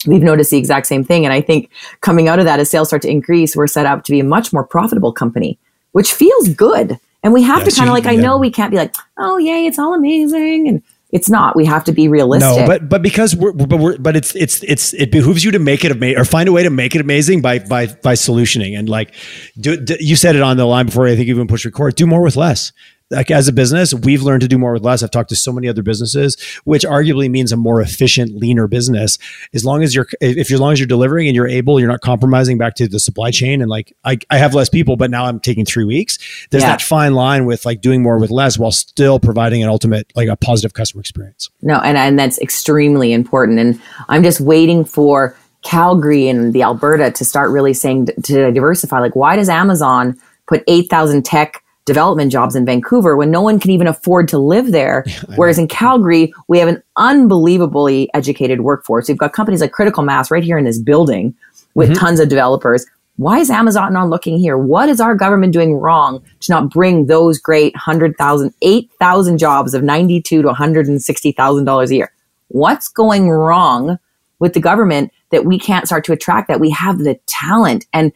we've 0.06 0.24
noticed 0.24 0.52
the 0.52 0.58
exact 0.58 0.88
same 0.88 1.04
thing. 1.04 1.26
And 1.26 1.34
I 1.34 1.41
think 1.41 1.70
coming 2.02 2.28
out 2.28 2.39
of 2.39 2.45
that, 2.45 2.60
as 2.60 2.70
sales 2.70 2.88
start 2.89 3.02
to 3.04 3.10
increase, 3.10 3.56
we're 3.56 3.68
set 3.68 3.86
up 3.86 4.04
to 4.06 4.12
be 4.12 4.20
a 4.20 4.24
much 4.24 4.54
more 4.54 4.64
profitable 4.64 5.12
company, 5.12 5.60
which 5.91 6.14
feels 6.14 6.50
good. 6.50 7.00
And 7.24 7.34
we 7.34 7.43
have 7.43 7.63
to 7.65 7.72
kind 7.72 7.89
of 7.89 7.93
like. 7.93 8.05
I 8.05 8.15
know 8.15 8.38
we 8.38 8.51
can't 8.51 8.72
be 8.72 8.78
like, 8.78 8.95
oh, 9.17 9.38
yay, 9.38 9.65
it's 9.65 9.78
all 9.78 9.93
amazing. 9.93 10.67
And 10.67 10.84
it's 11.11 11.30
not. 11.30 11.55
We 11.55 11.65
have 11.65 11.84
to 11.86 11.91
be 11.91 12.07
realistic. 12.07 12.61
No, 12.61 12.67
but 12.67 12.88
but 12.88 13.01
because 13.01 13.36
we're 13.36 13.51
but 13.51 13.80
we're 13.80 13.97
but 13.97 14.15
it's 14.15 14.36
it's 14.36 14.63
it's 14.63 14.93
it 14.93 15.11
behooves 15.11 15.43
you 15.43 15.51
to 15.51 15.59
make 15.59 15.84
it 15.84 15.91
amazing 15.91 16.20
or 16.20 16.26
find 16.26 16.47
a 16.47 16.51
way 16.51 16.63
to 16.63 16.70
make 16.70 16.93
it 16.95 17.01
amazing 17.01 17.41
by 17.41 17.59
by 17.59 17.88
by 17.88 18.13
solutioning 18.13 18.78
and 18.78 18.88
like 18.88 19.13
do, 19.59 19.76
do 19.76 19.97
you 19.99 20.15
said 20.15 20.36
it 20.36 20.43
on 20.43 20.57
the 20.57 20.65
line 20.65 20.86
before 20.86 21.07
I 21.07 21.15
think 21.15 21.28
you 21.28 21.34
even 21.34 21.47
push 21.47 21.65
record. 21.65 21.95
Do 21.95 22.05
more 22.05 22.22
with 22.22 22.36
less 22.36 22.72
like 23.12 23.32
as 23.32 23.47
a 23.47 23.53
business, 23.53 23.93
we've 23.93 24.22
learned 24.22 24.41
to 24.41 24.47
do 24.47 24.57
more 24.57 24.74
with 24.74 24.84
less. 24.84 25.01
I've 25.01 25.12
talked 25.12 25.30
to 25.30 25.36
so 25.36 25.51
many 25.51 25.68
other 25.68 25.82
businesses, 25.82 26.38
which 26.64 26.84
arguably 26.84 27.30
means 27.30 27.51
a 27.51 27.57
more 27.57 27.82
efficient, 27.82 28.36
leaner 28.36 28.68
business. 28.68 29.18
As 29.53 29.66
long 29.66 29.82
as 29.84 29.95
you're, 29.95 30.07
if 30.22 30.49
you're, 30.49 30.57
as 30.57 30.62
long 30.62 30.74
as 30.74 30.80
you're 30.80 30.88
delivering 30.88 31.28
and 31.28 31.36
you're 31.36 31.47
able, 31.47 31.80
you're 31.80 31.89
not 31.89 32.01
compromising 32.01 32.57
back 32.57 32.76
to 32.76 32.88
the 32.88 32.99
supply 32.99 33.32
chain. 33.32 33.62
And 33.62 33.70
like, 33.70 33.95
I, 34.03 34.20
I 34.30 34.38
have 34.38 34.53
less 34.53 34.70
people, 34.70 34.95
but 34.95 35.10
now 35.10 35.26
I'm 35.26 35.39
taking 35.39 35.66
three 35.66 35.86
weeks. 35.86 36.18
There's 36.51 36.64
yeah. 36.64 36.70
that 36.70 36.82
fine 36.82 37.14
line 37.14 37.45
with 37.45 37.66
like 37.66 37.82
doing 37.82 38.03
more 38.03 38.20
with 38.20 38.30
less 38.30 38.60
while 38.60 38.72
still 38.72 39.20
providing 39.20 39.64
an 39.64 39.70
ultimate, 39.70 40.12
like 40.16 40.30
a 40.30 40.36
positive 40.36 40.74
customer 40.74 41.01
experience. 41.01 41.49
No, 41.62 41.80
and, 41.80 41.97
and 41.97 42.20
that's 42.20 42.39
extremely 42.39 43.12
important. 43.12 43.60
And 43.60 43.82
I'm 44.07 44.24
just 44.24 44.39
waiting 44.39 44.86
for 44.86 45.36
Calgary 45.64 46.28
and 46.28 46.53
the 46.53 46.64
Alberta 46.64 47.12
to 47.12 47.26
start 47.26 47.49
really 47.51 47.74
saying 47.74 48.07
to 48.24 48.51
diversify. 48.51 48.99
Like, 48.99 49.16
why 49.16 49.36
does 49.36 49.49
Amazon 49.49 50.18
put 50.47 50.64
8,000 50.68 51.26
tech 51.26 51.64
development 51.90 52.32
jobs 52.32 52.56
in 52.56 52.66
Vancouver 52.66 53.18
when 53.18 53.32
no 53.32 53.42
one 53.42 53.60
can 53.60 53.72
even 53.72 53.88
afford 53.88 54.28
to 54.28 54.38
live 54.38 54.72
there. 54.72 55.04
Whereas 55.36 55.58
in 55.58 55.68
Calgary, 55.68 56.32
we 56.48 56.60
have 56.60 56.70
an 56.70 56.84
unbelievably 56.98 58.12
educated 58.14 58.62
workforce. 58.62 59.08
We've 59.08 59.18
got 59.18 59.34
companies 59.34 59.60
like 59.60 59.72
Critical 59.72 60.04
Mass 60.04 60.30
right 60.30 60.44
here 60.44 60.60
in 60.60 60.66
this 60.66 60.80
building 60.80 61.34
with 61.74 61.90
mm-hmm. 61.90 62.00
tons 62.00 62.20
of 62.20 62.30
developers. 62.30 62.86
why 63.18 63.40
is 63.40 63.50
Amazon 63.50 63.92
not 63.92 64.08
looking 64.08 64.38
here? 64.38 64.56
What 64.56 64.88
is 64.88 65.02
our 65.02 65.16
government 65.16 65.52
doing 65.52 65.74
wrong 65.74 66.24
to 66.42 66.52
not 66.52 66.70
bring 66.70 67.08
those 67.08 67.40
great 67.40 67.74
100,000, 67.74 68.54
8,000 68.62 69.38
jobs 69.40 69.74
of 69.74 69.82
92 69.82 70.44
to 70.44 70.48
$160,000 70.48 71.90
a 71.90 71.96
year? 71.96 72.12
What's 72.50 72.88
going 72.88 73.30
wrong 73.30 73.98
with 74.38 74.54
the 74.54 74.60
government 74.60 75.12
that 75.32 75.44
we 75.44 75.58
can't 75.58 75.88
start 75.88 76.06
to 76.06 76.14
attract 76.14 76.48
that? 76.50 76.60
We 76.60 76.70
have 76.70 77.00
the 77.00 77.20
talent. 77.26 77.88
And 77.94 78.14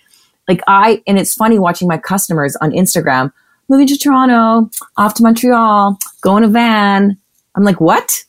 like 0.48 0.62
I, 0.68 1.02
and 1.08 1.18
it's 1.18 1.34
funny 1.34 1.60
watching 1.60 1.88
my 1.88 1.98
customers 1.98 2.56
on 2.58 2.72
Instagram, 2.72 3.32
moving 3.74 3.88
to 3.88 3.98
Toronto, 3.98 4.70
off 4.98 5.16
to 5.16 5.24
Montreal, 5.24 5.98
going 6.22 6.44
a 6.44 6.48
van. 6.48 7.18
I'm 7.56 7.64
like, 7.64 7.82
what? 7.82 8.24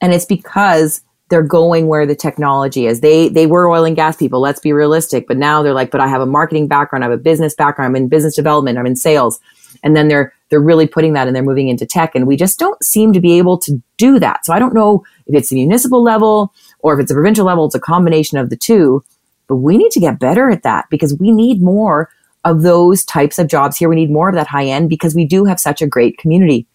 And 0.00 0.14
it's 0.14 0.24
because 0.24 1.02
they're 1.28 1.42
going 1.42 1.88
where 1.88 2.06
the 2.06 2.14
technology 2.14 2.86
is. 2.86 3.00
They 3.00 3.28
they 3.28 3.46
were 3.46 3.68
oil 3.68 3.84
and 3.84 3.94
gas 3.94 4.16
people. 4.16 4.40
Let's 4.40 4.60
be 4.60 4.72
realistic. 4.72 5.26
But 5.28 5.36
now 5.36 5.62
they're 5.62 5.74
like, 5.74 5.90
but 5.90 6.00
I 6.00 6.08
have 6.08 6.22
a 6.22 6.26
marketing 6.26 6.68
background. 6.68 7.04
I 7.04 7.10
have 7.10 7.18
a 7.18 7.22
business 7.22 7.54
background. 7.54 7.90
I'm 7.90 8.02
in 8.02 8.08
business 8.08 8.34
development. 8.34 8.78
I'm 8.78 8.86
in 8.86 8.96
sales. 8.96 9.38
And 9.82 9.94
then 9.94 10.08
they're 10.08 10.32
they're 10.48 10.60
really 10.60 10.86
putting 10.86 11.12
that 11.12 11.26
and 11.26 11.36
they're 11.36 11.42
moving 11.42 11.68
into 11.68 11.84
tech. 11.84 12.14
And 12.14 12.26
we 12.26 12.36
just 12.36 12.58
don't 12.58 12.82
seem 12.82 13.12
to 13.12 13.20
be 13.20 13.36
able 13.36 13.58
to 13.58 13.82
do 13.98 14.18
that. 14.20 14.46
So 14.46 14.54
I 14.54 14.58
don't 14.58 14.74
know 14.74 15.04
if 15.26 15.34
it's 15.36 15.50
the 15.50 15.56
municipal 15.56 16.02
level 16.02 16.54
or 16.78 16.94
if 16.94 17.00
it's 17.02 17.10
a 17.10 17.14
provincial 17.14 17.44
level. 17.44 17.66
It's 17.66 17.74
a 17.74 17.80
combination 17.80 18.38
of 18.38 18.48
the 18.48 18.56
two. 18.56 19.04
But 19.48 19.56
we 19.56 19.76
need 19.76 19.90
to 19.92 20.00
get 20.00 20.18
better 20.18 20.48
at 20.48 20.62
that 20.62 20.86
because 20.88 21.14
we 21.20 21.30
need 21.30 21.60
more 21.60 22.08
of 22.46 22.62
those 22.62 23.04
types 23.04 23.38
of 23.38 23.48
jobs 23.48 23.76
here. 23.76 23.88
We 23.88 23.96
need 23.96 24.10
more 24.10 24.28
of 24.28 24.34
that 24.34 24.46
high 24.46 24.66
end 24.66 24.88
because 24.88 25.14
we 25.14 25.24
do 25.24 25.44
have 25.44 25.60
such 25.60 25.82
a 25.82 25.86
great 25.86 26.16
community 26.18 26.66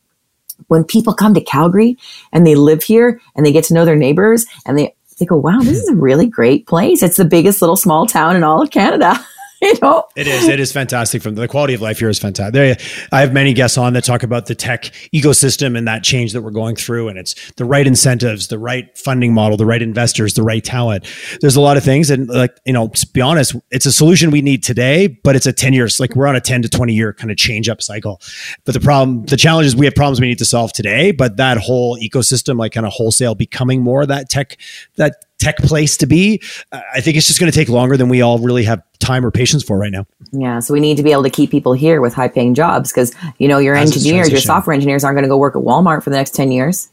when 0.67 0.83
people 0.83 1.13
come 1.13 1.33
to 1.33 1.41
Calgary 1.41 1.97
and 2.31 2.45
they 2.45 2.55
live 2.55 2.83
here 2.83 3.19
and 3.35 3.45
they 3.45 3.51
get 3.51 3.63
to 3.65 3.73
know 3.73 3.85
their 3.85 3.95
neighbors 3.95 4.45
and 4.65 4.77
they, 4.77 4.93
they 5.19 5.25
go, 5.25 5.37
wow, 5.37 5.59
this 5.59 5.77
is 5.77 5.89
a 5.89 5.95
really 5.95 6.27
great 6.27 6.67
place. 6.67 7.01
It's 7.01 7.17
the 7.17 7.25
biggest 7.25 7.61
little 7.61 7.75
small 7.75 8.05
town 8.05 8.35
in 8.35 8.43
all 8.43 8.61
of 8.61 8.71
Canada. 8.71 9.15
you 9.71 9.75
know? 9.81 10.03
It 10.15 10.27
is. 10.27 10.47
It 10.47 10.59
is 10.59 10.71
fantastic 10.71 11.21
from 11.21 11.35
the 11.35 11.47
quality 11.47 11.75
of 11.75 11.81
life 11.81 11.99
here 11.99 12.09
is 12.09 12.17
fantastic. 12.17 12.53
There 12.53 12.75
i 13.11 13.21
have 13.21 13.31
many 13.31 13.53
guests 13.53 13.77
on 13.77 13.93
that 13.93 14.03
talk 14.03 14.23
about 14.23 14.47
the 14.47 14.55
tech 14.55 14.85
ecosystem 15.13 15.77
and 15.77 15.87
that 15.87 16.03
change 16.03 16.33
that 16.33 16.41
we're 16.41 16.49
going 16.49 16.75
through 16.75 17.09
and 17.09 17.17
it's 17.19 17.51
the 17.53 17.65
right 17.65 17.85
incentives 17.85 18.47
the 18.47 18.57
right 18.57 18.97
funding 18.97 19.33
model 19.33 19.57
the 19.57 19.65
right 19.65 19.81
investors 19.83 20.33
the 20.33 20.41
right 20.41 20.63
talent. 20.63 21.05
There's 21.41 21.55
a 21.55 21.61
lot 21.61 21.77
of 21.77 21.83
things 21.83 22.09
and 22.09 22.27
like 22.27 22.57
you 22.65 22.73
know 22.73 22.87
to 22.87 23.07
be 23.13 23.21
honest 23.21 23.55
it's 23.69 23.85
a 23.85 23.91
solution 23.91 24.31
we 24.31 24.41
need 24.41 24.63
today 24.63 25.07
but 25.07 25.35
it's 25.35 25.45
a 25.45 25.53
10 25.53 25.73
years 25.73 25.99
like 25.99 26.15
we're 26.15 26.27
on 26.27 26.35
a 26.35 26.41
10 26.41 26.63
to 26.63 26.69
20 26.69 26.93
year 26.93 27.13
kind 27.13 27.29
of 27.29 27.37
change 27.37 27.69
up 27.69 27.83
cycle. 27.83 28.19
But 28.65 28.73
the 28.73 28.79
problem 28.79 29.25
the 29.25 29.37
challenge 29.37 29.67
is 29.67 29.75
we 29.75 29.85
have 29.85 29.93
problems 29.93 30.19
we 30.19 30.27
need 30.27 30.39
to 30.39 30.45
solve 30.45 30.73
today 30.73 31.11
but 31.11 31.37
that 31.37 31.57
whole 31.57 31.97
ecosystem 31.99 32.57
like 32.57 32.71
kind 32.71 32.87
of 32.87 32.93
wholesale 32.93 33.35
becoming 33.35 33.81
more 33.81 34.07
that 34.07 34.27
tech 34.27 34.57
that 34.95 35.25
tech 35.41 35.57
place 35.57 35.97
to 35.97 36.05
be. 36.05 36.41
I 36.71 37.01
think 37.01 37.17
it's 37.17 37.27
just 37.27 37.39
going 37.39 37.51
to 37.51 37.55
take 37.55 37.67
longer 37.67 37.97
than 37.97 38.09
we 38.09 38.21
all 38.21 38.39
really 38.39 38.63
have 38.63 38.81
time 38.99 39.25
or 39.25 39.31
patience 39.31 39.63
for 39.63 39.77
right 39.77 39.91
now. 39.91 40.05
Yeah, 40.31 40.59
so 40.59 40.73
we 40.73 40.79
need 40.79 40.97
to 40.97 41.03
be 41.03 41.11
able 41.11 41.23
to 41.23 41.29
keep 41.29 41.49
people 41.49 41.73
here 41.73 41.99
with 41.99 42.13
high 42.13 42.27
paying 42.27 42.53
jobs 42.53 42.91
because 42.91 43.13
you 43.39 43.47
know 43.47 43.57
your 43.57 43.75
engineers, 43.75 44.29
your 44.29 44.39
software 44.39 44.73
engineers 44.73 45.03
aren't 45.03 45.15
going 45.15 45.23
to 45.23 45.29
go 45.29 45.37
work 45.37 45.55
at 45.55 45.61
Walmart 45.61 46.03
for 46.03 46.09
the 46.09 46.15
next 46.15 46.35
ten 46.35 46.51
years. 46.51 46.89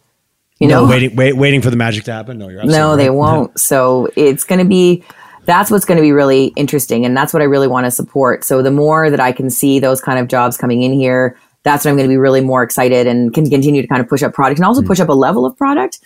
You 0.59 0.67
no, 0.67 0.85
know, 0.85 0.91
waiting, 0.91 1.15
wait, 1.15 1.35
waiting 1.35 1.63
for 1.63 1.71
the 1.71 1.77
magic 1.77 2.05
to 2.05 2.13
happen. 2.13 2.39
No, 2.39 2.49
you're 2.49 2.65
no, 2.65 2.97
they 2.97 3.11
right. 3.11 3.17
won't. 3.17 3.59
So 3.69 4.09
it's 4.17 4.45
going 4.45 4.59
to 4.59 4.65
be 4.65 5.05
that's 5.45 5.71
what's 5.71 5.85
going 5.85 5.97
to 5.97 6.03
be 6.03 6.13
really 6.13 6.47
interesting, 6.57 7.05
and 7.05 7.17
that's 7.17 7.33
what 7.33 7.43
I 7.43 7.45
really 7.45 7.69
want 7.69 7.85
to 7.85 7.91
support. 7.91 8.45
So 8.45 8.61
the 8.63 8.71
more 8.71 9.09
that 9.09 9.21
I 9.21 9.33
can 9.33 9.51
see 9.51 9.79
those 9.79 10.01
kind 10.01 10.19
of 10.19 10.29
jobs 10.29 10.57
coming 10.57 10.83
in 10.83 10.93
here, 10.93 11.39
that's 11.65 11.85
when 11.85 11.93
I'm 11.93 11.97
going 11.97 12.09
to 12.09 12.13
be 12.13 12.17
really 12.19 12.41
more 12.41 12.63
excited 12.63 13.07
and 13.07 13.33
can 13.35 13.49
continue 13.51 13.83
to 13.83 13.89
kind 13.89 14.01
of 14.01 14.09
push 14.09 14.23
up 14.23 14.33
product 14.33 14.59
and 14.59 14.67
also 14.67 14.83
mm. 14.83 14.87
push 14.87 15.01
up 15.01 15.09
a 15.09 15.15
level 15.15 15.45
of 15.45 15.57
product 15.57 15.99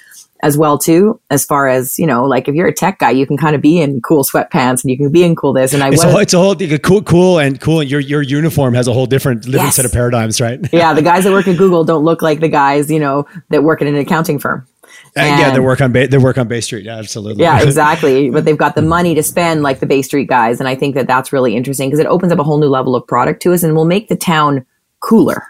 as 0.43 0.59
well 0.59 0.77
too 0.77 1.21
as 1.31 1.45
far 1.45 1.69
as 1.69 1.99
you 1.99 2.07
know 2.07 2.25
like 2.25 2.49
if 2.49 2.55
you're 2.55 2.67
a 2.67 2.75
tech 2.75 2.99
guy 2.99 3.11
you 3.11 3.27
can 3.27 3.37
kind 3.37 3.55
of 3.55 3.63
be 3.63 3.81
in 3.81 4.01
cool 4.01 4.25
sweatpants 4.25 4.83
and 4.83 4.91
you 4.91 4.97
can 4.97 5.11
be 5.11 5.23
in 5.23 5.37
cool 5.37 5.53
this 5.53 5.73
and 5.73 5.83
i 5.85 5.89
it's, 5.89 6.03
a 6.03 6.11
whole, 6.11 6.19
it's 6.19 6.35
a 6.35 6.39
whole 6.39 6.57
cool 6.81 7.03
cool 7.03 7.39
and 7.39 7.61
cool 7.61 7.81
and 7.81 7.89
your 7.89 8.01
your 8.01 8.23
uniform 8.23 8.75
has 8.75 8.89
a 8.89 8.93
whole 8.93 9.07
different 9.07 9.43
different 9.43 9.67
yes. 9.67 9.77
set 9.77 9.85
of 9.85 9.93
paradigms 9.93 10.41
right 10.41 10.61
yeah 10.73 10.93
the 10.93 11.03
guys 11.03 11.25
that 11.25 11.33
work 11.33 11.47
at 11.47 11.57
google 11.59 11.85
don't 11.85 12.05
look 12.05 12.23
like 12.23 12.41
the 12.41 12.49
guys 12.49 12.91
you 12.91 12.99
know 12.99 13.25
that 13.51 13.63
work 13.63 13.81
at 13.81 13.89
an 13.89 13.95
accounting 13.95 14.39
firm 14.39 14.67
and, 15.15 15.41
yeah, 15.41 15.51
they 15.51 15.61
work 15.61 15.81
on 15.81 15.93
Bay, 15.93 16.07
they 16.07 16.19
work 16.19 16.39
on 16.39 16.49
Bay 16.49 16.61
Street. 16.61 16.85
Yeah, 16.85 16.97
absolutely. 16.97 17.43
Yeah, 17.43 17.63
exactly. 17.63 18.31
but 18.31 18.45
they've 18.45 18.57
got 18.57 18.75
the 18.75 18.83
money 18.83 19.15
to 19.15 19.23
spend 19.23 19.63
like 19.63 19.81
the 19.81 19.87
Bay 19.87 20.01
Street 20.01 20.29
guys, 20.29 20.59
and 20.59 20.69
I 20.69 20.75
think 20.75 20.95
that 20.95 21.07
that's 21.07 21.33
really 21.33 21.55
interesting 21.55 21.89
because 21.89 22.01
it 22.01 22.07
opens 22.07 22.33
up 22.33 22.39
a 22.39 22.43
whole 22.43 22.59
new 22.59 22.69
level 22.69 22.97
of 22.97 23.07
product 23.07 23.43
to 23.43 23.53
us, 23.53 23.63
and 23.63 23.75
will 23.75 23.85
make 23.85 24.09
the 24.09 24.17
town 24.17 24.65
cooler. 25.03 25.43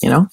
You 0.00 0.10
know. 0.10 0.28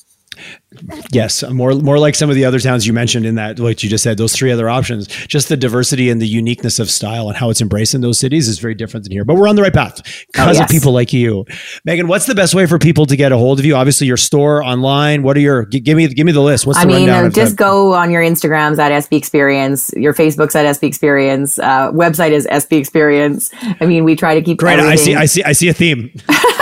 Yes, 1.11 1.43
more 1.49 1.73
more 1.73 1.97
like 1.97 2.15
some 2.15 2.29
of 2.29 2.35
the 2.35 2.43
other 2.43 2.59
towns 2.59 2.85
you 2.85 2.91
mentioned 2.91 3.25
in 3.25 3.35
that, 3.35 3.59
what 3.59 3.81
you 3.83 3.89
just 3.89 4.03
said, 4.03 4.17
those 4.17 4.33
three 4.33 4.51
other 4.51 4.69
options. 4.69 5.07
Just 5.07 5.47
the 5.47 5.55
diversity 5.55 6.09
and 6.09 6.21
the 6.21 6.27
uniqueness 6.27 6.79
of 6.79 6.91
style 6.91 7.29
and 7.29 7.37
how 7.37 7.49
it's 7.49 7.61
embraced 7.61 7.95
in 7.95 8.01
those 8.01 8.19
cities 8.19 8.47
is 8.47 8.59
very 8.59 8.75
different 8.75 9.05
than 9.05 9.11
here. 9.11 9.23
But 9.23 9.35
we're 9.35 9.47
on 9.47 9.55
the 9.55 9.61
right 9.61 9.73
path 9.73 10.03
because 10.27 10.57
oh, 10.57 10.59
yes. 10.59 10.61
of 10.61 10.67
people 10.69 10.91
like 10.91 11.13
you, 11.13 11.45
Megan. 11.85 12.07
What's 12.07 12.25
the 12.25 12.35
best 12.35 12.53
way 12.53 12.65
for 12.65 12.77
people 12.77 13.05
to 13.05 13.15
get 13.15 13.31
a 13.31 13.37
hold 13.37 13.59
of 13.59 13.65
you? 13.65 13.75
Obviously, 13.75 14.07
your 14.07 14.17
store 14.17 14.63
online. 14.63 15.23
What 15.23 15.37
are 15.37 15.41
your 15.41 15.65
give 15.65 15.95
me 15.95 16.07
give 16.09 16.25
me 16.25 16.33
the 16.33 16.41
list? 16.41 16.67
What's 16.67 16.79
the? 16.79 16.87
I 16.87 16.91
the 16.91 16.99
mean, 16.99 17.09
uh, 17.09 17.29
just 17.29 17.55
go 17.55 17.93
on 17.93 18.11
your 18.11 18.21
Instagrams 18.21 18.77
at 18.77 18.91
SB 18.91 19.17
Experience, 19.17 19.91
your 19.95 20.13
Facebook's 20.13 20.55
at 20.55 20.65
SB 20.65 20.83
Experience, 20.83 21.57
uh, 21.59 21.91
website 21.91 22.31
is 22.31 22.45
SB 22.47 22.77
Experience. 22.77 23.49
I 23.79 23.85
mean, 23.85 24.03
we 24.03 24.15
try 24.15 24.35
to 24.35 24.41
keep 24.41 24.57
great. 24.57 24.79
I 24.79 24.95
see, 24.95 25.15
I 25.15 25.25
see, 25.25 25.43
I 25.43 25.53
see 25.53 25.69
a 25.69 25.73
theme. 25.73 26.11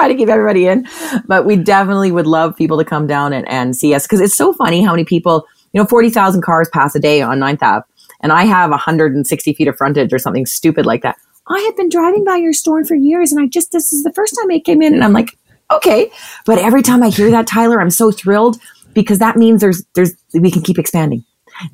try 0.00 0.08
to 0.08 0.14
keep 0.14 0.28
everybody 0.28 0.66
in, 0.66 0.88
but 1.26 1.44
we 1.44 1.56
definitely 1.56 2.10
would 2.10 2.26
love 2.26 2.56
people 2.56 2.78
to 2.78 2.84
come 2.84 3.06
down 3.06 3.32
and, 3.32 3.46
and 3.48 3.76
see 3.76 3.94
us 3.94 4.06
because 4.06 4.20
it's 4.20 4.34
so 4.34 4.52
funny 4.54 4.82
how 4.82 4.92
many 4.92 5.04
people, 5.04 5.46
you 5.72 5.80
know, 5.80 5.86
40,000 5.86 6.42
cars 6.42 6.68
pass 6.72 6.94
a 6.94 7.00
day 7.00 7.20
on 7.20 7.38
9th 7.38 7.62
Ave, 7.62 7.84
and 8.22 8.32
I 8.32 8.44
have 8.44 8.70
160 8.70 9.52
feet 9.52 9.68
of 9.68 9.76
frontage 9.76 10.12
or 10.12 10.18
something 10.18 10.46
stupid 10.46 10.86
like 10.86 11.02
that. 11.02 11.16
I 11.48 11.58
have 11.60 11.76
been 11.76 11.90
driving 11.90 12.24
by 12.24 12.36
your 12.36 12.54
store 12.54 12.82
for 12.84 12.94
years, 12.94 13.30
and 13.30 13.42
I 13.42 13.46
just, 13.46 13.72
this 13.72 13.92
is 13.92 14.02
the 14.02 14.12
first 14.12 14.36
time 14.40 14.50
I 14.50 14.58
came 14.60 14.80
in, 14.80 14.94
and 14.94 15.04
I'm 15.04 15.12
like, 15.12 15.36
okay. 15.70 16.10
But 16.46 16.58
every 16.58 16.82
time 16.82 17.02
I 17.02 17.10
hear 17.10 17.30
that, 17.30 17.46
Tyler, 17.46 17.80
I'm 17.80 17.90
so 17.90 18.10
thrilled 18.10 18.56
because 18.94 19.18
that 19.18 19.36
means 19.36 19.60
there's, 19.60 19.84
there's, 19.94 20.14
we 20.32 20.50
can 20.50 20.62
keep 20.62 20.78
expanding 20.78 21.24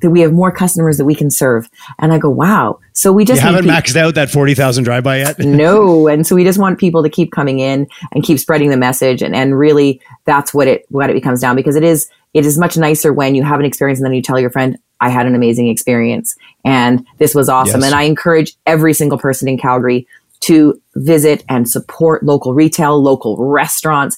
that 0.01 0.09
we 0.09 0.21
have 0.21 0.33
more 0.33 0.51
customers 0.51 0.97
that 0.97 1.05
we 1.05 1.15
can 1.15 1.29
serve. 1.29 1.69
And 1.99 2.13
I 2.13 2.17
go, 2.17 2.29
wow. 2.29 2.79
So 2.93 3.11
we 3.11 3.25
just 3.25 3.41
haven't 3.41 3.65
maxed 3.65 3.95
out 3.95 4.15
that 4.15 4.29
40,000 4.29 4.83
drive 4.83 5.03
by 5.03 5.19
yet. 5.19 5.39
no. 5.39 6.07
And 6.07 6.25
so 6.25 6.35
we 6.35 6.43
just 6.43 6.59
want 6.59 6.79
people 6.79 7.03
to 7.03 7.09
keep 7.09 7.31
coming 7.31 7.59
in 7.59 7.87
and 8.11 8.23
keep 8.23 8.39
spreading 8.39 8.69
the 8.69 8.77
message. 8.77 9.21
And, 9.21 9.35
and 9.35 9.57
really 9.57 10.01
that's 10.25 10.53
what 10.53 10.67
it, 10.67 10.85
what 10.89 11.09
it 11.09 11.13
becomes 11.13 11.41
down 11.41 11.55
because 11.55 11.75
it 11.75 11.83
is, 11.83 12.09
it 12.33 12.45
is 12.45 12.57
much 12.57 12.77
nicer 12.77 13.13
when 13.13 13.35
you 13.35 13.43
have 13.43 13.59
an 13.59 13.65
experience 13.65 13.99
and 13.99 14.05
then 14.05 14.13
you 14.13 14.21
tell 14.21 14.39
your 14.39 14.49
friend, 14.49 14.77
I 14.99 15.09
had 15.09 15.27
an 15.27 15.35
amazing 15.35 15.67
experience 15.67 16.35
and 16.65 17.05
this 17.17 17.35
was 17.35 17.49
awesome. 17.49 17.81
Yes. 17.81 17.91
And 17.91 17.95
I 17.95 18.03
encourage 18.03 18.55
every 18.65 18.93
single 18.93 19.17
person 19.17 19.47
in 19.47 19.57
Calgary 19.57 20.07
to 20.41 20.81
visit 20.95 21.43
and 21.49 21.69
support 21.69 22.23
local 22.23 22.53
retail, 22.53 23.01
local 23.01 23.37
restaurants 23.37 24.17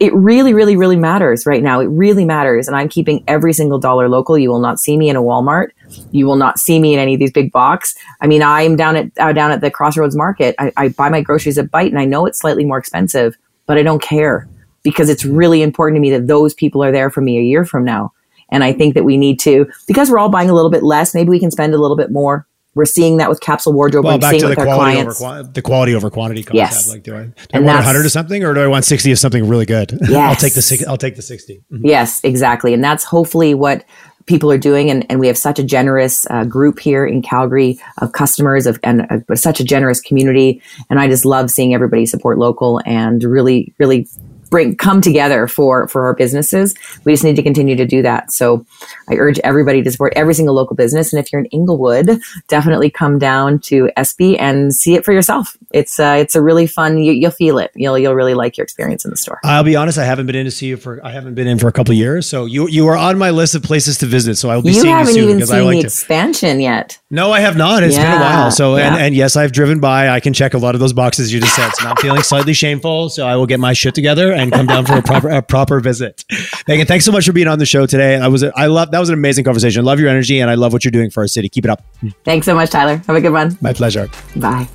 it 0.00 0.14
really, 0.14 0.54
really, 0.54 0.76
really 0.76 0.96
matters 0.96 1.44
right 1.44 1.62
now. 1.62 1.78
It 1.78 1.88
really 1.88 2.24
matters. 2.24 2.66
And 2.66 2.74
I'm 2.74 2.88
keeping 2.88 3.22
every 3.28 3.52
single 3.52 3.78
dollar 3.78 4.08
local. 4.08 4.38
You 4.38 4.48
will 4.48 4.58
not 4.58 4.80
see 4.80 4.96
me 4.96 5.10
in 5.10 5.14
a 5.14 5.22
Walmart. 5.22 5.68
You 6.10 6.24
will 6.26 6.36
not 6.36 6.58
see 6.58 6.80
me 6.80 6.94
in 6.94 6.98
any 6.98 7.12
of 7.14 7.20
these 7.20 7.30
big 7.30 7.52
box. 7.52 7.94
I 8.22 8.26
mean, 8.26 8.42
I'm 8.42 8.76
down 8.76 8.96
at, 8.96 9.10
uh, 9.20 9.34
down 9.34 9.52
at 9.52 9.60
the 9.60 9.70
Crossroads 9.70 10.16
Market. 10.16 10.54
I, 10.58 10.72
I 10.78 10.88
buy 10.88 11.10
my 11.10 11.20
groceries 11.20 11.58
at 11.58 11.70
Bite 11.70 11.90
and 11.90 12.00
I 12.00 12.06
know 12.06 12.24
it's 12.24 12.40
slightly 12.40 12.64
more 12.64 12.78
expensive, 12.78 13.36
but 13.66 13.76
I 13.76 13.82
don't 13.82 14.00
care 14.00 14.48
because 14.82 15.10
it's 15.10 15.26
really 15.26 15.60
important 15.60 15.98
to 15.98 16.00
me 16.00 16.10
that 16.10 16.26
those 16.26 16.54
people 16.54 16.82
are 16.82 16.90
there 16.90 17.10
for 17.10 17.20
me 17.20 17.38
a 17.38 17.42
year 17.42 17.66
from 17.66 17.84
now. 17.84 18.14
And 18.50 18.64
I 18.64 18.72
think 18.72 18.94
that 18.94 19.04
we 19.04 19.18
need 19.18 19.38
to, 19.40 19.66
because 19.86 20.10
we're 20.10 20.18
all 20.18 20.30
buying 20.30 20.48
a 20.48 20.54
little 20.54 20.70
bit 20.70 20.82
less, 20.82 21.14
maybe 21.14 21.28
we 21.28 21.38
can 21.38 21.50
spend 21.50 21.74
a 21.74 21.78
little 21.78 21.96
bit 21.96 22.10
more 22.10 22.46
we're 22.74 22.84
seeing 22.84 23.16
that 23.16 23.28
with 23.28 23.40
capsule 23.40 23.72
wardrobe. 23.72 24.04
Well, 24.04 24.18
back 24.18 24.38
to 24.38 24.48
the 24.48 24.54
quality 24.54 25.00
over 25.00 25.42
the 25.42 25.62
quality 25.62 25.94
over 25.94 26.10
quantity 26.10 26.42
concept. 26.42 26.56
Yes. 26.56 26.88
Like, 26.88 27.02
do 27.02 27.16
I, 27.16 27.24
do 27.24 27.34
I 27.54 27.60
want 27.60 27.84
hundred 27.84 28.06
or 28.06 28.08
something, 28.08 28.44
or 28.44 28.54
do 28.54 28.60
I 28.60 28.66
want 28.68 28.84
sixty 28.84 29.10
of 29.12 29.18
something 29.18 29.48
really 29.48 29.66
good? 29.66 29.98
Yes. 30.02 30.12
I'll 30.14 30.36
take 30.36 30.54
the 30.54 30.84
I'll 30.88 30.96
take 30.96 31.16
the 31.16 31.22
60 31.22 31.62
mm-hmm. 31.72 31.86
Yes, 31.86 32.20
exactly, 32.22 32.72
and 32.74 32.82
that's 32.82 33.04
hopefully 33.04 33.54
what 33.54 33.84
people 34.26 34.50
are 34.52 34.58
doing. 34.58 34.90
And, 34.90 35.04
and 35.10 35.18
we 35.18 35.26
have 35.26 35.36
such 35.36 35.58
a 35.58 35.64
generous 35.64 36.26
uh, 36.30 36.44
group 36.44 36.78
here 36.78 37.04
in 37.04 37.20
Calgary 37.20 37.80
of 37.98 38.12
customers 38.12 38.66
of 38.66 38.78
and 38.84 39.02
uh, 39.10 39.34
such 39.34 39.58
a 39.60 39.64
generous 39.64 40.00
community. 40.00 40.62
And 40.88 41.00
I 41.00 41.08
just 41.08 41.24
love 41.24 41.50
seeing 41.50 41.74
everybody 41.74 42.06
support 42.06 42.38
local 42.38 42.80
and 42.86 43.24
really, 43.24 43.74
really 43.78 44.06
bring 44.50 44.76
come 44.76 45.00
together 45.00 45.46
for 45.46 45.88
for 45.88 46.04
our 46.04 46.14
businesses. 46.14 46.74
We 47.04 47.12
just 47.12 47.24
need 47.24 47.36
to 47.36 47.42
continue 47.42 47.76
to 47.76 47.86
do 47.86 48.02
that. 48.02 48.32
So 48.32 48.66
I 49.08 49.14
urge 49.14 49.38
everybody 49.40 49.82
to 49.82 49.90
support 49.90 50.12
every 50.16 50.34
single 50.34 50.54
local 50.54 50.76
business. 50.76 51.12
And 51.12 51.20
if 51.20 51.32
you're 51.32 51.40
in 51.40 51.46
Inglewood, 51.46 52.20
definitely 52.48 52.90
come 52.90 53.18
down 53.18 53.60
to 53.60 53.90
SB 53.96 54.36
and 54.38 54.74
see 54.74 54.94
it 54.94 55.04
for 55.04 55.12
yourself. 55.12 55.56
It's 55.72 56.00
uh, 56.00 56.16
it's 56.18 56.34
a 56.34 56.42
really 56.42 56.66
fun. 56.66 56.98
You, 56.98 57.20
will 57.20 57.30
feel 57.30 57.58
it. 57.58 57.70
You'll 57.74 57.96
you'll 57.96 58.14
really 58.14 58.34
like 58.34 58.56
your 58.56 58.64
experience 58.64 59.04
in 59.04 59.10
the 59.10 59.16
store. 59.16 59.40
I'll 59.44 59.62
be 59.62 59.76
honest. 59.76 59.98
I 59.98 60.04
haven't 60.04 60.26
been 60.26 60.36
in 60.36 60.44
to 60.44 60.50
see 60.50 60.66
you 60.66 60.76
for. 60.76 61.04
I 61.04 61.12
haven't 61.12 61.34
been 61.34 61.46
in 61.46 61.58
for 61.58 61.68
a 61.68 61.72
couple 61.72 61.94
years. 61.94 62.28
So 62.28 62.44
you 62.44 62.68
you 62.68 62.88
are 62.88 62.96
on 62.96 63.18
my 63.18 63.30
list 63.30 63.54
of 63.54 63.62
places 63.62 63.98
to 63.98 64.06
visit. 64.06 64.36
So 64.36 64.50
I 64.50 64.56
will 64.56 64.62
be 64.62 64.72
you 64.72 64.80
seeing 64.82 64.98
you 64.98 65.06
soon 65.06 65.36
because 65.36 65.50
I 65.52 65.60
like 65.60 65.80
the 65.80 65.86
expansion 65.86 66.60
yet. 66.60 66.98
No, 67.10 67.30
I 67.30 67.40
have 67.40 67.56
not. 67.56 67.82
It's 67.82 67.96
yeah, 67.96 68.12
been 68.12 68.20
a 68.20 68.24
while. 68.24 68.50
So 68.50 68.76
yeah. 68.76 68.88
and 68.88 69.02
and 69.02 69.14
yes, 69.14 69.36
I've 69.36 69.52
driven 69.52 69.78
by. 69.78 70.08
I 70.08 70.18
can 70.18 70.32
check 70.32 70.54
a 70.54 70.58
lot 70.58 70.74
of 70.74 70.80
those 70.80 70.92
boxes 70.92 71.32
you 71.32 71.40
just 71.40 71.54
said. 71.54 71.70
So 71.74 71.86
I'm 71.86 71.96
feeling 71.96 72.22
slightly 72.22 72.52
shameful. 72.52 73.08
So 73.08 73.26
I 73.26 73.36
will 73.36 73.46
get 73.46 73.60
my 73.60 73.72
shit 73.72 73.94
together 73.94 74.32
and 74.40 74.52
come 74.52 74.66
down 74.66 74.86
for 74.86 74.94
a 74.94 75.02
proper 75.02 75.28
a 75.28 75.42
proper 75.42 75.80
visit. 75.80 76.24
Megan, 76.66 76.86
thanks 76.86 77.04
so 77.04 77.12
much 77.12 77.26
for 77.26 77.32
being 77.32 77.48
on 77.48 77.58
the 77.58 77.66
show 77.66 77.86
today. 77.86 78.16
I 78.16 78.28
was 78.28 78.42
I 78.42 78.66
love 78.66 78.90
that 78.90 78.98
was 78.98 79.08
an 79.08 79.14
amazing 79.14 79.44
conversation. 79.44 79.80
I 79.80 79.84
love 79.84 80.00
your 80.00 80.08
energy 80.08 80.40
and 80.40 80.50
I 80.50 80.54
love 80.54 80.72
what 80.72 80.84
you're 80.84 80.92
doing 80.92 81.10
for 81.10 81.22
our 81.22 81.28
city. 81.28 81.48
Keep 81.48 81.64
it 81.64 81.70
up. 81.70 81.82
Thanks 82.24 82.46
so 82.46 82.54
much, 82.54 82.70
Tyler. 82.70 82.96
Have 83.06 83.16
a 83.16 83.20
good 83.20 83.32
one. 83.32 83.56
My 83.60 83.72
pleasure. 83.72 84.08
Bye. 84.36 84.68